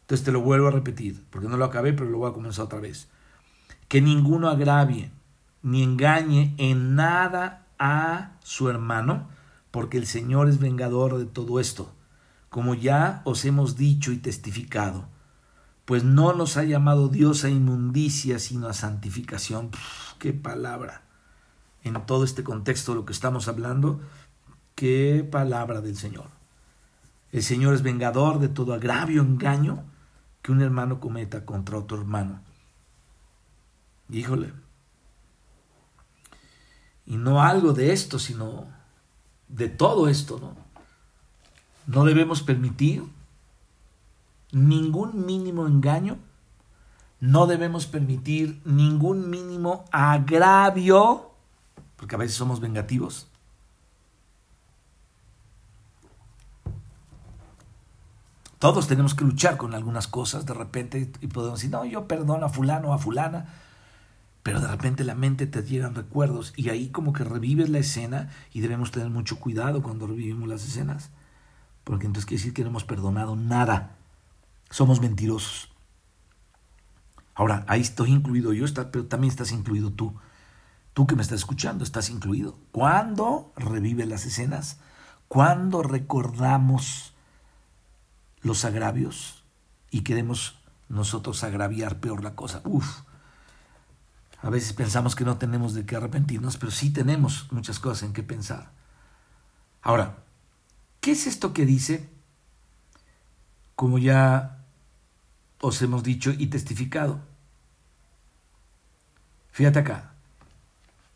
Entonces 0.01 0.25
te 0.25 0.33
lo 0.33 0.41
vuelvo 0.41 0.69
a 0.69 0.73
repetir, 0.73 1.25
porque 1.31 1.49
no 1.49 1.57
lo 1.57 1.67
acabé, 1.67 1.93
pero 1.93 2.11
lo 2.11 2.19
voy 2.19 2.31
a 2.31 2.35
comenzar 2.35 2.65
otra 2.65 2.81
vez. 2.81 3.09
Que 3.87 4.01
ninguno 4.01 4.49
agravie 4.49 5.13
ni 5.63 5.83
engañe 5.83 6.55
en 6.57 6.95
nada 6.95 7.67
a 7.79 8.33
su 8.43 8.69
hermano, 8.69 9.29
porque 9.71 9.99
el 9.99 10.07
Señor 10.07 10.49
es 10.49 10.59
vengador 10.59 11.19
de 11.19 11.27
todo 11.27 11.61
esto, 11.61 11.93
como 12.49 12.75
ya 12.75 13.21
os 13.25 13.45
hemos 13.45 13.77
dicho 13.77 14.11
y 14.13 14.17
testificado, 14.17 15.07
pues 15.85 16.05
no 16.05 16.33
nos 16.33 16.57
ha 16.57 16.65
llamado 16.65 17.09
Dios 17.09 17.45
a 17.45 17.51
inmundicia, 17.51 18.39
sino 18.39 18.69
a 18.69 18.75
santificación. 18.75 19.71
¡Qué 20.19 20.33
palabra! 20.33 21.03
En 21.83 21.95
todo 22.07 22.25
este 22.25 22.43
contexto 22.43 22.93
de 22.93 22.97
lo 22.97 23.07
que 23.07 23.13
estamos 23.13 23.49
hablando, 23.49 24.01
qué 24.75 25.27
palabra 25.31 25.81
del 25.81 25.97
Señor. 25.97 26.38
El 27.33 27.43
Señor 27.43 27.74
es 27.74 27.83
vengador 27.83 28.39
de 28.39 28.49
todo 28.49 28.72
agravio, 28.72 29.22
engaño 29.22 29.85
que 30.43 30.53
un 30.53 30.62
hermano 30.62 31.01
cometa 31.01 31.45
contra 31.45 31.79
otro 31.79 31.99
hermano. 31.99 32.41
Híjole. 34.11 34.53
Y 37.07 37.16
no 37.16 37.43
algo 37.43 37.72
de 37.72 37.93
esto, 37.93 38.18
sino 38.18 38.66
de 39.49 39.68
todo 39.68 40.09
esto, 40.09 40.39
¿no? 40.39 40.57
No 41.87 42.05
debemos 42.05 42.43
permitir 42.43 43.03
ningún 44.53 45.26
mínimo 45.26 45.66
engaño, 45.66 46.18
no 47.20 47.47
debemos 47.47 47.87
permitir 47.87 48.61
ningún 48.64 49.31
mínimo 49.31 49.85
agravio, 49.91 51.31
porque 51.97 52.14
a 52.14 52.18
veces 52.18 52.37
somos 52.37 52.61
vengativos. 52.61 53.28
Todos 58.59 58.89
tenemos 58.89 59.15
que 59.15 59.25
luchar 59.25 59.57
con 59.57 59.75
algunas 59.75 60.09
cosas 60.09 60.45
de 60.45 60.55
repente 60.55 61.13
y 61.21 61.27
podemos 61.29 61.61
decir, 61.61 61.71
no, 61.71 61.85
yo 61.85 62.09
perdono 62.09 62.47
a 62.47 62.49
fulano 62.49 62.89
o 62.89 62.93
a 62.93 62.99
fulana, 62.99 63.47
pero 64.43 64.61
de 64.61 64.67
repente 64.67 65.05
la 65.05 65.15
mente 65.15 65.47
te 65.47 65.63
llegan 65.63 65.95
recuerdos 65.95 66.55
y 66.57 66.71
ahí 66.71 66.89
como 66.89 67.13
que 67.13 67.23
revives 67.23 67.69
la 67.69 67.79
escena 67.79 68.31
y 68.53 68.61
debemos 68.61 68.91
tener 68.91 69.11
mucho 69.11 69.39
cuidado 69.39 69.83
cuando 69.83 70.09
revivimos 70.09 70.49
las 70.49 70.65
escenas, 70.67 71.11
porque 71.85 72.07
entonces 72.07 72.27
quiere 72.27 72.41
decir 72.41 72.55
que 72.55 72.63
no 72.63 72.71
hemos 72.71 72.85
perdonado 72.85 73.37
nada, 73.37 73.97
somos 74.71 75.01
mentirosos. 75.01 75.71
Ahora, 77.35 77.65
ahí 77.69 77.81
estoy 77.81 78.11
incluido 78.11 78.53
yo, 78.53 78.65
pero 78.91 79.07
también 79.07 79.31
estás 79.31 79.53
incluido 79.53 79.93
tú. 79.93 80.15
Tú 80.95 81.07
que 81.07 81.15
me 81.15 81.23
estás 81.23 81.39
escuchando, 81.39 81.85
estás 81.85 82.11
incluido. 82.11 82.59
¿Cuándo 82.73 83.53
revives 83.55 84.09
las 84.09 84.27
escenas? 84.27 84.81
¿Cuándo 85.29 85.85
recordamos 85.85 87.15
los 88.43 88.64
agravios 88.64 89.45
y 89.91 90.03
queremos 90.03 90.59
nosotros 90.89 91.45
agraviar 91.45 92.01
peor 92.01 92.22
la 92.22 92.34
cosa? 92.34 92.62
Uf, 92.64 93.01
a 94.41 94.51
veces 94.51 94.72
pensamos 94.72 95.16
que 95.16 95.24
no 95.24 95.39
tenemos 95.39 95.74
de 95.74 95.84
qué 95.84 95.97
arrepentirnos, 95.97 96.57
pero 96.57 96.70
sí 96.70 96.91
tenemos 96.91 97.51
muchas 97.51 97.80
cosas 97.80 98.05
en 98.05 98.12
que 98.12 98.22
pensar. 98.22 98.70
Ahora, 99.82 100.18
¿qué 101.01 101.12
es 101.12 101.26
esto 101.26 101.53
que 101.53 101.66
dice? 101.66 102.09
Como 103.74 103.99
ya 103.99 104.64
os 105.61 105.82
hemos 105.82 106.03
dicho 106.03 106.30
y 106.30 106.47
testificado. 106.47 107.20
Fíjate 109.51 109.80
acá, 109.80 110.12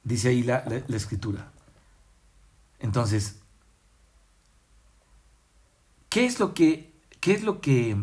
dice 0.02 0.28
ahí 0.28 0.42
la, 0.42 0.64
la 0.86 0.96
escritura. 0.96 1.52
Entonces, 2.80 3.36
¿qué 6.08 6.26
es 6.26 6.40
lo 6.40 6.54
que, 6.54 6.91
qué 7.22 7.32
es 7.32 7.44
lo 7.44 7.60
que 7.60 7.96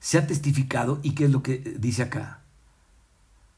se 0.00 0.18
ha 0.18 0.26
testificado 0.26 0.98
y 1.02 1.12
qué 1.12 1.26
es 1.26 1.30
lo 1.30 1.42
que 1.42 1.58
dice 1.78 2.02
acá? 2.02 2.40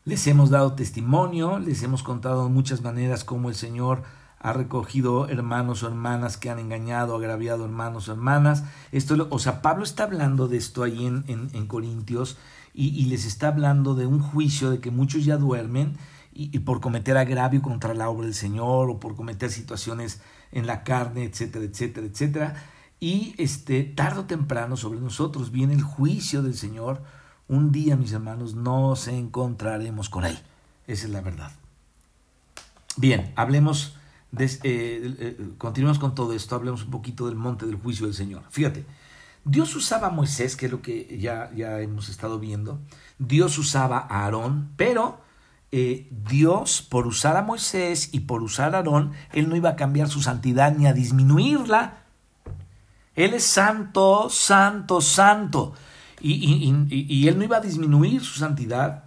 Les 0.04 0.24
hemos 0.28 0.50
dado 0.50 0.74
testimonio, 0.74 1.58
les 1.58 1.82
hemos 1.82 2.04
contado 2.04 2.44
de 2.44 2.50
muchas 2.50 2.82
maneras 2.82 3.24
cómo 3.24 3.48
el 3.48 3.56
Señor 3.56 4.04
ha 4.38 4.52
recogido 4.52 5.26
hermanos 5.28 5.82
o 5.82 5.88
hermanas 5.88 6.36
que 6.36 6.50
han 6.50 6.58
engañado, 6.58 7.16
agraviado 7.16 7.64
hermanos 7.64 8.08
o 8.08 8.12
hermanas. 8.12 8.62
Esto, 8.92 9.26
o 9.30 9.38
sea, 9.38 9.62
Pablo 9.62 9.84
está 9.84 10.04
hablando 10.04 10.48
de 10.48 10.58
esto 10.58 10.82
ahí 10.82 11.06
en, 11.06 11.24
en, 11.26 11.66
Corintios 11.66 12.36
y, 12.74 13.06
les 13.06 13.24
está 13.24 13.48
hablando 13.48 13.94
de 13.94 14.06
un 14.06 14.20
juicio 14.20 14.70
de 14.70 14.80
que 14.80 14.90
muchos 14.90 15.24
ya 15.24 15.38
duermen 15.38 15.96
y, 16.34 16.54
y, 16.54 16.60
por 16.60 16.82
cometer 16.82 17.16
agravio 17.16 17.62
contra 17.62 17.94
la 17.94 18.10
obra 18.10 18.26
del 18.26 18.34
Señor 18.34 18.90
o 18.90 19.00
por 19.00 19.16
cometer 19.16 19.50
situaciones 19.50 20.20
en 20.52 20.66
la 20.66 20.84
carne, 20.84 21.24
etcétera, 21.24 21.64
etcétera, 21.64 22.06
etcétera. 22.06 22.54
Y 22.98 23.34
este, 23.38 23.84
tarde 23.84 24.20
o 24.20 24.24
temprano 24.24 24.76
sobre 24.76 25.00
nosotros 25.00 25.52
viene 25.52 25.74
el 25.74 25.82
juicio 25.82 26.42
del 26.42 26.54
Señor 26.54 27.02
un 27.48 27.70
día, 27.70 27.96
mis 27.96 28.12
hermanos, 28.12 28.54
nos 28.54 29.06
encontraremos 29.06 30.08
con 30.08 30.24
Él. 30.24 30.38
Esa 30.86 31.06
es 31.06 31.12
la 31.12 31.20
verdad. 31.20 31.52
Bien, 32.96 33.32
hablemos, 33.36 33.96
de, 34.32 34.46
eh, 34.46 34.58
eh, 34.64 35.50
continuemos 35.58 35.98
con 35.98 36.14
todo 36.14 36.32
esto, 36.32 36.56
hablemos 36.56 36.84
un 36.84 36.90
poquito 36.90 37.26
del 37.26 37.36
monte 37.36 37.66
del 37.66 37.76
juicio 37.76 38.06
del 38.06 38.14
Señor. 38.14 38.42
Fíjate, 38.50 38.86
Dios 39.44 39.76
usaba 39.76 40.08
a 40.08 40.10
Moisés, 40.10 40.56
que 40.56 40.66
es 40.66 40.72
lo 40.72 40.82
que 40.82 41.18
ya, 41.20 41.52
ya 41.54 41.80
hemos 41.80 42.08
estado 42.08 42.40
viendo, 42.40 42.80
Dios 43.18 43.58
usaba 43.58 43.98
a 43.98 44.24
Aarón, 44.24 44.70
pero 44.76 45.20
eh, 45.70 46.08
Dios, 46.10 46.82
por 46.82 47.06
usar 47.06 47.36
a 47.36 47.42
Moisés 47.42 48.08
y 48.12 48.20
por 48.20 48.42
usar 48.42 48.74
a 48.74 48.78
Aarón, 48.78 49.12
Él 49.32 49.48
no 49.48 49.54
iba 49.54 49.70
a 49.70 49.76
cambiar 49.76 50.08
su 50.08 50.20
santidad 50.20 50.74
ni 50.76 50.86
a 50.86 50.92
disminuirla. 50.92 52.05
Él 53.16 53.32
es 53.32 53.44
santo, 53.44 54.28
santo, 54.30 55.00
santo. 55.00 55.72
Y, 56.20 57.26
él 57.26 57.38
no 57.38 57.44
iba 57.44 57.56
a 57.56 57.60
disminuir 57.60 58.22
su 58.22 58.38
santidad, 58.38 59.04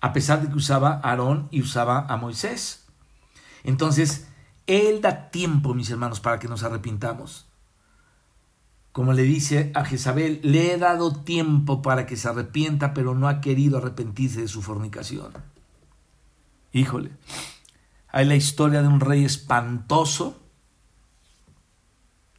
a 0.00 0.12
pesar 0.12 0.42
de 0.42 0.48
que 0.48 0.56
usaba 0.56 1.00
a 1.02 1.10
Aarón 1.10 1.48
y 1.50 1.62
usaba 1.62 2.06
a 2.08 2.16
Moisés. 2.16 2.86
Entonces, 3.64 4.28
él 4.66 5.00
da 5.00 5.30
tiempo, 5.30 5.72
mis 5.72 5.90
hermanos, 5.90 6.20
para 6.20 6.38
que 6.38 6.48
nos 6.48 6.62
arrepintamos. 6.62 7.46
Como 8.92 9.12
le 9.12 9.22
dice 9.22 9.70
a 9.74 9.84
Jezabel, 9.84 10.40
le 10.42 10.72
he 10.72 10.78
dado 10.78 11.12
tiempo 11.12 11.82
para 11.82 12.06
que 12.06 12.16
se 12.16 12.28
arrepienta, 12.28 12.94
pero 12.94 13.14
no 13.14 13.28
ha 13.28 13.40
querido 13.40 13.78
arrepentirse 13.78 14.40
de 14.40 14.48
su 14.48 14.62
fornicación. 14.62 15.32
Híjole, 16.72 17.12
hay 18.08 18.24
la 18.24 18.34
historia 18.34 18.82
de 18.82 18.88
un 18.88 19.00
rey 19.00 19.24
espantoso 19.24 20.47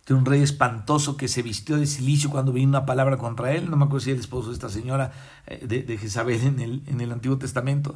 de 0.09 0.15
un 0.15 0.25
rey 0.25 0.41
espantoso 0.41 1.17
que 1.17 1.27
se 1.27 1.43
vistió 1.43 1.77
de 1.77 1.85
silicio 1.85 2.31
cuando 2.31 2.51
vino 2.51 2.67
una 2.67 2.87
palabra 2.87 3.17
contra 3.17 3.53
él. 3.53 3.69
No 3.69 3.77
me 3.77 3.85
acuerdo 3.85 4.05
si 4.05 4.11
el 4.11 4.19
esposo 4.19 4.47
de 4.47 4.55
esta 4.55 4.67
señora 4.67 5.11
eh, 5.45 5.65
de, 5.67 5.97
Jezabel 5.99 6.41
en 6.41 6.59
el, 6.59 6.81
en 6.87 6.99
el 6.99 7.11
Antiguo 7.11 7.37
Testamento. 7.37 7.95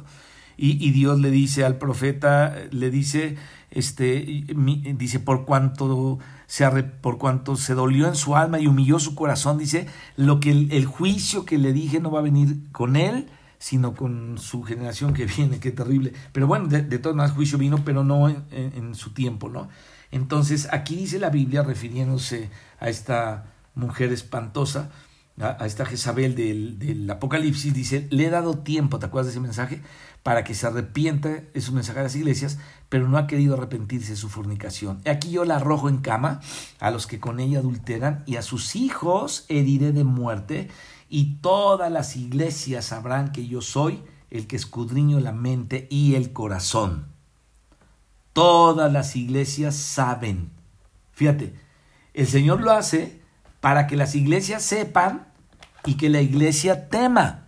Y, 0.56 0.92
Dios 0.92 1.18
le 1.18 1.32
dice 1.32 1.64
al 1.64 1.78
profeta, 1.78 2.54
le 2.70 2.88
dice, 2.92 3.36
este, 3.72 4.44
dice, 4.96 5.18
por 5.18 5.44
cuanto 5.44 6.20
se, 6.46 6.64
por 6.84 7.18
se 7.56 7.74
dolió 7.74 8.06
en 8.06 8.14
su 8.14 8.36
alma 8.36 8.60
y 8.60 8.68
humilló 8.68 9.00
su 9.00 9.16
corazón, 9.16 9.58
dice, 9.58 9.88
lo 10.16 10.38
que 10.38 10.52
el, 10.52 10.86
juicio 10.86 11.44
que 11.44 11.58
le 11.58 11.72
dije 11.72 11.98
no 11.98 12.12
va 12.12 12.20
a 12.20 12.22
venir 12.22 12.70
con 12.70 12.94
él, 12.94 13.26
sino 13.58 13.96
con 13.96 14.38
su 14.38 14.62
generación 14.62 15.12
que 15.12 15.26
viene, 15.36 15.58
qué 15.58 15.72
terrible. 15.72 16.12
Pero 16.30 16.46
bueno, 16.46 16.68
de, 16.68 16.82
de 16.82 17.00
todas 17.00 17.32
juicio 17.32 17.58
vino, 17.58 17.84
pero 17.84 18.04
no 18.04 18.28
en 18.28 18.94
su 18.94 19.10
tiempo, 19.10 19.48
¿no? 19.48 19.68
Entonces, 20.14 20.68
aquí 20.70 20.94
dice 20.94 21.18
la 21.18 21.28
Biblia, 21.28 21.64
refiriéndose 21.64 22.48
a 22.78 22.88
esta 22.88 23.46
mujer 23.74 24.12
espantosa, 24.12 24.92
a, 25.40 25.66
esta 25.66 25.84
Jezabel 25.84 26.36
del, 26.36 27.10
Apocalipsis, 27.10 27.74
dice, 27.74 28.06
le 28.10 28.26
he 28.26 28.30
dado 28.30 28.58
tiempo, 28.58 29.00
¿te 29.00 29.06
acuerdas 29.06 29.26
de 29.26 29.32
ese 29.32 29.40
mensaje? 29.40 29.80
Para 30.22 30.44
que 30.44 30.54
se 30.54 30.68
arrepienta, 30.68 31.42
es 31.52 31.68
un 31.68 31.74
mensaje 31.74 31.98
a 31.98 32.04
las 32.04 32.14
iglesias, 32.14 32.58
pero 32.88 33.08
no 33.08 33.18
ha 33.18 33.26
querido 33.26 33.54
arrepentirse 33.54 34.12
de 34.12 34.16
su 34.16 34.28
fornicación. 34.28 35.00
Aquí 35.04 35.32
yo 35.32 35.44
la 35.44 35.56
arrojo 35.56 35.88
en 35.88 35.98
cama 35.98 36.40
a 36.78 36.92
los 36.92 37.08
que 37.08 37.18
con 37.18 37.40
ella 37.40 37.58
adulteran 37.58 38.22
y 38.24 38.36
a 38.36 38.42
sus 38.42 38.76
hijos 38.76 39.46
heriré 39.48 39.90
de 39.90 40.04
muerte 40.04 40.68
y 41.08 41.38
todas 41.40 41.90
las 41.90 42.14
iglesias 42.14 42.84
sabrán 42.84 43.32
que 43.32 43.48
yo 43.48 43.62
soy 43.62 44.00
el 44.30 44.46
que 44.46 44.54
escudriño 44.54 45.18
la 45.18 45.32
mente 45.32 45.88
y 45.90 46.14
el 46.14 46.32
corazón. 46.32 47.13
Todas 48.34 48.92
las 48.92 49.14
iglesias 49.14 49.76
saben. 49.76 50.50
Fíjate, 51.12 51.54
el 52.12 52.26
Señor 52.26 52.60
lo 52.60 52.72
hace 52.72 53.22
para 53.60 53.86
que 53.86 53.96
las 53.96 54.14
iglesias 54.16 54.62
sepan 54.62 55.28
y 55.86 55.94
que 55.94 56.10
la 56.10 56.20
iglesia 56.20 56.88
tema. 56.88 57.44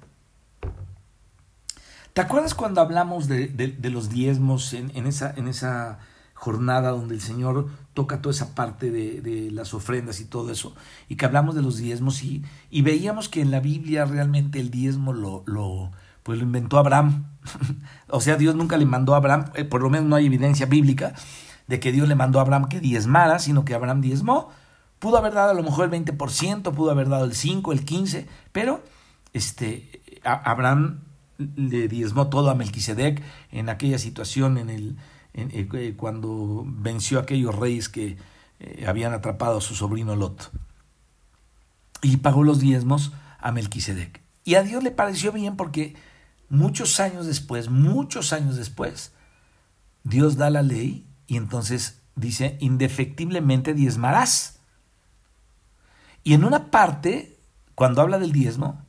¿Te 2.12 2.20
acuerdas 2.20 2.55
cuando 2.55 2.80
hablamos 2.80 3.26
de, 3.28 3.76
los 3.82 4.09
diezmos 4.09 4.72
en, 4.72 4.91
esa, 5.07 5.34
en, 5.37 5.49
esa, 5.49 5.99
jornada 6.34 6.91
donde 6.91 7.14
el 7.14 7.20
Señor 7.20 7.68
toca 7.93 8.22
toda 8.22 8.34
esa 8.34 8.55
parte 8.55 8.91
de, 8.91 9.51
las 9.51 9.74
ofrendas 9.74 10.20
y 10.20 10.24
todo 10.24 10.53
eso? 10.53 10.74
Y 11.09 11.16
que 11.16 11.26
hablamos 11.26 11.57
de 11.57 11.62
los 11.62 11.78
diezmos 11.78 12.22
y, 12.22 12.45
y 12.70 12.82
veíamos 12.82 13.28
que 13.28 13.43
en 13.43 13.51
la 13.51 13.61
Biblia 13.61 14.05
realmente 14.05 14.61
el 14.61 14.70
diezmo 14.70 15.12
lo, 15.12 15.43
lo, 15.47 15.91
pues 16.27 16.41
lo 16.41 16.45
inventó 16.45 16.79
Abraham. 16.79 17.24
o 18.09 18.20
sea, 18.20 18.37
Dios 18.37 18.57
nunca 18.57 18.77
le 18.77 18.85
mandó 18.85 19.14
a 19.14 19.18
Abraham, 19.18 19.45
eh, 19.55 19.64
por 19.64 19.81
lo 19.81 19.91
menos 19.91 20.09
no 20.09 20.16
hay 20.16 20.27
evidencia 20.27 20.66
bíblica 20.66 21.14
de 21.68 21.79
que 21.79 21.93
Dios 21.93 22.09
le 22.09 22.16
mandó 22.16 22.41
a 22.41 22.43
Abraham 22.43 22.68
que 22.68 22.81
diezmara, 22.81 23.39
sino 23.39 23.64
que 23.64 23.74
Abraham 23.74 24.01
diezmó. 24.01 24.51
Pudo 24.99 25.18
haber 25.18 25.35
dado 25.35 25.51
a 25.51 25.55
lo 25.55 25.62
mejor 25.62 25.85
el 25.85 26.05
20%, 26.05 26.74
pudo 26.74 26.91
haber 26.91 27.09
dado 27.09 27.27
el 27.27 27.35
5, 27.35 27.72
el 27.72 27.85
15, 27.85 28.27
pero 28.51 28.83
este, 29.35 30.03
Abraham 30.24 31.05
le 31.39 31.87
diezmó 31.87 32.27
todo 32.27 32.51
a 32.51 32.57
Melquisedec 32.57 33.22
en 33.53 33.68
aquella 33.68 33.99
situación 33.99 34.59
en 34.59 34.70
el 34.70 34.97
eh, 35.35 35.95
cuando 35.97 36.64
venció 36.66 37.18
a 37.18 37.22
aquellos 37.22 37.55
reyes 37.55 37.89
que 37.89 38.16
eh, 38.59 38.85
habían 38.89 39.12
atrapado 39.12 39.59
a 39.59 39.61
su 39.61 39.77
sobrino 39.77 40.16
Lot. 40.16 40.51
Y 42.03 42.16
pagó 42.16 42.43
los 42.43 42.59
diezmos 42.59 43.12
a 43.39 43.53
Melquisedec. 43.53 44.27
Y 44.45 44.55
a 44.55 44.62
Dios 44.62 44.83
le 44.83 44.93
pareció 44.93 45.31
bien 45.31 45.57
porque 45.57 45.95
muchos 46.49 47.01
años 47.01 47.26
después, 47.26 47.70
muchos 47.70 48.32
años 48.32 48.57
después, 48.57 49.12
Dios 50.05 50.36
da 50.36 50.51
la 50.51 50.62
ley 50.62 51.07
y 51.26 51.36
entonces 51.36 52.01
dice, 52.14 52.57
indefectiblemente 52.61 53.74
diezmarás. 53.74 54.61
Y 56.22 56.34
en 56.34 56.44
una 56.44 56.70
parte, 56.70 57.38
cuando 57.74 58.03
habla 58.03 58.18
del 58.18 58.32
diezmo, 58.32 58.82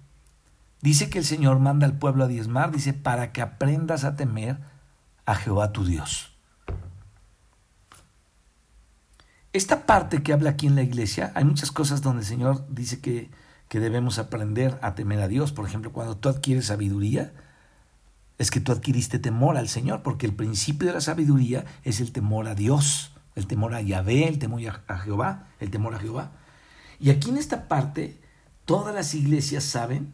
dice 0.82 1.10
que 1.10 1.20
el 1.20 1.26
Señor 1.26 1.60
manda 1.60 1.86
al 1.86 1.98
pueblo 1.98 2.24
a 2.24 2.28
diezmar, 2.28 2.72
dice, 2.72 2.94
para 2.94 3.32
que 3.32 3.42
aprendas 3.42 4.04
a 4.04 4.16
temer 4.16 4.60
a 5.26 5.36
Jehová 5.36 5.72
tu 5.72 5.86
Dios. 5.86 6.34
Esta 9.54 9.86
parte 9.86 10.22
que 10.22 10.34
habla 10.34 10.52
aquí 10.52 10.68
en 10.68 10.76
la 10.76 10.84
iglesia, 10.84 11.32
hay 11.36 11.44
muchas 11.44 11.72
cosas 11.72 12.02
donde 12.02 12.22
el 12.22 12.28
Señor 12.28 12.66
dice 12.70 13.02
que, 13.02 13.32
que 13.70 13.80
debemos 13.80 14.20
aprender 14.20 14.78
a 14.82 14.94
temer 14.94 15.20
a 15.20 15.28
Dios. 15.28 15.52
Por 15.52 15.66
ejemplo, 15.66 15.92
cuando 15.92 16.18
tú 16.18 16.30
adquieres 16.30 16.68
sabiduría, 16.68 17.34
es 18.38 18.52
que 18.52 18.60
tú 18.60 18.72
adquiriste 18.72 19.20
temor 19.20 19.58
al 19.58 19.68
Señor, 19.68 20.04
porque 20.04 20.26
el 20.26 20.34
principio 20.34 20.88
de 20.88 20.94
la 20.94 21.02
sabiduría 21.02 21.66
es 21.84 22.00
el 22.00 22.12
temor 22.12 22.48
a 22.48 22.56
Dios, 22.56 23.12
el 23.36 23.48
temor 23.48 23.74
a 23.74 23.82
Yahvé, 23.82 24.28
el 24.28 24.40
temor 24.40 24.62
a 24.88 24.98
Jehová, 25.00 25.48
el 25.60 25.72
temor 25.72 25.96
a 25.96 26.00
Jehová. 26.00 26.32
Y 27.00 27.10
aquí 27.10 27.30
en 27.30 27.38
esta 27.38 27.68
parte, 27.68 28.20
todas 28.66 28.94
las 28.94 29.14
iglesias 29.14 29.64
saben, 29.64 30.14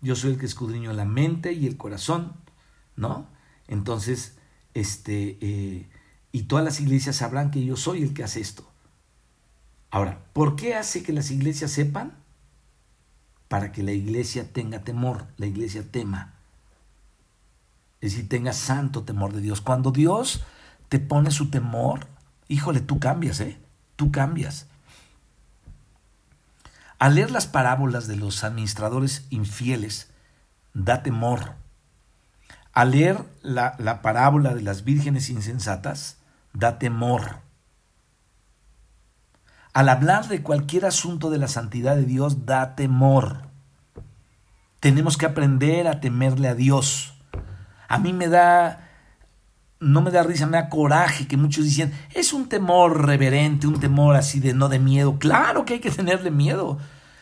yo 0.00 0.16
soy 0.16 0.32
el 0.32 0.38
que 0.38 0.46
escudriño 0.46 0.92
la 0.92 1.04
mente 1.04 1.52
y 1.52 1.66
el 1.66 1.76
corazón, 1.76 2.32
¿no? 2.96 3.28
Entonces, 3.68 4.36
este, 4.74 5.38
eh, 5.40 5.88
y 6.32 6.42
todas 6.44 6.64
las 6.64 6.80
iglesias 6.80 7.16
sabrán 7.16 7.50
que 7.50 7.64
yo 7.64 7.76
soy 7.76 8.02
el 8.02 8.14
que 8.14 8.24
hace 8.24 8.40
esto. 8.40 8.68
Ahora, 9.90 10.24
¿por 10.32 10.56
qué 10.56 10.74
hace 10.74 11.02
que 11.02 11.12
las 11.12 11.30
iglesias 11.30 11.70
sepan? 11.70 12.14
Para 13.48 13.72
que 13.72 13.82
la 13.82 13.92
iglesia 13.92 14.50
tenga 14.52 14.84
temor, 14.84 15.26
la 15.36 15.46
iglesia 15.46 15.84
tema. 15.90 16.34
Es 18.02 18.12
decir, 18.12 18.28
tenga 18.28 18.52
santo 18.52 19.04
temor 19.04 19.32
de 19.32 19.40
Dios. 19.40 19.60
Cuando 19.60 19.92
Dios 19.92 20.42
te 20.88 20.98
pone 20.98 21.30
su 21.30 21.50
temor, 21.50 22.08
híjole, 22.48 22.80
tú 22.80 22.98
cambias, 22.98 23.40
¿eh? 23.40 23.58
Tú 23.94 24.10
cambias. 24.10 24.66
Al 26.98 27.14
leer 27.14 27.30
las 27.30 27.46
parábolas 27.46 28.08
de 28.08 28.16
los 28.16 28.42
administradores 28.42 29.24
infieles, 29.30 30.10
da 30.74 31.04
temor. 31.04 31.54
Al 32.72 32.90
leer 32.90 33.24
la, 33.40 33.76
la 33.78 34.02
parábola 34.02 34.54
de 34.54 34.62
las 34.62 34.82
vírgenes 34.82 35.30
insensatas, 35.30 36.18
da 36.52 36.80
temor. 36.80 37.38
Al 39.72 39.88
hablar 39.88 40.26
de 40.26 40.42
cualquier 40.42 40.86
asunto 40.86 41.30
de 41.30 41.38
la 41.38 41.48
santidad 41.48 41.94
de 41.94 42.04
Dios, 42.04 42.46
da 42.46 42.74
temor. 42.74 43.42
Tenemos 44.80 45.16
que 45.16 45.26
aprender 45.26 45.86
a 45.86 46.00
temerle 46.00 46.48
a 46.48 46.56
Dios. 46.56 47.11
A 47.92 47.98
mí 47.98 48.14
me 48.14 48.26
da, 48.26 48.88
no 49.78 50.00
me 50.00 50.10
da 50.10 50.22
risa, 50.22 50.46
me 50.46 50.56
da 50.56 50.70
coraje 50.70 51.28
que 51.28 51.36
muchos 51.36 51.66
dicen, 51.66 51.92
es 52.14 52.32
un 52.32 52.48
temor 52.48 53.06
reverente, 53.06 53.66
un 53.66 53.78
temor 53.78 54.16
así 54.16 54.40
de 54.40 54.54
no 54.54 54.70
de 54.70 54.78
miedo. 54.78 55.18
Claro 55.18 55.66
que 55.66 55.74
hay 55.74 55.80
que 55.80 55.90
tenerle 55.90 56.30
miedo. 56.30 56.78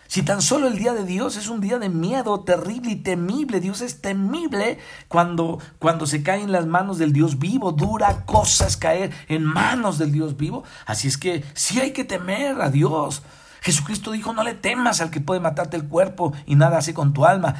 Si 0.06 0.22
tan 0.22 0.40
solo 0.40 0.68
el 0.68 0.78
día 0.78 0.94
de 0.94 1.04
Dios 1.04 1.36
es 1.36 1.48
un 1.48 1.60
día 1.60 1.80
de 1.80 1.88
miedo 1.88 2.38
terrible 2.44 2.92
y 2.92 2.96
temible, 3.02 3.58
Dios 3.58 3.80
es 3.80 4.00
temible 4.00 4.78
cuando, 5.08 5.58
cuando 5.80 6.06
se 6.06 6.22
cae 6.22 6.40
en 6.40 6.52
las 6.52 6.66
manos 6.66 6.98
del 6.98 7.12
Dios 7.12 7.40
vivo, 7.40 7.72
dura 7.72 8.24
cosas 8.24 8.76
caer 8.76 9.10
en 9.26 9.42
manos 9.42 9.98
del 9.98 10.12
Dios 10.12 10.36
vivo. 10.36 10.62
Así 10.86 11.08
es 11.08 11.18
que 11.18 11.42
sí 11.54 11.80
hay 11.80 11.90
que 11.90 12.04
temer 12.04 12.60
a 12.60 12.70
Dios. 12.70 13.24
Jesucristo 13.60 14.12
dijo, 14.12 14.32
no 14.32 14.42
le 14.42 14.54
temas 14.54 15.00
al 15.00 15.10
que 15.10 15.20
puede 15.20 15.40
matarte 15.40 15.76
el 15.76 15.88
cuerpo 15.88 16.32
y 16.46 16.54
nada 16.54 16.78
hace 16.78 16.94
con 16.94 17.12
tu 17.12 17.26
alma. 17.26 17.56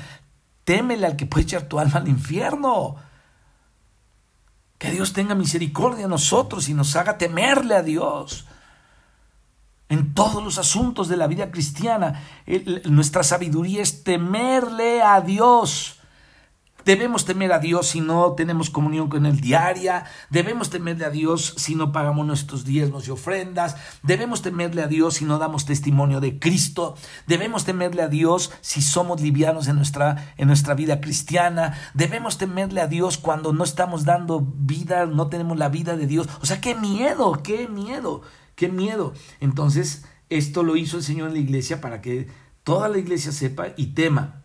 Témele 0.70 1.04
al 1.04 1.16
que 1.16 1.26
puede 1.26 1.42
echar 1.42 1.62
tu 1.62 1.80
alma 1.80 1.98
al 1.98 2.06
infierno. 2.06 2.94
Que 4.78 4.92
Dios 4.92 5.12
tenga 5.12 5.34
misericordia 5.34 6.04
de 6.04 6.08
nosotros 6.08 6.68
y 6.68 6.74
nos 6.74 6.94
haga 6.94 7.18
temerle 7.18 7.74
a 7.74 7.82
Dios 7.82 8.46
en 9.88 10.14
todos 10.14 10.44
los 10.44 10.58
asuntos 10.58 11.08
de 11.08 11.16
la 11.16 11.26
vida 11.26 11.50
cristiana. 11.50 12.22
nuestra 12.84 13.24
sabiduría 13.24 13.82
es 13.82 14.04
temerle 14.04 15.02
a 15.02 15.20
Dios. 15.20 15.99
Debemos 16.84 17.24
temer 17.24 17.52
a 17.52 17.58
Dios 17.58 17.88
si 17.88 18.00
no 18.00 18.32
tenemos 18.32 18.70
comunión 18.70 19.08
con 19.08 19.26
Él 19.26 19.40
diaria. 19.40 20.04
Debemos 20.30 20.70
temerle 20.70 21.04
a 21.04 21.10
Dios 21.10 21.54
si 21.56 21.74
no 21.74 21.92
pagamos 21.92 22.26
nuestros 22.26 22.64
diezmos 22.64 23.06
y 23.06 23.10
ofrendas. 23.10 23.76
Debemos 24.02 24.42
temerle 24.42 24.82
a 24.82 24.86
Dios 24.86 25.14
si 25.14 25.24
no 25.24 25.38
damos 25.38 25.66
testimonio 25.66 26.20
de 26.20 26.38
Cristo. 26.38 26.96
Debemos 27.26 27.64
temerle 27.64 28.02
a 28.02 28.08
Dios 28.08 28.52
si 28.60 28.82
somos 28.82 29.20
livianos 29.20 29.68
en 29.68 29.76
nuestra, 29.76 30.34
en 30.36 30.48
nuestra 30.48 30.74
vida 30.74 31.00
cristiana. 31.00 31.78
Debemos 31.94 32.38
temerle 32.38 32.80
a 32.80 32.86
Dios 32.86 33.18
cuando 33.18 33.52
no 33.52 33.64
estamos 33.64 34.04
dando 34.04 34.40
vida, 34.40 35.06
no 35.06 35.28
tenemos 35.28 35.58
la 35.58 35.68
vida 35.68 35.96
de 35.96 36.06
Dios. 36.06 36.28
O 36.42 36.46
sea, 36.46 36.60
qué 36.60 36.74
miedo, 36.74 37.40
qué 37.42 37.68
miedo. 37.68 38.22
Qué 38.54 38.68
miedo. 38.68 39.14
Entonces, 39.40 40.04
esto 40.28 40.62
lo 40.62 40.76
hizo 40.76 40.98
el 40.98 41.02
Señor 41.02 41.28
en 41.28 41.34
la 41.34 41.40
iglesia 41.40 41.80
para 41.80 42.02
que 42.02 42.28
toda 42.62 42.88
la 42.88 42.98
iglesia 42.98 43.32
sepa 43.32 43.68
y 43.76 43.94
tema, 43.94 44.42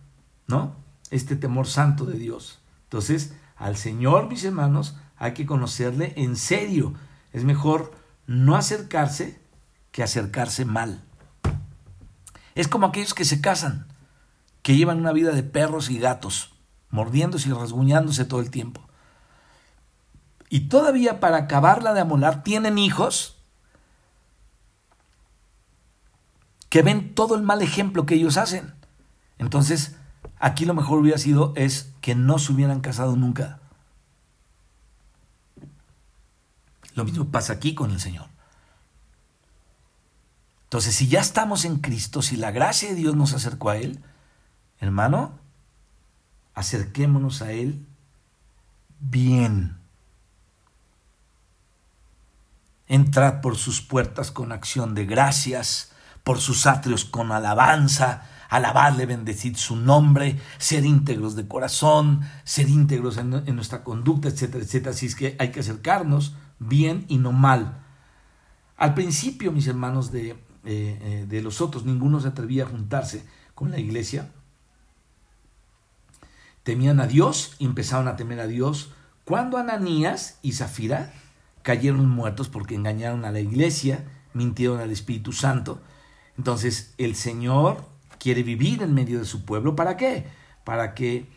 ¿no? 0.47 0.84
Este 1.11 1.35
temor 1.35 1.67
santo 1.67 2.05
de 2.05 2.17
Dios. 2.17 2.59
Entonces, 2.83 3.33
al 3.55 3.77
Señor, 3.77 4.27
mis 4.27 4.43
hermanos, 4.43 4.95
hay 5.17 5.33
que 5.33 5.45
conocerle 5.45 6.13
en 6.17 6.35
serio. 6.35 6.93
Es 7.31 7.43
mejor 7.43 7.93
no 8.27 8.55
acercarse 8.55 9.39
que 9.91 10.03
acercarse 10.03 10.65
mal. 10.65 11.03
Es 12.53 12.67
como 12.67 12.87
aquellos 12.87 13.13
que 13.13 13.25
se 13.25 13.41
casan, 13.41 13.87
que 14.61 14.75
llevan 14.75 14.99
una 14.99 15.11
vida 15.11 15.31
de 15.31 15.43
perros 15.43 15.89
y 15.89 15.99
gatos, 15.99 16.53
mordiéndose 16.89 17.49
y 17.49 17.53
rasguñándose 17.53 18.25
todo 18.25 18.39
el 18.39 18.49
tiempo. 18.49 18.81
Y 20.49 20.69
todavía 20.69 21.19
para 21.19 21.37
acabarla 21.37 21.93
de 21.93 22.01
amolar 22.01 22.43
tienen 22.43 22.77
hijos 22.77 23.37
que 26.69 26.81
ven 26.81 27.15
todo 27.15 27.35
el 27.35 27.41
mal 27.41 27.61
ejemplo 27.61 28.05
que 28.05 28.15
ellos 28.15 28.37
hacen. 28.37 28.73
Entonces, 29.37 29.95
aquí 30.39 30.65
lo 30.65 30.73
mejor 30.73 30.99
hubiera 30.99 31.17
sido 31.17 31.53
es 31.55 31.93
que 32.01 32.15
no 32.15 32.39
se 32.39 32.53
hubieran 32.53 32.81
casado 32.81 33.15
nunca. 33.15 33.59
Lo 36.93 37.03
mismo 37.03 37.25
pasa 37.25 37.53
aquí 37.53 37.75
con 37.75 37.91
el 37.91 37.99
Señor. 37.99 38.27
Entonces, 40.63 40.95
si 40.95 41.07
ya 41.07 41.19
estamos 41.19 41.65
en 41.65 41.77
Cristo, 41.77 42.21
si 42.21 42.37
la 42.37 42.51
gracia 42.51 42.89
de 42.89 42.95
Dios 42.95 43.15
nos 43.15 43.33
acercó 43.33 43.69
a 43.69 43.77
Él, 43.77 44.03
hermano, 44.79 45.37
acerquémonos 46.53 47.41
a 47.41 47.51
Él 47.51 47.85
bien. 48.99 49.77
Entrad 52.87 53.41
por 53.41 53.57
sus 53.57 53.81
puertas 53.81 54.31
con 54.31 54.51
acción 54.51 54.95
de 54.95 55.05
gracias 55.05 55.91
por 56.23 56.39
sus 56.39 56.65
atrios 56.65 57.05
con 57.05 57.31
alabanza, 57.31 58.23
alabarle, 58.49 59.05
bendecir 59.05 59.57
su 59.57 59.75
nombre, 59.75 60.39
ser 60.57 60.85
íntegros 60.85 61.35
de 61.35 61.47
corazón, 61.47 62.21
ser 62.43 62.69
íntegros 62.69 63.17
en, 63.17 63.29
nuestra 63.55 63.83
conducta, 63.83 64.27
etcétera, 64.27 64.63
etcétera. 64.63 64.91
Así 64.91 65.07
es 65.07 65.15
que 65.15 65.35
hay 65.39 65.51
que 65.51 65.59
acercarnos 65.59 66.35
bien 66.59 67.05
y 67.07 67.17
no 67.17 67.31
mal. 67.31 67.83
Al 68.77 68.93
principio, 68.93 69.51
mis 69.51 69.67
hermanos, 69.67 70.11
de, 70.11 70.31
eh, 70.31 70.37
eh, 70.65 71.25
de 71.27 71.41
los 71.41 71.61
otros, 71.61 71.85
ninguno 71.85 72.19
se 72.19 72.27
atrevía 72.27 72.63
a 72.63 72.69
juntarse 72.69 73.25
con 73.53 73.71
la 73.71 73.79
iglesia. 73.79 74.31
Temían 76.63 76.99
a 76.99 77.07
Dios 77.07 77.55
y 77.59 77.65
empezaron 77.65 78.07
a 78.07 78.15
temer 78.15 78.39
a 78.39 78.47
Dios. 78.47 78.91
Cuando 79.23 79.57
Ananías 79.57 80.39
y 80.41 80.53
Zafira 80.53 81.13
cayeron 81.61 82.09
muertos 82.09 82.49
porque 82.49 82.75
engañaron 82.75 83.25
a 83.25 83.31
la 83.31 83.39
iglesia, 83.39 84.03
mintieron 84.33 84.79
al 84.79 84.91
Espíritu 84.91 85.31
Santo, 85.31 85.81
entonces, 86.37 86.93
el 86.97 87.15
Señor 87.15 87.85
quiere 88.25 88.41
vivir 88.41 88.81
en 88.81 88.95
medio 88.95 89.19
de 89.19 89.25
su 89.25 89.45
pueblo. 89.45 89.75
¿Para 89.75 89.97
qué? 89.97 90.25
Para 90.63 90.95
que 90.95 91.29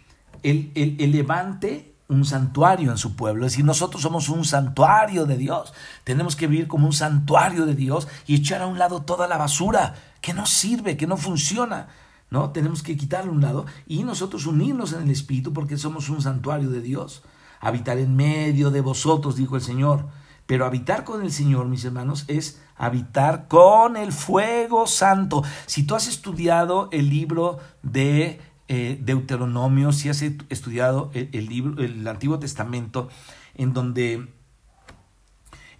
él, 0.43 0.73
levante 1.13 1.95
un 2.09 2.25
santuario 2.25 2.91
en 2.91 2.97
su 2.97 3.15
pueblo. 3.15 3.45
Es 3.45 3.53
decir, 3.53 3.67
nosotros 3.67 4.01
somos 4.01 4.31
un 4.31 4.47
santuario 4.47 5.27
de 5.27 5.37
Dios. 5.37 5.75
Tenemos 6.05 6.35
que 6.35 6.47
vivir 6.47 6.67
como 6.67 6.87
un 6.87 6.95
santuario 6.95 7.67
de 7.67 7.75
Dios 7.75 8.09
y 8.27 8.37
echar 8.37 8.63
a 8.63 8.67
un 8.67 8.79
lado 8.79 9.03
toda 9.03 9.29
la 9.29 9.37
basura 9.37 9.97
que 10.23 10.33
no 10.33 10.47
sirve, 10.47 10.97
que 10.97 11.07
no 11.07 11.19
funciona. 11.19 11.89
¿no? 12.31 12.53
Tenemos 12.53 12.83
que 12.83 12.97
quitarlo 12.97 13.33
a 13.33 13.35
un 13.35 13.43
lado 13.43 13.67
y 13.87 14.03
nosotros 14.03 14.47
unirnos 14.47 14.95
en 14.95 15.03
el 15.03 15.11
Espíritu 15.11 15.53
porque 15.53 15.77
somos 15.77 16.09
un 16.09 16.23
santuario 16.23 16.71
de 16.71 16.81
Dios. 16.81 17.23
Habitar 17.61 17.99
en 17.99 18.17
medio 18.17 18.71
de 18.71 18.81
vosotros, 18.81 19.37
dijo 19.37 19.57
el 19.57 19.63
Señor. 19.63 20.07
Pero 20.47 20.65
habitar 20.65 21.05
con 21.05 21.23
el 21.23 21.33
Señor, 21.33 21.67
mis 21.67 21.85
hermanos, 21.85 22.25
es 22.29 22.63
habitar 22.79 23.49
con 23.49 23.97
el 23.97 24.13
fuego 24.13 24.87
santo. 24.87 25.43
Si 25.67 25.83
tú 25.83 25.95
has 25.95 26.09
estudiado 26.09 26.89
el 26.93 27.11
libro 27.11 27.59
de 27.83 28.41
eh, 28.69 28.99
Deuteronomio, 29.03 29.93
si 29.93 30.09
has 30.09 30.23
estudiado 30.23 31.11
el, 31.15 31.47
libro, 31.47 31.83
el 31.83 32.07
Antiguo 32.07 32.39
Testamento, 32.39 33.09
en 33.55 33.73
donde 33.73 34.29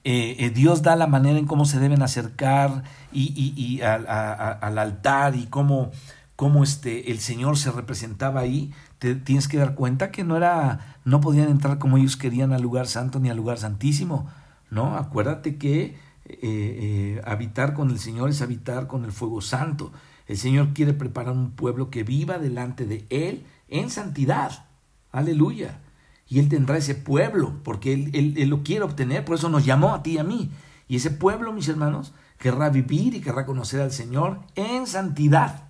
eh, 0.05 0.37
eh, 0.39 0.51
Dios 0.51 0.83
da 0.83 0.97
la 0.97 1.07
manera 1.07 1.39
en 1.39 1.47
cómo 1.47 1.67
se 1.67 1.81
deben 1.81 2.03
acercar 2.03 2.85
y, 3.13 3.81
al, 3.83 4.07
al, 4.09 4.79
altar 4.79 5.37
y 5.37 5.47
cómo, 5.47 5.91
cómo 6.35 6.65
este, 6.65 7.11
el 7.11 7.19
Señor 7.19 7.59
se 7.59 7.71
representaba 7.71 8.41
ahí, 8.41 8.73
te 8.99 9.15
tienes 9.15 9.49
que 9.49 9.59
dar 9.59 9.75
cuenta 9.75 10.11
que 10.11 10.25
no 10.25 10.37
era, 10.37 10.97
no 11.05 11.21
podían 11.21 11.49
entrar 11.49 11.79
como 11.79 11.99
ellos 11.99 12.17
querían 12.17 12.53
al 12.53 12.63
lugar 12.63 12.87
santo 12.87 13.21
ni 13.21 13.29
al 13.29 13.37
lugar 13.37 13.59
santísimo, 13.59 14.31
¿no? 14.71 14.97
Acuérdate 14.97 15.57
que 15.57 15.97
habitar 17.25 17.75
con 17.75 17.91
el 17.91 17.99
Señor 17.99 18.31
es 18.31 18.43
habitar 18.43 18.87
con 18.87 19.05
el 19.05 19.13
fuego 19.13 19.41
santo. 19.41 19.93
El 20.27 20.37
Señor 20.37 20.75
quiere 20.75 20.93
preparar 20.93 21.33
un 21.33 21.53
pueblo 21.53 21.91
que 21.91 22.05
viva 22.05 22.39
delante 22.39 22.87
de 22.87 23.07
Él 23.09 23.45
en 23.69 23.91
santidad. 23.91 24.67
Aleluya. 25.11 25.81
Y 26.29 26.39
Él 26.39 26.49
tendrá 26.49 26.77
ese 26.77 26.95
pueblo, 26.95 27.55
porque 27.65 27.95
él, 27.95 28.11
él, 28.37 28.49
lo 28.51 28.63
quiere 28.63 28.85
obtener, 28.85 29.25
por 29.25 29.37
eso 29.37 29.49
nos 29.49 29.65
llamó 29.65 29.95
a 29.95 30.03
ti 30.03 30.13
y 30.13 30.19
a 30.19 30.25
mí. 30.25 30.51
Y 30.87 30.97
ese 30.97 31.11
pueblo, 31.11 31.53
mis 31.53 31.69
hermanos, 31.69 32.13
querrá 32.39 32.69
vivir 32.69 33.15
y 33.15 33.23
querrá 33.23 33.47
conocer 33.47 33.81
al 33.81 33.93
Señor 33.93 34.41
en 34.55 34.87
santidad. 34.87 35.65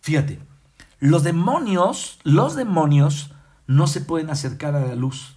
Fíjate, 0.00 0.40
los 0.98 1.22
demonios, 1.22 2.18
los 2.24 2.56
demonios 2.56 3.32
no 3.68 3.86
se 3.86 4.00
pueden 4.00 4.30
acercar 4.30 4.74
a 4.74 4.84
la 4.84 4.96
luz. 4.96 5.36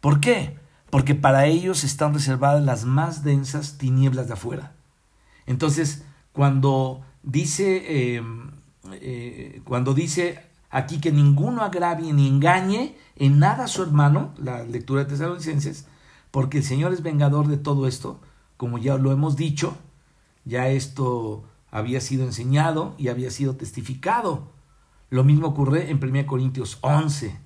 ¿Por 0.00 0.20
qué? 0.20 0.59
Porque 0.90 1.14
para 1.14 1.46
ellos 1.46 1.84
están 1.84 2.14
reservadas 2.14 2.62
las 2.62 2.84
más 2.84 3.22
densas 3.24 3.78
tinieblas 3.78 4.26
de 4.26 4.34
afuera. 4.34 4.72
Entonces, 5.46 6.04
cuando 6.32 7.02
dice, 7.22 8.16
em, 8.16 8.50
eh, 8.92 9.62
cuando 9.64 9.94
dice 9.94 10.40
aquí 10.70 11.00
que 11.00 11.12
ninguno 11.12 11.62
agravie 11.62 12.12
ni 12.12 12.28
engañe 12.28 12.96
en 13.16 13.38
nada 13.38 13.64
a 13.64 13.68
su 13.68 13.82
hermano, 13.82 14.34
la 14.38 14.64
lectura 14.64 15.04
de 15.04 15.10
Tesalonicenses, 15.10 15.86
porque 16.30 16.58
el 16.58 16.64
Señor 16.64 16.92
es 16.92 17.02
vengador 17.02 17.48
de 17.48 17.56
todo 17.56 17.86
esto, 17.86 18.20
como 18.56 18.78
ya 18.78 18.96
lo 18.96 19.12
hemos 19.12 19.36
dicho, 19.36 19.76
ya 20.44 20.68
esto 20.68 21.44
había 21.70 22.00
sido 22.00 22.24
enseñado 22.24 22.94
y 22.98 23.08
había 23.08 23.30
sido 23.30 23.56
testificado. 23.56 24.48
Lo 25.08 25.24
mismo 25.24 25.48
ocurre 25.48 25.90
en 25.90 26.02
1 26.02 26.26
Corintios 26.26 26.78
11. 26.82 27.36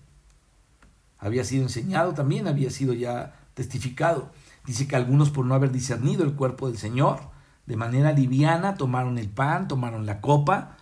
Había 1.25 1.43
sido 1.43 1.62
enseñado 1.62 2.12
también, 2.12 2.47
había 2.47 2.68
sido 2.68 2.93
ya 2.93 3.35
testificado. 3.55 4.31
Dice 4.66 4.87
que 4.87 4.95
algunos 4.95 5.31
por 5.31 5.47
no 5.47 5.55
haber 5.55 5.72
discernido 5.72 6.22
el 6.22 6.35
cuerpo 6.35 6.68
del 6.68 6.77
Señor, 6.77 7.18
de 7.64 7.79
manera 7.79 8.12
liviana, 8.12 8.75
tomaron 8.75 9.16
el 9.16 9.31
pan, 9.31 9.66
tomaron 9.66 10.05
la 10.05 10.20
copa, 10.20 10.77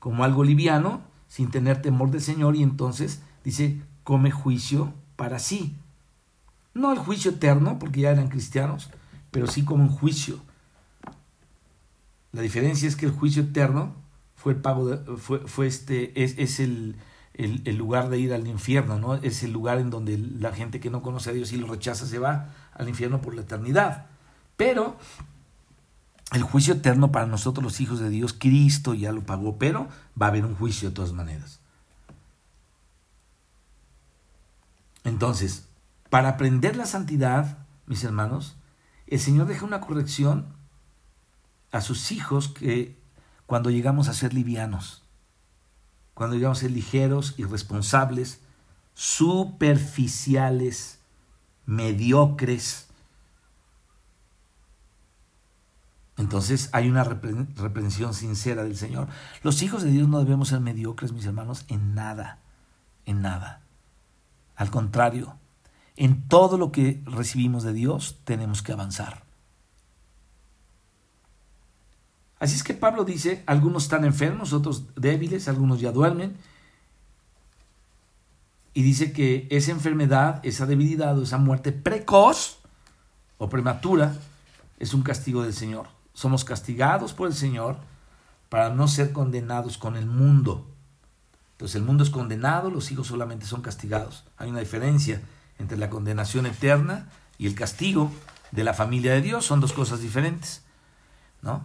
como 0.00 0.24
algo 0.24 0.42
liviano, 0.42 1.02
sin 1.28 1.52
tener 1.52 1.80
temor 1.80 2.10
del 2.10 2.22
Señor, 2.22 2.56
y 2.56 2.64
entonces 2.64 3.22
dice, 3.44 3.82
come 4.02 4.32
juicio 4.32 4.92
para 5.14 5.38
sí. 5.38 5.76
No 6.74 6.90
el 6.90 6.98
juicio 6.98 7.30
eterno, 7.30 7.78
porque 7.78 8.00
ya 8.00 8.10
eran 8.10 8.28
cristianos, 8.28 8.90
pero 9.30 9.46
sí 9.46 9.64
como 9.64 9.84
un 9.84 9.90
juicio. 9.90 10.40
La 12.32 12.42
diferencia 12.42 12.88
es 12.88 12.96
que 12.96 13.06
el 13.06 13.12
juicio 13.12 13.44
eterno 13.44 13.94
fue 14.34 14.54
el 14.54 14.60
pago 14.60 14.88
de, 14.88 15.16
fue, 15.18 15.38
fue 15.46 15.68
este, 15.68 16.20
es, 16.20 16.36
es 16.36 16.58
el, 16.58 16.96
el, 17.34 17.62
el, 17.64 17.76
lugar 17.76 18.08
de 18.08 18.18
ir 18.18 18.32
al 18.32 18.46
infierno, 18.46 18.98
¿no? 18.98 19.14
Es 19.14 19.42
el 19.42 19.52
lugar 19.52 19.78
en 19.78 19.90
donde 19.90 20.18
la 20.18 20.52
gente 20.52 20.80
que 20.80 20.90
no 20.90 21.02
conoce 21.02 21.30
a 21.30 21.32
Dios 21.32 21.52
y 21.52 21.56
lo 21.56 21.66
rechaza 21.66 22.06
se 22.06 22.18
va 22.18 22.50
al 22.72 22.88
infierno 22.88 23.20
por 23.20 23.34
la 23.34 23.42
eternidad. 23.42 24.06
Pero 24.56 24.96
el 26.32 26.42
juicio 26.42 26.74
eterno 26.74 27.12
para 27.12 27.26
nosotros 27.26 27.62
los 27.62 27.80
hijos 27.80 28.00
de 28.00 28.08
Dios, 28.08 28.34
Cristo 28.36 28.94
ya 28.94 29.12
lo 29.12 29.24
pagó, 29.24 29.56
pero 29.58 29.88
va 30.20 30.26
a 30.26 30.28
haber 30.30 30.44
un 30.44 30.56
juicio 30.56 30.88
de 30.88 30.94
todas 30.94 31.12
maneras. 31.12 31.60
Entonces, 35.04 35.68
para 36.10 36.30
aprender 36.30 36.76
la 36.76 36.86
santidad, 36.86 37.58
mis 37.86 38.02
hermanos, 38.02 38.56
el 39.06 39.20
Señor 39.20 39.46
deja 39.46 39.66
una 39.66 39.80
corrección 39.80 40.46
a 41.70 41.80
sus 41.80 42.10
hijos 42.10 42.48
que 42.48 42.98
cuando 43.46 43.70
llegamos 43.70 44.08
a 44.08 44.14
ser 44.14 44.32
livianos, 44.32 45.03
cuando 46.14 46.36
llegamos 46.36 46.58
a 46.58 46.62
ser 46.62 46.70
ligeros, 46.70 47.34
irresponsables, 47.36 48.40
superficiales, 48.94 51.00
mediocres, 51.66 52.88
Entonces 56.16 56.70
hay 56.72 56.88
una 56.88 57.02
reprensión 57.02 58.14
sincera 58.14 58.62
del 58.62 58.76
Señor. 58.76 59.08
Los 59.42 59.62
hijos 59.62 59.82
de 59.82 59.90
Dios 59.90 60.08
no 60.08 60.20
debemos 60.20 60.48
ser 60.48 60.60
mediocres, 60.60 61.12
mis 61.12 61.26
hermanos, 61.26 61.64
en 61.68 61.94
nada, 61.94 62.38
en 63.04 63.20
nada. 63.20 63.62
Al 64.54 64.70
contrario, 64.70 65.36
en 65.96 66.28
todo 66.28 66.56
lo 66.56 66.70
que 66.70 67.02
recibimos 67.04 67.64
de 67.64 67.72
Dios 67.72 68.20
tenemos 68.24 68.62
que 68.62 68.72
avanzar. 68.72 69.24
Así 72.44 72.56
es 72.56 72.62
que 72.62 72.74
Pablo 72.74 73.04
dice, 73.04 73.42
algunos 73.46 73.84
están 73.84 74.04
enfermos, 74.04 74.52
otros 74.52 74.84
débiles, 74.94 75.48
algunos 75.48 75.80
ya 75.80 75.92
duermen. 75.92 76.36
Y 78.74 78.82
dice 78.82 79.12
que 79.12 79.46
esa 79.50 79.70
enfermedad, 79.70 80.40
esa 80.44 80.66
debilidad 80.66 81.18
o 81.18 81.22
esa 81.22 81.38
muerte 81.38 81.72
precoz 81.72 82.58
o 83.38 83.48
prematura 83.48 84.16
es 84.78 84.94
un 84.94 85.02
castigo 85.02 85.42
del 85.42 85.54
Señor 85.54 85.86
somos 86.14 86.44
castigados 86.44 87.12
por 87.12 87.26
el 87.28 87.34
Señor 87.34 87.76
para 88.48 88.70
no 88.70 88.88
ser 88.88 89.12
condenados 89.12 89.76
con 89.76 89.96
el 89.96 90.06
mundo. 90.06 90.66
Entonces 91.52 91.76
el 91.76 91.82
mundo 91.82 92.04
es 92.04 92.10
condenado, 92.10 92.70
los 92.70 92.90
hijos 92.90 93.08
solamente 93.08 93.46
son 93.46 93.60
castigados. 93.60 94.24
Hay 94.38 94.48
una 94.48 94.60
diferencia 94.60 95.20
entre 95.58 95.76
la 95.76 95.90
condenación 95.90 96.46
eterna 96.46 97.10
y 97.36 97.46
el 97.46 97.54
castigo 97.54 98.10
de 98.52 98.64
la 98.64 98.74
familia 98.74 99.12
de 99.12 99.22
Dios, 99.22 99.44
son 99.44 99.60
dos 99.60 99.72
cosas 99.72 100.00
diferentes. 100.00 100.62
¿no? 101.42 101.64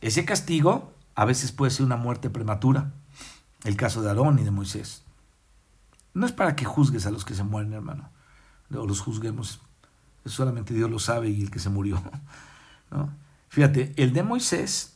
Ese 0.00 0.24
castigo 0.24 0.92
a 1.14 1.24
veces 1.24 1.52
puede 1.52 1.70
ser 1.70 1.84
una 1.84 1.96
muerte 1.96 2.30
prematura, 2.30 2.92
el 3.64 3.76
caso 3.76 4.02
de 4.02 4.08
Aarón 4.08 4.38
y 4.38 4.44
de 4.44 4.50
Moisés. 4.50 5.02
No 6.14 6.26
es 6.26 6.32
para 6.32 6.56
que 6.56 6.64
juzgues 6.64 7.06
a 7.06 7.10
los 7.10 7.24
que 7.24 7.34
se 7.34 7.44
mueren, 7.44 7.72
hermano, 7.72 8.10
o 8.74 8.86
los 8.86 9.00
juzguemos. 9.00 9.60
Solamente 10.24 10.74
Dios 10.74 10.90
lo 10.90 10.98
sabe 10.98 11.30
y 11.30 11.42
el 11.42 11.50
que 11.50 11.58
se 11.58 11.70
murió. 11.70 12.02
¿no? 12.90 13.10
Fíjate, 13.48 13.92
el 13.96 14.12
de 14.12 14.22
Moisés, 14.22 14.94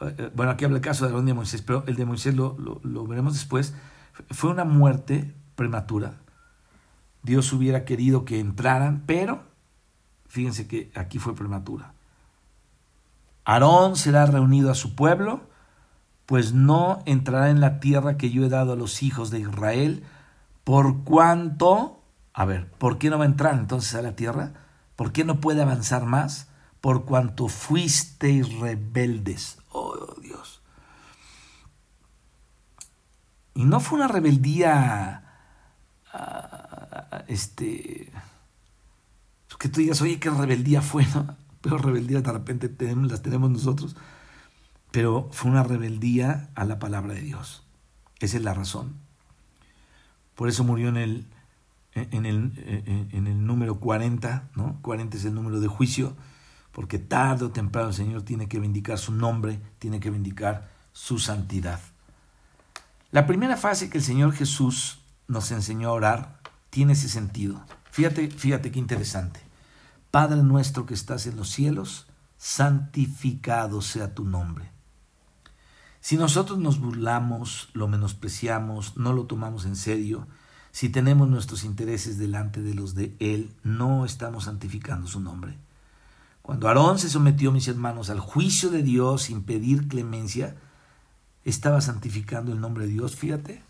eh, 0.00 0.14
eh, 0.18 0.30
bueno, 0.34 0.52
aquí 0.52 0.64
habla 0.64 0.78
el 0.78 0.82
caso 0.82 1.04
de 1.04 1.10
Aarón 1.10 1.26
de 1.26 1.34
Moisés, 1.34 1.62
pero 1.62 1.84
el 1.86 1.96
de 1.96 2.04
Moisés 2.04 2.34
lo, 2.34 2.56
lo, 2.58 3.06
veremos 3.06 3.34
después, 3.34 3.74
fue 4.30 4.50
una 4.50 4.64
muerte 4.64 5.34
prematura. 5.54 6.14
Dios 7.22 7.52
hubiera 7.52 7.84
querido 7.84 8.24
que 8.24 8.40
entraran, 8.40 9.04
pero 9.06 9.42
fíjense 10.26 10.66
que 10.66 10.90
aquí 10.94 11.18
fue 11.18 11.34
prematura. 11.34 11.94
Aarón 13.48 13.96
será 13.96 14.26
reunido 14.26 14.70
a 14.70 14.74
su 14.74 14.94
pueblo, 14.94 15.40
pues 16.26 16.52
no 16.52 17.02
entrará 17.06 17.50
en 17.50 17.60
la 17.60 17.80
tierra 17.80 18.16
que 18.16 18.30
yo 18.30 18.44
he 18.44 18.48
dado 18.48 18.72
a 18.72 18.76
los 18.76 19.02
hijos 19.02 19.30
de 19.30 19.40
Israel, 19.40 20.04
por 20.64 21.04
cuanto, 21.04 22.02
a 22.34 22.44
ver, 22.44 22.70
¿por 22.72 22.98
qué 22.98 23.10
no 23.10 23.18
va 23.18 23.24
a 23.24 23.28
entrar 23.28 23.54
entonces 23.54 23.94
a 23.94 24.02
la 24.02 24.16
tierra? 24.16 24.52
¿Por 24.96 25.12
qué 25.12 25.24
no 25.24 25.40
puede 25.40 25.62
avanzar 25.62 26.04
más? 26.04 26.48
por 26.80 27.04
cuanto 27.04 27.48
fuisteis 27.48 28.52
rebeldes. 28.58 29.58
Oh 29.70 30.14
Dios. 30.22 30.60
Y 33.54 33.64
no 33.64 33.80
fue 33.80 33.98
una 33.98 34.08
rebeldía, 34.08 35.24
uh, 36.14 37.16
este, 37.26 38.12
que 39.58 39.68
tú 39.68 39.80
digas, 39.80 40.00
oye, 40.00 40.20
qué 40.20 40.30
rebeldía 40.30 40.80
fue, 40.80 41.04
¿no? 41.06 41.36
Pero 41.60 41.78
rebeldía 41.78 42.20
de 42.20 42.32
repente 42.32 42.70
las 43.08 43.22
tenemos 43.22 43.50
nosotros. 43.50 43.96
Pero 44.90 45.28
fue 45.32 45.50
una 45.50 45.62
rebeldía 45.62 46.50
a 46.54 46.64
la 46.64 46.78
palabra 46.78 47.14
de 47.14 47.22
Dios. 47.22 47.64
Esa 48.20 48.36
es 48.36 48.42
la 48.42 48.54
razón. 48.54 48.94
Por 50.34 50.48
eso 50.48 50.64
murió 50.64 50.88
en 50.88 50.96
el, 50.96 51.26
en 51.94 52.26
el, 52.26 53.08
en 53.12 53.26
el 53.26 53.46
número 53.46 53.80
40, 53.80 54.50
¿no? 54.54 54.78
40 54.82 55.16
es 55.16 55.24
el 55.24 55.34
número 55.34 55.60
de 55.60 55.68
juicio 55.68 56.16
porque 56.78 57.00
tarde 57.00 57.44
o 57.44 57.50
temprano 57.50 57.88
el 57.88 57.94
Señor 57.94 58.22
tiene 58.22 58.46
que 58.46 58.60
vindicar 58.60 58.98
su 58.98 59.12
nombre, 59.12 59.58
tiene 59.80 59.98
que 59.98 60.10
vindicar 60.10 60.70
su 60.92 61.18
santidad. 61.18 61.80
La 63.10 63.26
primera 63.26 63.56
fase 63.56 63.90
que 63.90 63.98
el 63.98 64.04
Señor 64.04 64.32
Jesús 64.32 65.00
nos 65.26 65.50
enseñó 65.50 65.88
a 65.88 65.94
orar 65.94 66.40
tiene 66.70 66.92
ese 66.92 67.08
sentido. 67.08 67.64
Fíjate, 67.90 68.30
fíjate 68.30 68.70
qué 68.70 68.78
interesante. 68.78 69.40
Padre 70.10 70.42
nuestro 70.42 70.86
que 70.86 70.94
estás 70.94 71.26
en 71.26 71.36
los 71.36 71.50
cielos, 71.50 72.06
santificado 72.36 73.82
sea 73.82 74.14
tu 74.14 74.24
nombre. 74.24 74.70
Si 76.00 76.16
nosotros 76.16 76.58
nos 76.58 76.80
burlamos, 76.80 77.68
lo 77.74 77.88
menospreciamos, 77.88 78.96
no 78.96 79.12
lo 79.12 79.24
tomamos 79.24 79.64
en 79.66 79.76
serio, 79.76 80.26
si 80.70 80.88
tenemos 80.88 81.28
nuestros 81.28 81.64
intereses 81.64 82.18
delante 82.18 82.62
de 82.62 82.74
los 82.74 82.94
de 82.94 83.16
Él, 83.18 83.50
no 83.64 84.04
estamos 84.04 84.44
santificando 84.44 85.06
su 85.06 85.20
nombre. 85.20 85.58
Cuando 86.42 86.68
Aarón 86.68 86.98
se 86.98 87.10
sometió, 87.10 87.52
mis 87.52 87.68
hermanos, 87.68 88.08
al 88.10 88.20
juicio 88.20 88.70
de 88.70 88.82
Dios 88.82 89.22
sin 89.22 89.42
pedir 89.42 89.88
clemencia, 89.88 90.56
estaba 91.44 91.80
santificando 91.80 92.52
el 92.52 92.60
nombre 92.60 92.86
de 92.86 92.92
Dios. 92.92 93.16
Fíjate, 93.16 93.62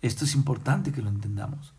esto 0.00 0.24
es 0.24 0.34
importante 0.34 0.90
que 0.90 1.02
lo 1.02 1.10
entendamos. 1.10 1.71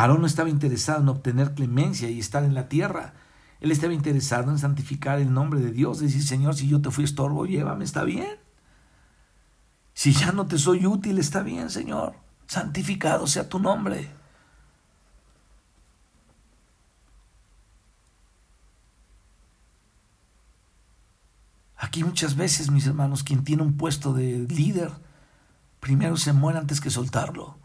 Aarón 0.00 0.22
no 0.22 0.26
estaba 0.26 0.48
interesado 0.48 1.02
en 1.02 1.10
obtener 1.10 1.52
clemencia 1.52 2.08
y 2.08 2.18
estar 2.18 2.42
en 2.42 2.54
la 2.54 2.70
tierra. 2.70 3.12
Él 3.60 3.70
estaba 3.70 3.92
interesado 3.92 4.50
en 4.50 4.58
santificar 4.58 5.20
el 5.20 5.34
nombre 5.34 5.60
de 5.60 5.72
Dios, 5.72 6.00
decir, 6.00 6.22
Señor, 6.26 6.54
si 6.54 6.66
yo 6.68 6.80
te 6.80 6.90
fui 6.90 7.04
estorbo, 7.04 7.44
llévame, 7.44 7.84
está 7.84 8.02
bien. 8.04 8.38
Si 9.92 10.14
ya 10.14 10.32
no 10.32 10.46
te 10.46 10.56
soy 10.56 10.86
útil, 10.86 11.18
está 11.18 11.42
bien, 11.42 11.68
Señor. 11.68 12.14
Santificado 12.46 13.26
sea 13.26 13.50
tu 13.50 13.58
nombre. 13.58 14.10
Aquí 21.76 22.04
muchas 22.04 22.36
veces, 22.36 22.70
mis 22.70 22.86
hermanos, 22.86 23.22
quien 23.22 23.44
tiene 23.44 23.62
un 23.62 23.76
puesto 23.76 24.14
de 24.14 24.38
líder, 24.48 24.92
primero 25.78 26.16
se 26.16 26.32
muere 26.32 26.58
antes 26.58 26.80
que 26.80 26.88
soltarlo. 26.88 27.58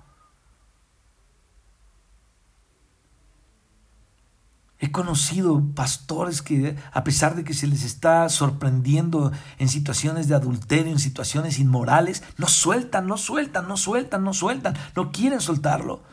He 4.78 4.92
conocido 4.92 5.64
pastores 5.74 6.42
que, 6.42 6.76
a 6.92 7.04
pesar 7.06 7.36
de 7.36 7.46
que 7.46 7.54
se 7.54 7.66
les 7.66 7.84
está 7.84 8.28
sorprendiendo 8.28 9.32
en 9.58 9.70
situaciones 9.70 10.28
de 10.28 10.36
adulterio, 10.36 10.92
en 10.92 11.00
situaciones 11.00 11.60
inmorales, 11.60 12.24
no 12.38 12.48
sueltan, 12.48 13.08
no 13.08 13.18
sueltan, 13.18 13.70
no 13.70 13.78
sueltan, 13.78 14.24
no 14.26 14.34
sueltan, 14.34 14.76
no 14.96 15.12
quieren 15.14 15.40
soltarlo. 15.40 16.04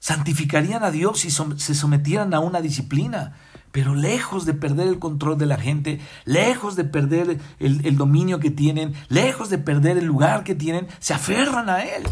Santificarían 0.00 0.82
a 0.82 0.90
Dios 0.90 1.20
si 1.20 1.30
se 1.30 1.74
sometieran 1.74 2.34
a 2.34 2.40
una 2.40 2.60
disciplina, 2.60 3.36
pero 3.70 3.94
lejos 3.94 4.44
de 4.44 4.54
perder 4.54 4.88
el 4.88 4.98
control 4.98 5.38
de 5.38 5.46
la 5.46 5.56
gente, 5.56 6.00
lejos 6.24 6.74
de 6.74 6.84
perder 6.84 7.38
el, 7.60 7.86
el 7.86 7.96
dominio 7.96 8.40
que 8.40 8.50
tienen, 8.50 8.94
lejos 9.08 9.50
de 9.50 9.58
perder 9.58 9.98
el 9.98 10.04
lugar 10.04 10.42
que 10.42 10.56
tienen, 10.56 10.88
se 10.98 11.14
aferran 11.14 11.70
a 11.70 11.84
Él. 11.84 12.02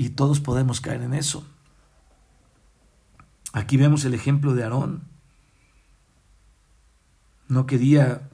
Y 0.00 0.08
todos 0.08 0.40
podemos 0.40 0.80
caer 0.80 1.02
en 1.02 1.12
eso. 1.12 1.44
Aquí 3.52 3.76
vemos 3.76 4.02
el 4.06 4.14
ejemplo 4.14 4.54
de 4.54 4.62
Aarón. 4.62 5.02
No 7.48 7.66
quería 7.66 8.30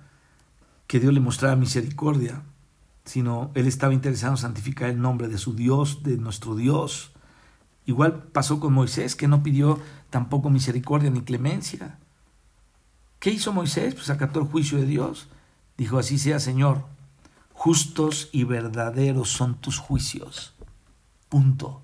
que 0.86 1.00
Dios 1.00 1.12
le 1.12 1.18
mostrara 1.18 1.56
misericordia, 1.56 2.44
sino 3.04 3.50
él 3.54 3.66
estaba 3.66 3.94
interesado 3.94 4.34
en 4.34 4.36
santificar 4.36 4.90
el 4.90 5.00
nombre 5.00 5.26
de 5.26 5.38
su 5.38 5.56
Dios, 5.56 6.04
de 6.04 6.18
nuestro 6.18 6.54
Dios. 6.54 7.10
Igual 7.84 8.22
pasó 8.22 8.60
con 8.60 8.72
Moisés, 8.72 9.16
que 9.16 9.26
no 9.26 9.42
pidió 9.42 9.80
tampoco 10.08 10.50
misericordia 10.50 11.10
ni 11.10 11.22
clemencia. 11.22 11.98
¿Qué 13.18 13.30
hizo 13.30 13.52
Moisés? 13.52 13.96
Pues 13.96 14.08
acató 14.08 14.38
el 14.38 14.46
juicio 14.46 14.78
de 14.78 14.86
Dios. 14.86 15.26
Dijo, 15.76 15.98
así 15.98 16.16
sea, 16.16 16.38
Señor, 16.38 16.84
justos 17.54 18.28
y 18.30 18.44
verdaderos 18.44 19.30
son 19.30 19.56
tus 19.56 19.78
juicios. 19.78 20.55
Punto. 21.28 21.82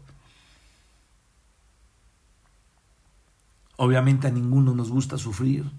Obviamente 3.77 4.29
a 4.29 4.31
ninguno 4.31 4.75
nos 4.75 4.91
gusta 4.91 5.19
sufrir. 5.19 5.71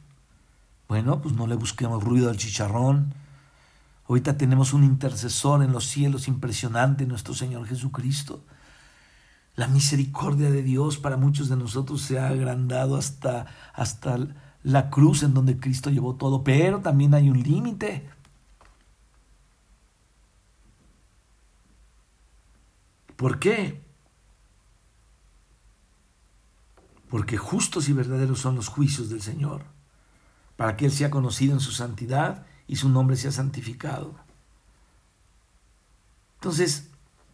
Bueno, 0.87 1.21
pues 1.21 1.35
no 1.35 1.47
le 1.47 1.55
busquemos 1.55 2.03
ruido 2.03 2.29
al 2.29 2.37
chicharrón. 2.37 3.13
Ahorita 4.07 4.37
tenemos 4.37 4.73
un 4.73 4.83
intercesor 4.83 5.63
en 5.63 5.71
los 5.71 5.85
cielos 5.85 6.27
impresionante, 6.27 7.05
nuestro 7.05 7.33
Señor 7.33 7.65
Jesucristo. 7.65 8.43
La 9.55 9.67
misericordia 9.67 10.51
de 10.51 10.63
Dios 10.63 10.97
para 10.97 11.15
muchos 11.15 11.47
de 11.47 11.55
nosotros 11.55 12.01
se 12.01 12.19
ha 12.19 12.27
agrandado 12.27 12.97
hasta, 12.97 13.45
hasta 13.73 14.17
la 14.63 14.89
cruz 14.89 15.23
en 15.23 15.33
donde 15.33 15.57
Cristo 15.57 15.89
llevó 15.89 16.15
todo, 16.15 16.43
pero 16.43 16.81
también 16.81 17.13
hay 17.13 17.29
un 17.29 17.41
límite. 17.41 18.09
¿Por 23.15 23.39
qué? 23.39 23.81
Porque 27.09 27.37
justos 27.37 27.89
y 27.89 27.93
verdaderos 27.93 28.39
son 28.39 28.55
los 28.55 28.67
juicios 28.67 29.09
del 29.09 29.21
Señor, 29.21 29.65
para 30.55 30.75
que 30.75 30.85
Él 30.85 30.91
sea 30.91 31.09
conocido 31.09 31.53
en 31.53 31.59
su 31.59 31.71
santidad 31.71 32.45
y 32.67 32.77
su 32.77 32.89
nombre 32.89 33.15
sea 33.17 33.31
santificado. 33.31 34.15
Entonces, 36.35 36.89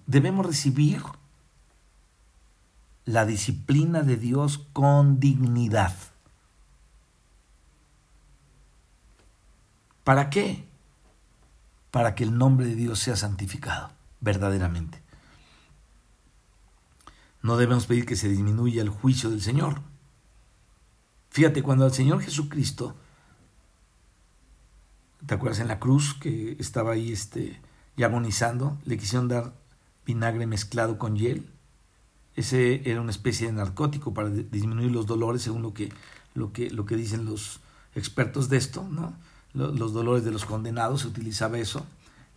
debemos 0.05 0.45
recibir 0.45 1.01
la 3.05 3.25
disciplina 3.25 4.03
de 4.03 4.17
Dios 4.17 4.67
con 4.73 5.19
dignidad. 5.19 5.95
¿Para 10.03 10.29
qué? 10.29 10.67
Para 11.89 12.15
que 12.15 12.23
el 12.23 12.37
nombre 12.37 12.67
de 12.67 12.75
Dios 12.75 12.99
sea 12.99 13.15
santificado 13.15 13.91
verdaderamente. 14.21 15.01
No 17.49 17.57
debemos 17.57 17.87
pedir 17.87 18.05
que 18.05 18.15
se 18.15 18.29
disminuya 18.29 18.83
el 18.83 18.89
juicio 18.89 19.31
del 19.31 19.41
Señor. 19.41 19.81
Fíjate, 21.31 21.63
cuando 21.63 21.83
al 21.83 21.91
Señor 21.91 22.21
Jesucristo, 22.21 22.95
¿te 25.25 25.33
acuerdas 25.33 25.59
en 25.59 25.67
la 25.67 25.79
cruz 25.79 26.13
que 26.13 26.55
estaba 26.59 26.91
ahí 26.91 27.11
este, 27.11 27.59
ya 27.97 28.05
agonizando? 28.05 28.77
Le 28.85 28.99
quisieron 28.99 29.29
dar 29.29 29.55
vinagre 30.05 30.45
mezclado 30.45 30.99
con 30.99 31.15
hiel. 31.15 31.49
Ese 32.35 32.87
era 32.87 33.01
una 33.01 33.09
especie 33.09 33.47
de 33.47 33.53
narcótico 33.53 34.13
para 34.13 34.29
disminuir 34.29 34.91
los 34.91 35.07
dolores, 35.07 35.41
según 35.41 35.63
lo 35.63 35.73
que, 35.73 35.91
lo 36.35 36.53
que, 36.53 36.69
lo 36.69 36.85
que 36.85 36.97
dicen 36.97 37.25
los 37.25 37.61
expertos 37.95 38.49
de 38.49 38.57
esto, 38.57 38.87
¿no? 38.91 39.15
Los 39.55 39.91
dolores 39.91 40.23
de 40.23 40.29
los 40.29 40.45
condenados, 40.45 41.01
se 41.01 41.07
utilizaba 41.07 41.57
eso, 41.57 41.83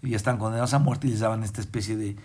y 0.01 0.09
ya 0.09 0.17
están 0.17 0.39
condenados 0.39 0.73
a 0.73 0.79
muerte, 0.79 1.07
y 1.07 1.11
les 1.11 1.21
daban 1.21 1.43
esta 1.43 1.61
especie 1.61 1.99
de, 1.99 2.17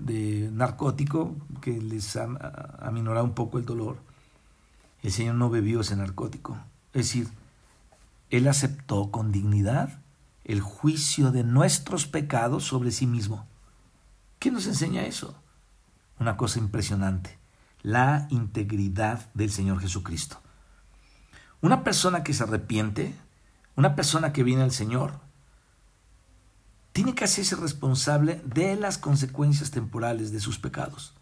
de 0.00 0.50
narcótico 0.52 1.36
que 1.60 1.80
les 1.80 2.16
aminoraba 2.16 3.24
un 3.24 3.34
poco 3.34 3.58
el 3.58 3.64
dolor. 3.64 3.98
El 5.02 5.12
Señor 5.12 5.34
no 5.34 5.50
bebió 5.50 5.80
ese 5.80 5.96
narcótico. 5.96 6.58
Es 6.92 7.06
decir, 7.06 7.28
Él 8.30 8.48
aceptó 8.48 9.10
con 9.10 9.32
dignidad 9.32 9.98
el 10.44 10.60
juicio 10.60 11.30
de 11.30 11.44
nuestros 11.44 12.06
pecados 12.06 12.64
sobre 12.64 12.90
sí 12.90 13.06
mismo. 13.06 13.46
¿Qué 14.38 14.50
nos 14.50 14.66
enseña 14.66 15.04
eso? 15.04 15.34
Una 16.18 16.36
cosa 16.36 16.58
impresionante, 16.58 17.38
la 17.82 18.26
integridad 18.30 19.30
del 19.34 19.50
Señor 19.50 19.80
Jesucristo. 19.80 20.40
Una 21.60 21.84
persona 21.84 22.24
que 22.24 22.34
se 22.34 22.42
arrepiente, 22.42 23.14
una 23.76 23.94
persona 23.94 24.32
que 24.32 24.42
viene 24.42 24.62
al 24.62 24.72
Señor, 24.72 25.20
tiene 26.92 27.14
que 27.14 27.24
hacerse 27.24 27.56
responsable 27.56 28.40
de 28.44 28.76
las 28.76 28.98
consecuencias 28.98 29.70
temporales 29.70 30.32
de 30.32 30.40
sus 30.40 30.58
pecados. 30.58 31.14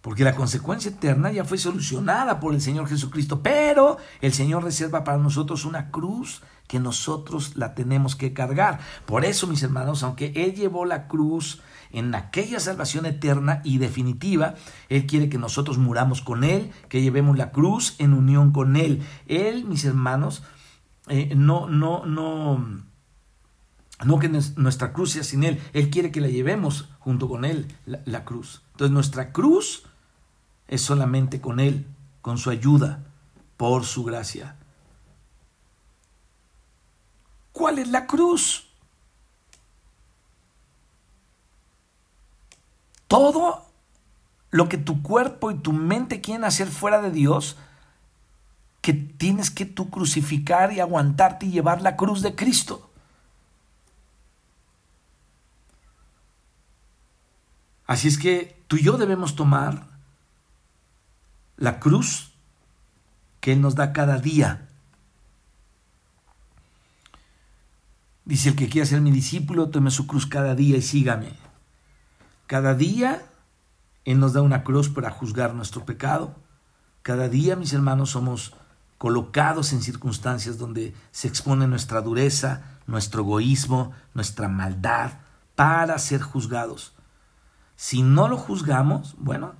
Porque 0.00 0.22
la 0.22 0.34
consecuencia 0.34 0.90
eterna 0.90 1.32
ya 1.32 1.44
fue 1.44 1.56
solucionada 1.56 2.38
por 2.38 2.54
el 2.54 2.60
Señor 2.60 2.88
Jesucristo, 2.88 3.40
pero 3.42 3.96
el 4.20 4.34
Señor 4.34 4.62
reserva 4.62 5.02
para 5.02 5.16
nosotros 5.16 5.64
una 5.64 5.90
cruz 5.90 6.42
que 6.68 6.78
nosotros 6.78 7.56
la 7.56 7.74
tenemos 7.74 8.14
que 8.14 8.34
cargar. 8.34 8.80
Por 9.06 9.24
eso, 9.24 9.46
mis 9.46 9.62
hermanos, 9.62 10.02
aunque 10.02 10.32
Él 10.36 10.54
llevó 10.54 10.84
la 10.84 11.08
cruz 11.08 11.62
en 11.90 12.14
aquella 12.14 12.60
salvación 12.60 13.06
eterna 13.06 13.62
y 13.64 13.78
definitiva, 13.78 14.56
Él 14.90 15.06
quiere 15.06 15.30
que 15.30 15.38
nosotros 15.38 15.78
muramos 15.78 16.20
con 16.20 16.44
Él, 16.44 16.70
que 16.90 17.00
llevemos 17.00 17.38
la 17.38 17.50
cruz 17.50 17.96
en 17.98 18.12
unión 18.12 18.52
con 18.52 18.76
Él. 18.76 19.02
Él, 19.26 19.64
mis 19.64 19.86
hermanos, 19.86 20.42
eh, 21.08 21.32
no, 21.34 21.66
no, 21.66 22.04
no 22.04 22.84
no 24.04 24.18
que 24.18 24.28
nuestra 24.28 24.92
cruz 24.92 25.12
sea 25.12 25.24
sin 25.24 25.44
Él. 25.44 25.62
Él 25.72 25.90
quiere 25.90 26.10
que 26.10 26.20
la 26.20 26.28
llevemos 26.28 26.88
junto 26.98 27.28
con 27.28 27.44
Él, 27.44 27.74
la, 27.86 28.24
cruz. 28.24 28.62
Entonces 28.72 28.92
nuestra 28.92 29.32
cruz 29.32 29.84
es 30.68 30.80
solamente 30.80 31.40
con 31.40 31.60
Él, 31.60 31.86
con 32.22 32.38
su 32.38 32.50
ayuda, 32.50 33.04
por 33.56 33.84
su 33.84 34.04
gracia. 34.04 34.56
¿Cuál 37.52 37.78
es 37.78 37.88
la 37.88 38.06
cruz? 38.06 38.68
Todo 43.06 43.64
lo 44.50 44.68
que 44.68 44.78
tu 44.78 45.02
cuerpo 45.02 45.50
y 45.50 45.56
tu 45.56 45.72
mente 45.72 46.20
quieren 46.20 46.44
hacer 46.44 46.68
fuera 46.68 47.00
de 47.00 47.10
Dios, 47.10 47.56
que 48.80 48.92
tienes 48.92 49.50
que 49.50 49.66
tú 49.66 49.88
crucificar 49.88 50.72
y 50.72 50.80
aguantarte 50.80 51.46
y 51.46 51.50
llevar 51.50 51.80
la 51.80 51.96
cruz 51.96 52.22
de 52.22 52.34
Cristo. 52.34 52.90
Así 57.86 58.08
es 58.08 58.18
que 58.18 58.62
tú 58.66 58.76
y 58.76 58.82
yo 58.82 58.96
debemos 58.96 59.36
tomar 59.36 59.86
la 61.56 61.80
cruz 61.80 62.32
que 63.40 63.52
Él 63.52 63.60
nos 63.60 63.74
da 63.74 63.92
cada 63.92 64.18
día. 64.18 64.68
Dice 68.24 68.50
el 68.50 68.56
que 68.56 68.68
quiera 68.68 68.86
ser 68.86 69.02
mi 69.02 69.10
discípulo, 69.10 69.68
tome 69.68 69.90
su 69.90 70.06
cruz 70.06 70.26
cada 70.26 70.54
día 70.54 70.78
y 70.78 70.82
sígame. 70.82 71.34
Cada 72.46 72.74
día 72.74 73.22
Él 74.04 74.18
nos 74.18 74.32
da 74.32 74.40
una 74.40 74.64
cruz 74.64 74.88
para 74.88 75.10
juzgar 75.10 75.54
nuestro 75.54 75.84
pecado, 75.84 76.34
Cada 77.02 77.28
día, 77.28 77.54
mis 77.54 77.74
hermanos, 77.74 78.12
somos 78.12 78.54
colocados 78.96 79.74
en 79.74 79.82
circunstancias 79.82 80.56
donde 80.56 80.94
se 81.12 81.28
expone 81.28 81.66
nuestra 81.66 82.00
dureza, 82.00 82.62
nuestro 82.86 83.20
egoísmo, 83.20 83.92
nuestra 84.14 84.48
maldad, 84.48 85.18
para 85.54 85.98
ser 85.98 86.22
juzgados. 86.22 86.93
Si 87.76 88.02
no 88.02 88.28
lo 88.28 88.36
juzgamos, 88.36 89.14
bueno, 89.18 89.54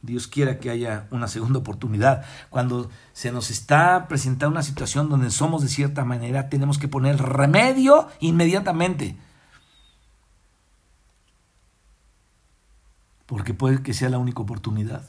Dios 0.00 0.28
quiera 0.28 0.60
que 0.60 0.70
haya 0.70 1.08
una 1.10 1.28
segunda 1.28 1.58
oportunidad. 1.58 2.24
Cuando 2.50 2.90
se 3.12 3.32
nos 3.32 3.50
está 3.50 4.06
presentando 4.08 4.52
una 4.52 4.62
situación 4.62 5.08
donde 5.08 5.30
somos 5.30 5.62
de 5.62 5.68
cierta 5.68 6.04
manera, 6.04 6.48
tenemos 6.48 6.78
que 6.78 6.88
poner 6.88 7.18
remedio 7.18 8.08
inmediatamente. 8.20 9.16
Porque 13.26 13.54
puede 13.54 13.82
que 13.82 13.92
sea 13.92 14.08
la 14.08 14.18
única 14.18 14.40
oportunidad. 14.40 15.04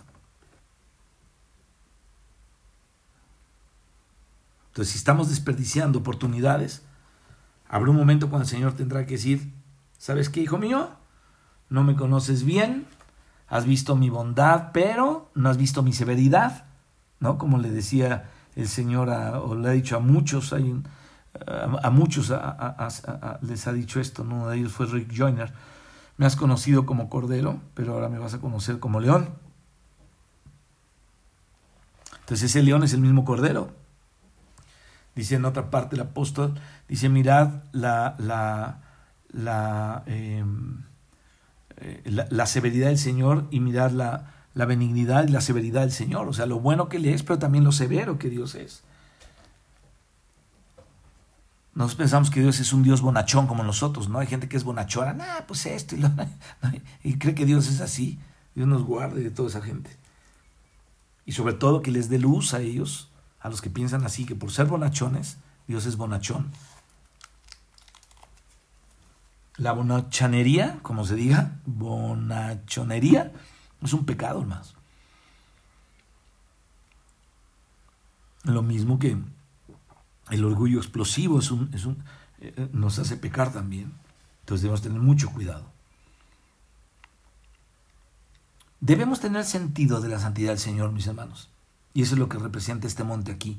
Entonces, 4.69 4.91
si 4.91 4.97
estamos 4.97 5.29
desperdiciando 5.29 5.99
oportunidades, 5.99 6.83
habrá 7.67 7.91
un 7.91 7.97
momento 7.97 8.29
cuando 8.29 8.43
el 8.43 8.49
Señor 8.49 8.73
tendrá 8.73 9.05
que 9.05 9.13
decir, 9.13 9.53
¿sabes 9.97 10.29
qué, 10.29 10.41
hijo 10.41 10.57
mío? 10.57 10.98
No 11.69 11.83
me 11.83 11.95
conoces 11.95 12.43
bien, 12.43 12.87
has 13.47 13.65
visto 13.65 13.95
mi 13.95 14.09
bondad, 14.09 14.71
pero 14.73 15.31
no 15.35 15.49
has 15.49 15.57
visto 15.57 15.83
mi 15.83 15.93
severidad, 15.93 16.65
¿no? 17.19 17.37
Como 17.37 17.57
le 17.57 17.69
decía 17.69 18.29
el 18.55 18.67
Señor, 18.67 19.09
o 19.09 19.55
le 19.55 19.69
ha 19.69 19.71
dicho 19.71 19.95
a 19.95 19.99
muchos, 19.99 20.53
a, 20.53 21.89
muchos 21.89 22.33
les 23.41 23.67
ha 23.67 23.73
dicho 23.73 23.99
esto, 23.99 24.23
¿no? 24.23 24.35
uno 24.35 24.49
de 24.49 24.57
ellos 24.57 24.71
fue 24.71 24.85
Rick 24.87 25.13
Joyner, 25.15 25.53
me 26.17 26.25
has 26.25 26.35
conocido 26.35 26.85
como 26.85 27.09
cordero, 27.09 27.61
pero 27.75 27.93
ahora 27.93 28.09
me 28.09 28.19
vas 28.19 28.33
a 28.33 28.39
conocer 28.39 28.79
como 28.79 28.99
león. 28.99 29.29
Entonces 32.19 32.49
ese 32.49 32.61
león 32.61 32.83
es 32.83 32.93
el 32.93 33.01
mismo 33.01 33.23
cordero. 33.23 33.71
Dice 35.15 35.35
en 35.35 35.45
otra 35.45 35.71
parte 35.71 35.95
el 35.95 36.01
apóstol, 36.01 36.59
dice, 36.87 37.09
mirad 37.09 37.63
la, 37.71 38.15
la, 38.19 38.81
la, 39.31 40.03
em, 40.05 40.83
eh, 41.81 42.25
la, 42.29 42.45
severidad 42.45 42.87
del 42.87 42.97
Señor 42.97 43.47
y 43.51 43.59
mirad 43.59 43.91
la, 43.91 44.33
la 44.53 44.65
benignidad 44.65 45.27
y 45.27 45.31
la 45.31 45.41
severidad 45.41 45.81
del 45.81 45.91
Señor. 45.91 46.27
O 46.27 46.33
sea, 46.33 46.45
lo 46.45 46.59
bueno 46.59 46.89
que 46.89 46.97
Él 46.97 47.05
es, 47.05 47.23
pero 47.23 47.39
también 47.39 47.63
lo 47.63 47.71
severo 47.71 48.19
que 48.19 48.29
Dios 48.29 48.55
es. 48.55 48.83
Nosotros 51.73 51.97
pensamos 51.97 52.29
que 52.29 52.41
Dios 52.41 52.59
es 52.59 52.73
un 52.73 52.83
Dios 52.83 53.01
bonachón 53.01 53.47
como 53.47 53.63
nosotros, 53.63 54.09
¿no? 54.09 54.19
Hay 54.19 54.27
gente 54.27 54.49
que 54.49 54.57
es 54.57 54.65
bonachona, 54.65 55.13
nah, 55.13 55.41
pues 55.47 55.65
esto, 55.65 55.95
y, 55.95 56.03
y 57.03 57.17
cree 57.17 57.35
que 57.35 57.45
Dios 57.45 57.67
es 57.67 57.79
así. 57.79 58.19
Dios 58.55 58.67
nos 58.67 58.83
guarde 58.83 59.23
de 59.23 59.31
toda 59.31 59.47
esa 59.47 59.61
gente. 59.61 59.95
Y 61.25 61.31
sobre 61.31 61.53
todo 61.53 61.81
que 61.81 61.91
les 61.91 62.09
dé 62.09 62.19
luz 62.19 62.53
a 62.53 62.59
ellos, 62.59 63.09
a 63.39 63.49
los 63.49 63.61
que 63.61 63.69
piensan 63.69 64.03
así, 64.03 64.25
que 64.25 64.35
por 64.35 64.51
ser 64.51 64.65
bonachones, 64.65 65.37
Dios 65.67 65.85
es 65.85 65.95
bonachón. 65.95 66.51
La 69.59 69.73
bonachonería, 69.73 70.79
como 70.83 71.05
se 71.05 71.15
diga, 71.15 71.59
bonachonería, 71.65 73.33
es 73.81 73.91
un 73.91 74.05
pecado 74.05 74.43
más. 74.43 74.73
Lo 78.43 78.61
mismo 78.61 78.99
que 78.99 79.17
el 80.29 80.45
orgullo 80.45 80.79
explosivo 80.79 81.39
es 81.39 81.51
un, 81.51 81.69
es 81.73 81.85
un, 81.85 82.01
eh, 82.39 82.69
nos 82.71 82.99
hace 82.99 83.17
pecar 83.17 83.51
también. 83.51 83.91
Entonces 84.39 84.61
debemos 84.61 84.81
tener 84.81 85.01
mucho 85.01 85.29
cuidado. 85.29 85.65
Debemos 88.79 89.19
tener 89.19 89.43
sentido 89.43 89.99
de 89.99 90.07
la 90.07 90.19
santidad 90.19 90.51
del 90.51 90.59
Señor, 90.59 90.93
mis 90.93 91.07
hermanos. 91.07 91.49
Y 91.93 92.03
eso 92.03 92.15
es 92.15 92.19
lo 92.19 92.29
que 92.29 92.37
representa 92.37 92.87
este 92.87 93.03
monte 93.03 93.33
aquí. 93.33 93.57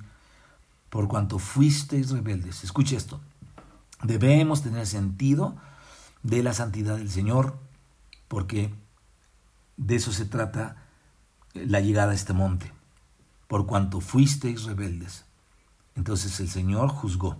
Por 0.88 1.08
cuanto 1.08 1.38
fuisteis 1.38 2.08
rebeldes. 2.10 2.64
Escuche 2.64 2.96
esto. 2.96 3.20
Debemos 4.02 4.62
tener 4.62 4.86
sentido 4.86 5.56
de 6.22 6.42
la 6.42 6.52
santidad 6.52 6.96
del 6.96 7.10
Señor, 7.10 7.58
porque 8.28 8.72
de 9.76 9.96
eso 9.96 10.12
se 10.12 10.24
trata 10.24 10.76
la 11.54 11.80
llegada 11.80 12.12
a 12.12 12.14
este 12.14 12.32
monte. 12.32 12.72
Por 13.48 13.66
cuanto 13.66 14.00
fuisteis 14.00 14.64
rebeldes. 14.64 15.24
Entonces 15.96 16.38
el 16.40 16.48
Señor 16.48 16.88
juzgó. 16.88 17.36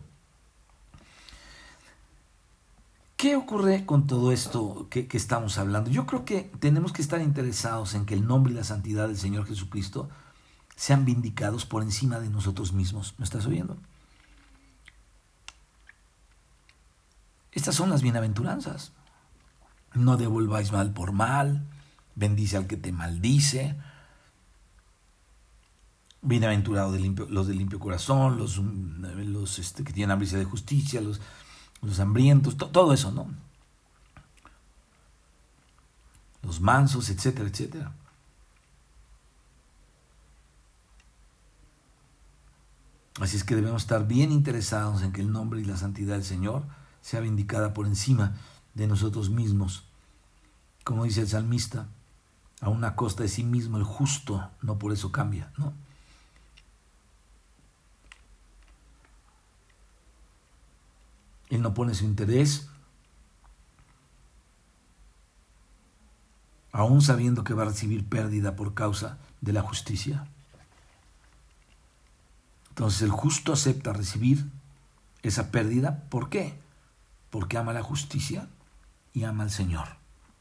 ¿Qué 3.17 3.37
ocurre 3.37 3.85
con 3.85 4.07
todo 4.07 4.33
esto 4.33 4.89
que, 4.89 5.07
que, 5.07 5.19
estamos 5.19 5.59
hablando? 5.59 5.91
Yo 5.91 6.07
creo 6.07 6.25
que 6.25 6.51
tenemos 6.59 6.93
que 6.93 7.03
estar 7.03 7.21
interesados 7.21 7.95
en 7.95 8.07
que 8.07 8.15
el 8.15 8.27
nombre 8.27 8.53
y 8.53 8.57
la 8.57 8.65
santidad 8.65 9.09
del 9.09 9.19
Señor 9.19 9.47
Jesucristo 9.47 10.09
sean 10.75 11.05
vindicados 11.05 11.67
por 11.67 11.83
encima 11.83 12.19
de 12.19 12.31
nosotros 12.31 12.73
mismos. 12.73 13.15
¿Me 13.19 13.25
estás 13.25 13.45
oyendo? 13.45 13.77
Estas 17.53 17.75
son 17.75 17.91
las 17.91 18.03
bienaventuranzas. 18.03 18.93
No 19.95 20.17
devolváis 20.17 20.73
mal 20.73 20.93
por 20.93 21.13
mal, 21.13 21.67
bendice 22.15 22.57
al 22.57 22.67
que 22.67 22.77
te 22.77 22.93
maldice. 22.93 23.77
Bienaventurados 26.23 27.01
los 27.31 27.47
de 27.47 27.55
limpio 27.55 27.81
corazón, 27.81 28.37
los, 28.37 29.59
este, 29.59 29.83
que 29.85 29.93
tienen 29.93 30.11
hambre 30.11 30.29
de 30.29 30.45
justicia, 30.45 31.01
los 31.01 32.01
hambrientos, 32.01 32.57
todo 32.57 32.93
eso, 32.93 33.11
¿no? 33.11 33.27
Los 36.43 36.61
mansos, 36.61 37.09
etcétera, 37.11 37.49
etcétera. 37.49 37.93
Así 43.21 43.37
es 43.37 43.45
que 43.45 43.55
debemos 43.55 43.83
estar 43.83 44.07
bien 44.07 44.31
interesados 44.31 45.03
en 45.03 45.13
que 45.13 45.21
el 45.21 45.33
nombre 45.33 45.61
y 45.61 45.65
la 45.65 45.77
santidad 45.77 46.15
del 46.15 46.25
Señor 46.25 46.65
sea 47.03 47.21
vindicada 47.21 47.75
por 47.75 47.87
encima 47.87 48.37
de 48.75 48.87
nosotros 48.87 49.31
mismos. 49.31 49.85
Como 50.85 51.05
dice 51.05 51.23
el 51.23 51.29
salmista, 51.29 51.89
a 52.61 52.69
una 52.69 52.95
costa 52.95 53.23
de 53.23 53.29
sí 53.29 53.43
mismo 53.43 53.79
el 53.79 53.85
justo 53.85 54.51
no 54.63 54.79
por 54.79 54.93
eso 54.93 55.11
cambia, 55.11 55.53
¿no? 55.57 55.73
Él 61.49 61.63
no 61.63 61.75
pone 61.75 61.95
su 61.95 62.05
interés, 62.05 62.69
aún 66.71 67.03
sabiendo 67.03 67.43
que 67.43 67.55
va 67.55 67.63
a 67.63 67.67
recibir 67.67 68.09
pérdida 68.09 68.55
por 68.55 68.75
causa 68.75 69.19
de 69.41 69.53
la 69.53 69.63
justicia. 69.63 70.29
Entonces 72.69 73.03
el 73.03 73.11
justo 73.11 73.53
acepta 73.53 73.93
recibir 73.93 74.47
esa 75.23 75.51
pérdida. 75.51 76.05
¿Por 76.09 76.29
qué? 76.29 76.60
Porque 77.31 77.57
ama 77.57 77.73
la 77.73 77.83
justicia 77.83 78.49
y 79.13 79.25
ama 79.25 79.45
al 79.45 79.51
Señor. 79.51 79.89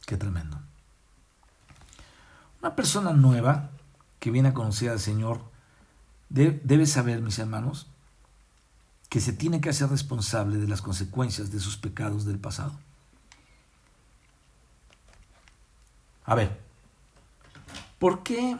Qué 0.05 0.17
tremendo. 0.17 0.59
Una 2.61 2.75
persona 2.75 3.13
nueva 3.13 3.71
que 4.19 4.31
viene 4.31 4.49
a 4.49 4.53
conocer 4.53 4.89
al 4.89 4.99
Señor 4.99 5.41
debe 6.29 6.85
saber, 6.85 7.21
mis 7.21 7.39
hermanos, 7.39 7.87
que 9.09 9.19
se 9.19 9.33
tiene 9.33 9.61
que 9.61 9.69
hacer 9.69 9.89
responsable 9.89 10.57
de 10.57 10.67
las 10.67 10.81
consecuencias 10.81 11.51
de 11.51 11.59
sus 11.59 11.77
pecados 11.77 12.25
del 12.25 12.37
pasado. 12.37 12.77
A 16.25 16.35
ver, 16.35 16.59
¿por 17.97 18.21
qué 18.21 18.59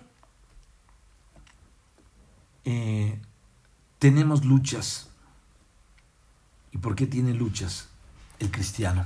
eh, 2.66 3.22
tenemos 4.00 4.44
luchas? 4.44 5.10
¿Y 6.72 6.80
por 6.80 6.96
qué 6.96 7.06
tiene 7.06 7.34
luchas 7.34 7.89
el 8.40 8.52
cristiano? 8.52 9.06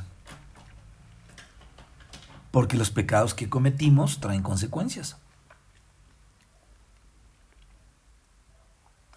Porque 2.51 2.77
los 2.77 2.91
pecados 2.91 3.33
que 3.33 3.49
cometimos 3.49 4.19
traen 4.19 4.43
consecuencias. 4.43 5.17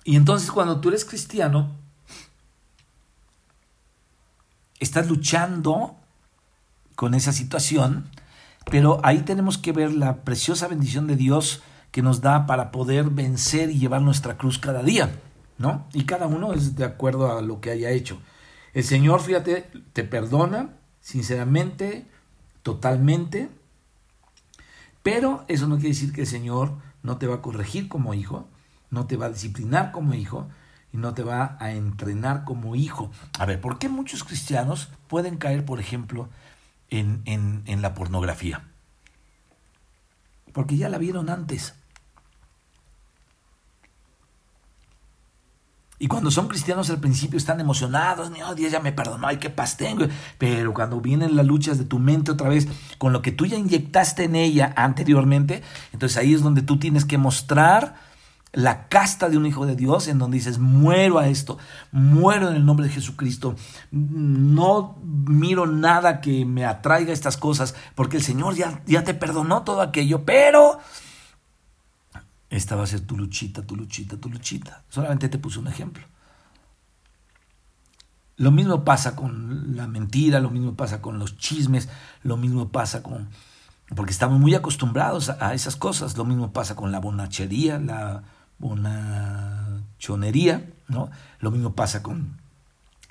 Y 0.05 0.17
entonces 0.17 0.51
cuando 0.51 0.81
tú 0.81 0.89
eres 0.89 1.05
cristiano, 1.05 1.71
estás 4.79 5.09
luchando 5.09 5.97
con 6.95 7.14
esa 7.14 7.33
situación, 7.33 8.09
pero 8.71 9.01
ahí 9.03 9.23
tenemos 9.23 9.59
que 9.59 9.73
ver 9.73 9.93
la 9.93 10.25
preciosa 10.25 10.69
bendición 10.69 11.07
de 11.07 11.17
Dios 11.17 11.62
que 11.91 12.03
nos 12.03 12.21
da 12.21 12.47
para 12.47 12.71
poder 12.71 13.11
vencer 13.11 13.71
y 13.71 13.79
llevar 13.79 14.03
nuestra 14.03 14.37
cruz 14.37 14.59
cada 14.59 14.83
día, 14.83 15.19
¿no? 15.59 15.87
Y 15.93 16.05
cada 16.05 16.27
uno 16.27 16.53
es 16.53 16.77
de 16.77 16.85
acuerdo 16.85 17.37
a 17.37 17.43
lo 17.43 17.61
que 17.61 17.71
haya 17.71 17.91
hecho. 17.91 18.19
El 18.77 18.85
Señor, 18.85 19.22
fíjate, 19.22 19.70
te 19.95 20.05
perdona 20.05 20.68
sinceramente, 21.01 22.05
totalmente, 22.62 23.49
pero 25.03 25.47
eso 25.49 25.66
no 25.66 25.77
quiere 25.77 25.95
decir 25.95 26.12
que 26.12 26.20
el 26.20 26.27
Señor 26.27 26.74
no 27.03 27.16
te 27.16 27.27
va 27.27 27.37
a 27.37 27.41
corregir 27.41 27.89
como 27.89 28.12
hijo, 28.12 28.47
no 28.91 29.07
te 29.07 29.16
va 29.16 29.27
a 29.27 29.31
disciplinar 29.31 29.93
como 29.93 30.12
hijo, 30.12 30.47
y 30.93 30.99
no 30.99 31.14
te 31.14 31.22
va 31.22 31.57
a 31.59 31.72
entrenar 31.72 32.45
como 32.45 32.77
hijo. 32.77 33.11
A 33.39 33.47
ver, 33.47 33.62
¿por 33.62 33.79
qué 33.79 33.89
muchos 33.89 34.24
cristianos 34.24 34.91
pueden 35.09 35.39
caer, 35.39 35.64
por 35.64 35.81
ejemplo, 35.81 36.29
en, 36.91 37.22
en, 37.24 37.81
la 37.81 37.95
pornografía? 37.95 38.68
Porque 40.53 40.77
ya 40.77 40.91
la 40.91 40.99
vieron 40.99 41.31
antes. 41.31 41.77
Y 45.99 46.09
cuando 46.09 46.31
son 46.31 46.49
cristianos 46.49 46.91
al 46.91 47.01
principio 47.01 47.39
están 47.39 47.61
emocionados, 47.61 48.31
oh, 48.47 48.55
Dios 48.55 48.71
ya 48.71 48.81
me 48.81 48.93
perdonó, 48.93 49.27
ay, 49.27 49.39
qué 49.39 49.51
paz. 49.51 49.77
Pero 50.39 50.75
cuando 50.75 51.01
vienen 51.01 51.37
las 51.37 51.47
luchas 51.47 51.79
de 51.79 51.85
tu 51.85 51.99
mente 51.99 52.33
otra 52.33 52.49
vez, 52.49 52.69
con 52.99 53.13
lo 53.13 53.23
que 53.23 53.33
tú 53.33 53.47
ya 53.47 53.57
inyectaste 53.57 54.25
en 54.25 54.37
ella 54.37 54.73
anteriormente, 54.77 55.63
entonces 55.93 56.19
ahí 56.19 56.35
es 56.35 56.43
donde 56.43 56.63
tú 56.63 56.79
tienes 56.79 57.05
que 57.05 57.19
mostrar 57.19 57.95
la 58.53 58.89
casta 58.89 59.29
de 59.29 59.37
un 59.37 59.45
hijo 59.45 59.67
de 59.67 59.77
Dios, 59.77 60.09
en 60.09 60.19
donde 60.19 60.39
dices, 60.39 60.59
muero 60.59 61.19
a 61.19 61.29
esto, 61.29 61.59
muero 61.93 62.49
en 62.49 62.57
el 62.57 62.65
nombre 62.65 62.87
de 62.87 62.93
Jesucristo, 62.93 63.55
no 63.91 64.97
miro 65.03 65.67
nada 65.67 66.23
que 66.23 66.47
me 66.47 66.65
atraiga 66.65 67.13
estas 67.13 67.37
cosas, 67.37 67.75
porque 67.95 68.17
el 68.17 68.23
Señor 68.23 68.55
ya, 68.55 68.81
ya 68.87 69.05
te 69.05 69.13
perdonó 69.13 69.63
todo 69.63 69.83
aquello, 69.83 70.25
pero 70.25 70.79
esta 72.51 72.77
va 72.77 72.85
a 72.85 72.87
ser 72.87 73.01
tu 73.01 73.17
luchita, 73.17 73.63
tu 73.63 73.77
luchita, 73.77 74.17
tu 74.17 74.31
luchita. 74.31 74.85
Solamente 74.89 75.29
te 75.29 75.39
puse 75.39 75.59
un 75.59 75.67
ejemplo. 75.67 76.05
Lo 78.37 78.51
mismo 78.51 78.85
pasa 78.85 79.17
con 79.17 79.77
la 79.77 79.87
mentira, 79.87 80.41
lo 80.41 80.51
mismo 80.51 80.75
pasa 80.75 81.01
con 81.01 81.19
los 81.19 81.39
chismes, 81.39 81.89
lo 82.23 82.37
mismo 82.37 82.69
pasa 82.69 83.03
con... 83.03 83.29
Porque 83.95 84.13
estamos 84.13 84.39
muy 84.39 84.55
acostumbrados 84.55 85.31
a, 85.31 85.55
esas 85.55 85.77
cosas. 85.77 86.17
Lo 86.17 86.25
mismo 86.25 86.53
pasa 86.53 86.77
con 86.77 86.93
la 86.93 87.01
bonachería, 87.01 87.79
la 87.79 88.23
bonachonería, 88.59 90.69
¿no? 90.89 91.11
Lo 91.41 91.51
mismo 91.51 91.75
pasa 91.75 92.03
con 92.03 92.39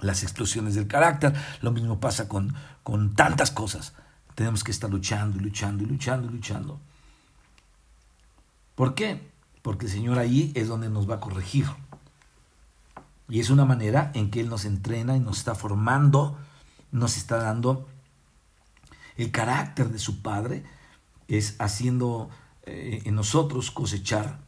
las 0.01 0.23
explosiones 0.23 0.75
del 0.75 0.87
carácter, 0.87 1.33
lo 1.61 1.71
mismo 1.71 1.99
pasa 1.99 2.27
con, 2.27 2.53
con 2.83 3.15
tantas 3.15 3.51
cosas. 3.51 3.93
Tenemos 4.35 4.63
que 4.63 4.71
estar 4.71 4.89
luchando 4.89 5.39
luchando 5.39 5.85
luchando 5.85 6.29
luchando. 6.29 6.79
¿Por 8.75 8.93
qué? 8.93 9.31
Porque 9.61 9.85
el 9.85 9.91
Señor 9.91 10.19
ahí 10.19 10.51
es 10.55 10.67
donde 10.67 10.89
nos 10.89 11.09
va 11.09 11.15
a 11.15 11.19
corregir. 11.19 11.65
Y 13.27 13.39
es 13.39 13.49
una 13.49 13.65
manera 13.65 14.11
en 14.13 14.29
que 14.29 14.41
Él 14.41 14.49
nos 14.49 14.65
entrena 14.65 15.15
y 15.15 15.19
nos 15.19 15.39
está 15.39 15.55
formando, 15.55 16.37
nos 16.91 17.17
está 17.17 17.37
dando 17.37 17.87
el 19.17 19.31
carácter 19.31 19.89
de 19.89 19.97
su 19.97 20.21
Padre, 20.21 20.63
es 21.27 21.55
haciendo 21.59 22.29
eh, 22.63 23.01
en 23.05 23.15
nosotros 23.15 23.71
cosechar, 23.71 24.39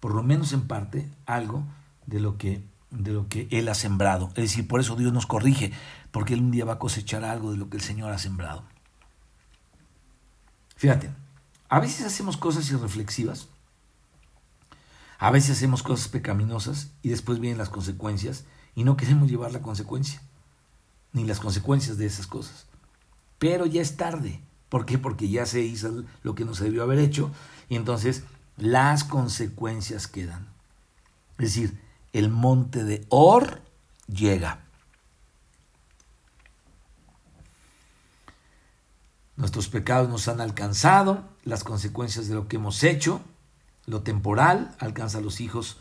por 0.00 0.14
lo 0.14 0.22
menos 0.22 0.52
en 0.52 0.62
parte, 0.62 1.10
algo 1.26 1.64
de 2.06 2.20
lo 2.20 2.38
que 2.38 2.62
de 2.90 3.12
lo 3.12 3.26
que 3.28 3.48
Él 3.50 3.68
ha 3.68 3.74
sembrado. 3.74 4.28
Es 4.30 4.50
decir, 4.50 4.68
por 4.68 4.78
eso 4.78 4.96
Dios 4.96 5.12
nos 5.12 5.26
corrige, 5.26 5.72
porque 6.10 6.34
Él 6.34 6.40
un 6.40 6.50
día 6.50 6.66
va 6.66 6.74
a 6.74 6.78
cosechar 6.78 7.24
algo 7.24 7.50
de 7.50 7.56
lo 7.56 7.70
que 7.70 7.78
el 7.78 7.82
Señor 7.82 8.12
ha 8.12 8.18
sembrado. 8.18 8.64
Fíjate, 10.76 11.10
a 11.68 11.80
veces 11.80 12.04
hacemos 12.04 12.36
cosas 12.36 12.70
irreflexivas 12.70 13.48
a 15.22 15.30
veces 15.30 15.52
hacemos 15.52 15.84
cosas 15.84 16.08
pecaminosas 16.08 16.88
y 17.00 17.10
después 17.10 17.38
vienen 17.38 17.56
las 17.56 17.68
consecuencias 17.68 18.42
y 18.74 18.82
no 18.82 18.96
queremos 18.96 19.30
llevar 19.30 19.52
la 19.52 19.62
consecuencia, 19.62 20.20
ni 21.12 21.24
las 21.24 21.38
consecuencias 21.38 21.96
de 21.96 22.06
esas 22.06 22.26
cosas. 22.26 22.66
Pero 23.38 23.64
ya 23.66 23.80
es 23.80 23.96
tarde. 23.96 24.40
¿Por 24.68 24.84
qué? 24.84 24.98
Porque 24.98 25.28
ya 25.28 25.46
se 25.46 25.60
hizo 25.60 26.02
lo 26.24 26.34
que 26.34 26.44
no 26.44 26.56
se 26.56 26.64
debió 26.64 26.82
haber 26.82 26.98
hecho 26.98 27.30
y 27.68 27.76
entonces 27.76 28.24
las 28.56 29.04
consecuencias 29.04 30.08
quedan. 30.08 30.48
Es 31.38 31.54
decir, 31.54 31.80
el 32.12 32.28
monte 32.28 32.82
de 32.82 33.06
Or 33.08 33.62
llega. 34.08 34.64
Nuestros 39.36 39.68
pecados 39.68 40.08
nos 40.08 40.26
han 40.26 40.40
alcanzado, 40.40 41.22
las 41.44 41.62
consecuencias 41.62 42.26
de 42.26 42.34
lo 42.34 42.48
que 42.48 42.56
hemos 42.56 42.82
hecho, 42.82 43.22
lo 43.86 44.02
temporal 44.02 44.74
alcanza 44.78 45.18
a 45.18 45.22
los 45.22 45.40
hijos 45.40 45.78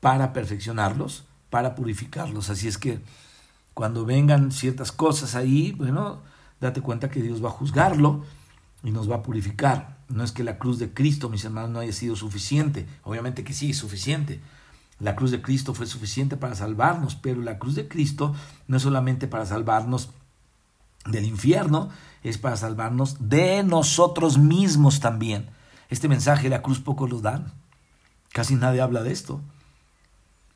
para 0.00 0.32
perfeccionarlos, 0.32 1.24
para 1.50 1.74
purificarlos. 1.74 2.50
Así 2.50 2.68
es 2.68 2.78
que 2.78 3.00
cuando 3.74 4.04
vengan 4.04 4.52
ciertas 4.52 4.92
cosas 4.92 5.34
ahí, 5.34 5.72
bueno, 5.72 6.20
date 6.60 6.80
cuenta 6.80 7.10
que 7.10 7.22
Dios 7.22 7.42
va 7.42 7.48
a 7.48 7.52
juzgarlo 7.52 8.24
y 8.84 8.90
nos 8.90 9.10
va 9.10 9.16
a 9.16 9.22
purificar. 9.22 9.96
No 10.08 10.24
es 10.24 10.32
que 10.32 10.44
la 10.44 10.58
cruz 10.58 10.78
de 10.78 10.92
Cristo, 10.92 11.28
mis 11.28 11.44
hermanos, 11.44 11.70
no 11.70 11.80
haya 11.80 11.92
sido 11.92 12.16
suficiente. 12.16 12.86
Obviamente 13.02 13.44
que 13.44 13.54
sí, 13.54 13.70
es 13.70 13.78
suficiente. 13.78 14.40
La 14.98 15.16
cruz 15.16 15.30
de 15.30 15.42
Cristo 15.42 15.74
fue 15.74 15.86
suficiente 15.86 16.36
para 16.36 16.54
salvarnos, 16.54 17.14
pero 17.16 17.40
la 17.40 17.58
cruz 17.58 17.74
de 17.74 17.88
Cristo 17.88 18.34
no 18.68 18.76
es 18.76 18.82
solamente 18.82 19.26
para 19.26 19.46
salvarnos 19.46 20.10
del 21.06 21.24
infierno, 21.24 21.88
es 22.22 22.38
para 22.38 22.56
salvarnos 22.56 23.16
de 23.28 23.64
nosotros 23.64 24.38
mismos 24.38 25.00
también. 25.00 25.48
Este 25.92 26.08
mensaje 26.08 26.44
de 26.44 26.48
la 26.48 26.62
cruz 26.62 26.80
poco 26.80 27.06
lo 27.06 27.20
dan. 27.20 27.52
Casi 28.32 28.54
nadie 28.54 28.80
habla 28.80 29.02
de 29.02 29.12
esto. 29.12 29.42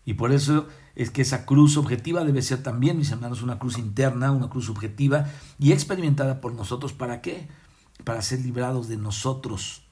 Y 0.06 0.14
por 0.14 0.32
eso 0.32 0.66
es 0.94 1.10
que 1.10 1.20
esa 1.20 1.44
cruz 1.44 1.76
objetiva 1.76 2.24
debe 2.24 2.40
ser 2.40 2.62
también, 2.62 2.96
mis 2.96 3.10
hermanos, 3.10 3.42
una 3.42 3.58
cruz 3.58 3.76
interna, 3.76 4.32
una 4.32 4.48
cruz 4.48 4.70
objetiva 4.70 5.26
y 5.58 5.72
experimentada 5.72 6.40
por 6.40 6.54
nosotros. 6.54 6.94
¿Para 6.94 7.20
qué? 7.20 7.48
Para 8.02 8.22
ser 8.22 8.40
librados 8.40 8.88
de 8.88 8.96
nosotros. 8.96 9.82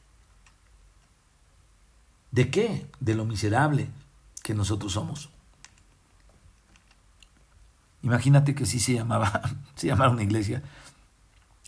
¿De 2.31 2.51
qué? 2.51 2.87
De 3.01 3.15
lo 3.15 3.27
miserable 3.27 3.91
que 4.43 4.55
nosotros 4.55 4.93
somos. 4.93 5.29
Imagínate 8.03 8.55
que 8.55 8.65
sí 8.65 8.81
se 8.81 8.95
llamaba, 8.95 9.43
se 9.75 9.89
llamaba 9.89 10.11
una 10.11 10.23
iglesia, 10.23 10.63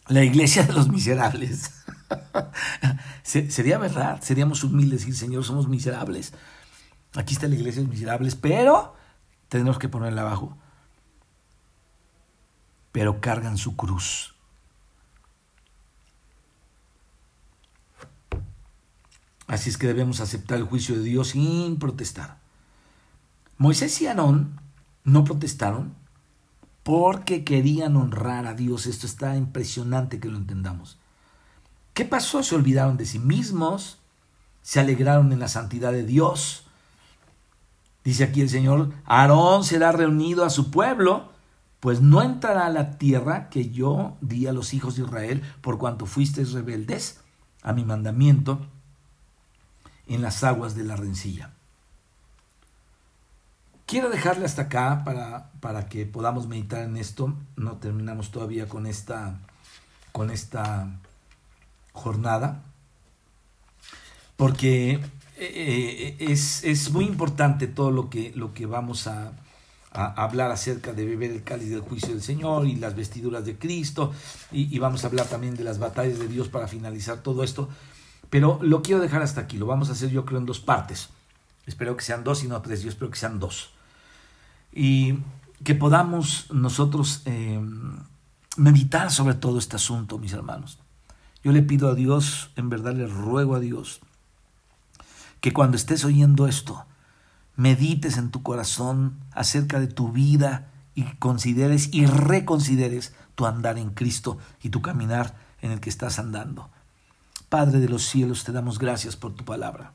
la 0.08 0.24
iglesia 0.24 0.62
de 0.62 0.72
los 0.72 0.88
miserables. 0.88 1.75
Sería 3.22 3.78
verdad, 3.78 4.20
seríamos 4.22 4.62
humildes 4.64 5.00
decir, 5.00 5.16
Señor, 5.16 5.44
somos 5.44 5.68
miserables. 5.68 6.32
Aquí 7.14 7.34
está 7.34 7.48
la 7.48 7.54
iglesia 7.54 7.82
de 7.82 7.88
miserables, 7.88 8.36
pero 8.36 8.94
tenemos 9.48 9.78
que 9.78 9.88
ponerla 9.88 10.22
abajo. 10.22 10.56
Pero 12.92 13.20
cargan 13.20 13.58
su 13.58 13.76
cruz. 13.76 14.34
Así 19.46 19.70
es 19.70 19.78
que 19.78 19.86
debemos 19.86 20.20
aceptar 20.20 20.58
el 20.58 20.64
juicio 20.64 20.96
de 20.96 21.02
Dios 21.02 21.28
sin 21.28 21.78
protestar. 21.78 22.38
Moisés 23.58 24.00
y 24.02 24.06
Aarón 24.06 24.60
no 25.04 25.24
protestaron 25.24 25.94
porque 26.82 27.44
querían 27.44 27.96
honrar 27.96 28.46
a 28.46 28.54
Dios. 28.54 28.86
Esto 28.86 29.06
está 29.06 29.36
impresionante 29.36 30.20
que 30.20 30.28
lo 30.28 30.36
entendamos. 30.36 30.98
¿Qué 31.96 32.04
pasó? 32.04 32.42
Se 32.42 32.54
olvidaron 32.54 32.98
de 32.98 33.06
sí 33.06 33.18
mismos, 33.18 33.96
se 34.60 34.80
alegraron 34.80 35.32
en 35.32 35.40
la 35.40 35.48
santidad 35.48 35.92
de 35.92 36.04
Dios. 36.04 36.66
Dice 38.04 38.24
aquí 38.24 38.42
el 38.42 38.50
Señor, 38.50 38.92
Aarón 39.06 39.64
será 39.64 39.92
reunido 39.92 40.44
a 40.44 40.50
su 40.50 40.70
pueblo, 40.70 41.32
pues 41.80 42.02
no 42.02 42.20
entrará 42.20 42.66
a 42.66 42.70
la 42.70 42.98
tierra 42.98 43.48
que 43.48 43.70
yo 43.70 44.18
di 44.20 44.46
a 44.46 44.52
los 44.52 44.74
hijos 44.74 44.96
de 44.96 45.04
Israel 45.04 45.42
por 45.62 45.78
cuanto 45.78 46.04
fuisteis 46.04 46.52
rebeldes 46.52 47.20
a 47.62 47.72
mi 47.72 47.82
mandamiento 47.82 48.60
en 50.06 50.20
las 50.20 50.44
aguas 50.44 50.74
de 50.74 50.84
la 50.84 50.96
rencilla. 50.96 51.52
Quiero 53.86 54.10
dejarle 54.10 54.44
hasta 54.44 54.62
acá 54.62 55.02
para, 55.02 55.50
para 55.60 55.88
que 55.88 56.04
podamos 56.04 56.46
meditar 56.46 56.82
en 56.82 56.98
esto. 56.98 57.32
No 57.56 57.78
terminamos 57.78 58.30
todavía 58.30 58.68
con 58.68 58.86
esta, 58.86 59.40
con 60.12 60.30
esta 60.30 60.90
jornada, 61.96 62.62
porque 64.36 65.00
eh, 65.38 66.16
es, 66.18 66.62
es, 66.64 66.90
muy 66.90 67.04
importante 67.04 67.66
todo 67.66 67.90
lo 67.90 68.08
que, 68.08 68.32
lo 68.34 68.54
que 68.54 68.66
vamos 68.66 69.06
a, 69.06 69.32
hablar 69.92 70.50
acerca 70.50 70.92
de 70.92 71.06
beber 71.06 71.30
el 71.30 71.42
cáliz 71.42 71.70
del 71.70 71.80
juicio 71.80 72.10
del 72.10 72.22
Señor 72.22 72.66
y 72.66 72.76
las 72.76 72.94
vestiduras 72.94 73.46
de 73.46 73.56
Cristo, 73.56 74.12
y, 74.52 74.78
vamos 74.78 75.04
a 75.04 75.06
hablar 75.06 75.26
también 75.26 75.56
de 75.56 75.64
las 75.64 75.78
batallas 75.78 76.18
de 76.18 76.28
Dios 76.28 76.48
para 76.48 76.68
finalizar 76.68 77.22
todo 77.22 77.42
esto, 77.42 77.70
pero 78.28 78.58
lo 78.60 78.82
quiero 78.82 79.00
dejar 79.00 79.22
hasta 79.22 79.40
aquí, 79.40 79.56
lo 79.56 79.64
vamos 79.64 79.88
a 79.88 79.92
hacer 79.92 80.10
yo 80.10 80.26
creo 80.26 80.38
en 80.38 80.44
dos 80.44 80.60
partes, 80.60 81.08
espero 81.64 81.96
que 81.96 82.04
sean 82.04 82.24
dos 82.24 82.44
y 82.44 82.46
no 82.48 82.60
tres, 82.60 82.82
yo 82.82 82.90
espero 82.90 83.10
que 83.10 83.16
sean 83.16 83.40
dos, 83.40 83.70
y 84.70 85.14
que 85.64 85.74
podamos 85.74 86.50
nosotros 86.52 87.22
eh, 87.24 87.58
meditar 88.58 89.10
sobre 89.10 89.34
todo 89.34 89.58
este 89.58 89.76
asunto, 89.76 90.18
mis 90.18 90.34
hermanos. 90.34 90.78
Yo 91.42 91.52
le 91.52 91.62
pido 91.62 91.88
a 91.90 91.94
Dios, 91.94 92.50
en 92.56 92.68
verdad 92.68 92.94
le 92.94 93.06
ruego 93.06 93.54
a 93.54 93.60
Dios, 93.60 94.00
que 95.40 95.52
cuando 95.52 95.76
estés 95.76 96.04
oyendo 96.04 96.46
esto, 96.46 96.86
medites 97.56 98.18
en 98.18 98.30
tu 98.30 98.42
corazón 98.42 99.18
acerca 99.32 99.80
de 99.80 99.86
tu 99.86 100.12
vida 100.12 100.70
y 100.94 101.04
consideres 101.16 101.92
y 101.92 102.06
reconsideres 102.06 103.14
tu 103.34 103.46
andar 103.46 103.78
en 103.78 103.90
Cristo 103.90 104.38
y 104.62 104.70
tu 104.70 104.82
caminar 104.82 105.36
en 105.60 105.70
el 105.70 105.80
que 105.80 105.90
estás 105.90 106.18
andando. 106.18 106.70
Padre 107.48 107.78
de 107.80 107.88
los 107.88 108.04
cielos, 108.04 108.44
te 108.44 108.52
damos 108.52 108.78
gracias 108.78 109.14
por 109.14 109.34
tu 109.34 109.44
palabra. 109.44 109.92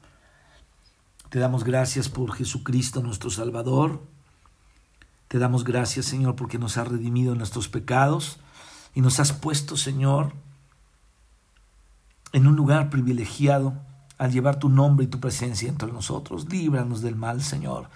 Te 1.29 1.39
damos 1.39 1.63
gracias 1.63 2.09
por 2.09 2.33
Jesucristo 2.33 3.01
nuestro 3.01 3.29
Salvador. 3.29 4.01
Te 5.27 5.39
damos 5.39 5.63
gracias, 5.63 6.05
Señor, 6.05 6.35
porque 6.35 6.59
nos 6.59 6.77
has 6.77 6.87
redimido 6.87 7.35
nuestros 7.35 7.67
pecados 7.67 8.39
y 8.93 9.01
nos 9.01 9.19
has 9.19 9.31
puesto, 9.31 9.77
Señor, 9.77 10.33
en 12.33 12.47
un 12.47 12.55
lugar 12.55 12.89
privilegiado 12.89 13.73
al 14.17 14.31
llevar 14.31 14.59
tu 14.59 14.69
nombre 14.69 15.05
y 15.05 15.09
tu 15.09 15.19
presencia 15.19 15.67
entre 15.69 15.91
nosotros. 15.91 16.47
Líbranos 16.49 17.01
del 17.01 17.15
mal, 17.15 17.41
Señor. 17.41 17.89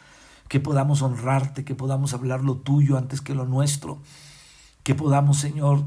que 0.47 0.59
podamos 0.59 1.01
honrarte, 1.01 1.65
que 1.65 1.73
podamos 1.73 2.13
hablar 2.13 2.43
lo 2.43 2.57
tuyo 2.57 2.99
antes 2.99 3.19
que 3.19 3.33
lo 3.33 3.45
nuestro, 3.45 3.99
que 4.83 4.93
podamos, 4.93 5.37
Señor, 5.37 5.85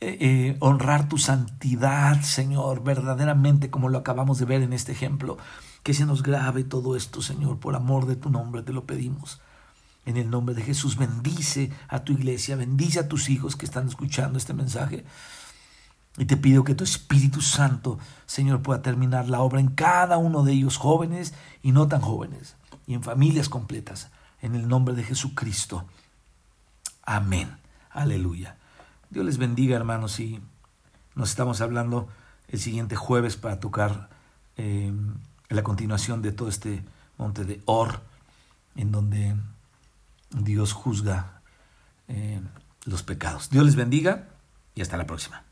eh, 0.00 0.16
eh, 0.20 0.56
honrar 0.60 1.08
tu 1.08 1.18
santidad, 1.18 2.22
Señor, 2.22 2.84
verdaderamente 2.84 3.70
como 3.70 3.88
lo 3.88 3.98
acabamos 3.98 4.38
de 4.38 4.44
ver 4.44 4.62
en 4.62 4.72
este 4.72 4.92
ejemplo. 4.92 5.36
Que 5.82 5.94
se 5.94 6.06
nos 6.06 6.22
grave 6.22 6.62
todo 6.62 6.94
esto, 6.94 7.22
Señor, 7.22 7.58
por 7.58 7.74
amor 7.74 8.06
de 8.06 8.14
tu 8.14 8.30
nombre 8.30 8.62
te 8.62 8.72
lo 8.72 8.84
pedimos. 8.84 9.40
En 10.06 10.16
el 10.16 10.30
nombre 10.30 10.54
de 10.54 10.62
Jesús, 10.62 10.96
bendice 10.96 11.72
a 11.88 12.04
tu 12.04 12.12
iglesia, 12.12 12.54
bendice 12.54 13.00
a 13.00 13.08
tus 13.08 13.28
hijos 13.28 13.56
que 13.56 13.66
están 13.66 13.88
escuchando 13.88 14.38
este 14.38 14.54
mensaje. 14.54 15.04
Y 16.18 16.24
te 16.24 16.36
pido 16.36 16.64
que 16.64 16.74
tu 16.74 16.82
Espíritu 16.82 17.40
Santo, 17.40 17.98
Señor, 18.26 18.60
pueda 18.60 18.82
terminar 18.82 19.28
la 19.28 19.40
obra 19.40 19.60
en 19.60 19.68
cada 19.68 20.18
uno 20.18 20.42
de 20.42 20.52
ellos, 20.52 20.76
jóvenes 20.76 21.32
y 21.62 21.70
no 21.70 21.86
tan 21.86 22.00
jóvenes, 22.00 22.56
y 22.88 22.94
en 22.94 23.04
familias 23.04 23.48
completas. 23.48 24.10
En 24.42 24.54
el 24.54 24.68
nombre 24.68 24.94
de 24.94 25.04
Jesucristo. 25.04 25.84
Amén. 27.04 27.56
Aleluya. 27.90 28.56
Dios 29.10 29.24
les 29.24 29.38
bendiga, 29.38 29.76
hermanos, 29.76 30.18
y 30.20 30.40
nos 31.14 31.30
estamos 31.30 31.60
hablando 31.60 32.08
el 32.48 32.58
siguiente 32.58 32.96
jueves 32.96 33.36
para 33.36 33.60
tocar 33.60 34.10
eh, 34.56 34.92
la 35.48 35.62
continuación 35.62 36.20
de 36.20 36.32
todo 36.32 36.48
este 36.48 36.84
monte 37.16 37.44
de 37.44 37.62
Or, 37.64 38.00
en 38.76 38.92
donde 38.92 39.36
Dios 40.30 40.72
juzga 40.72 41.40
eh, 42.08 42.40
los 42.84 43.02
pecados. 43.02 43.50
Dios 43.50 43.64
les 43.64 43.76
bendiga 43.76 44.28
y 44.74 44.82
hasta 44.82 44.96
la 44.96 45.06
próxima. 45.06 45.47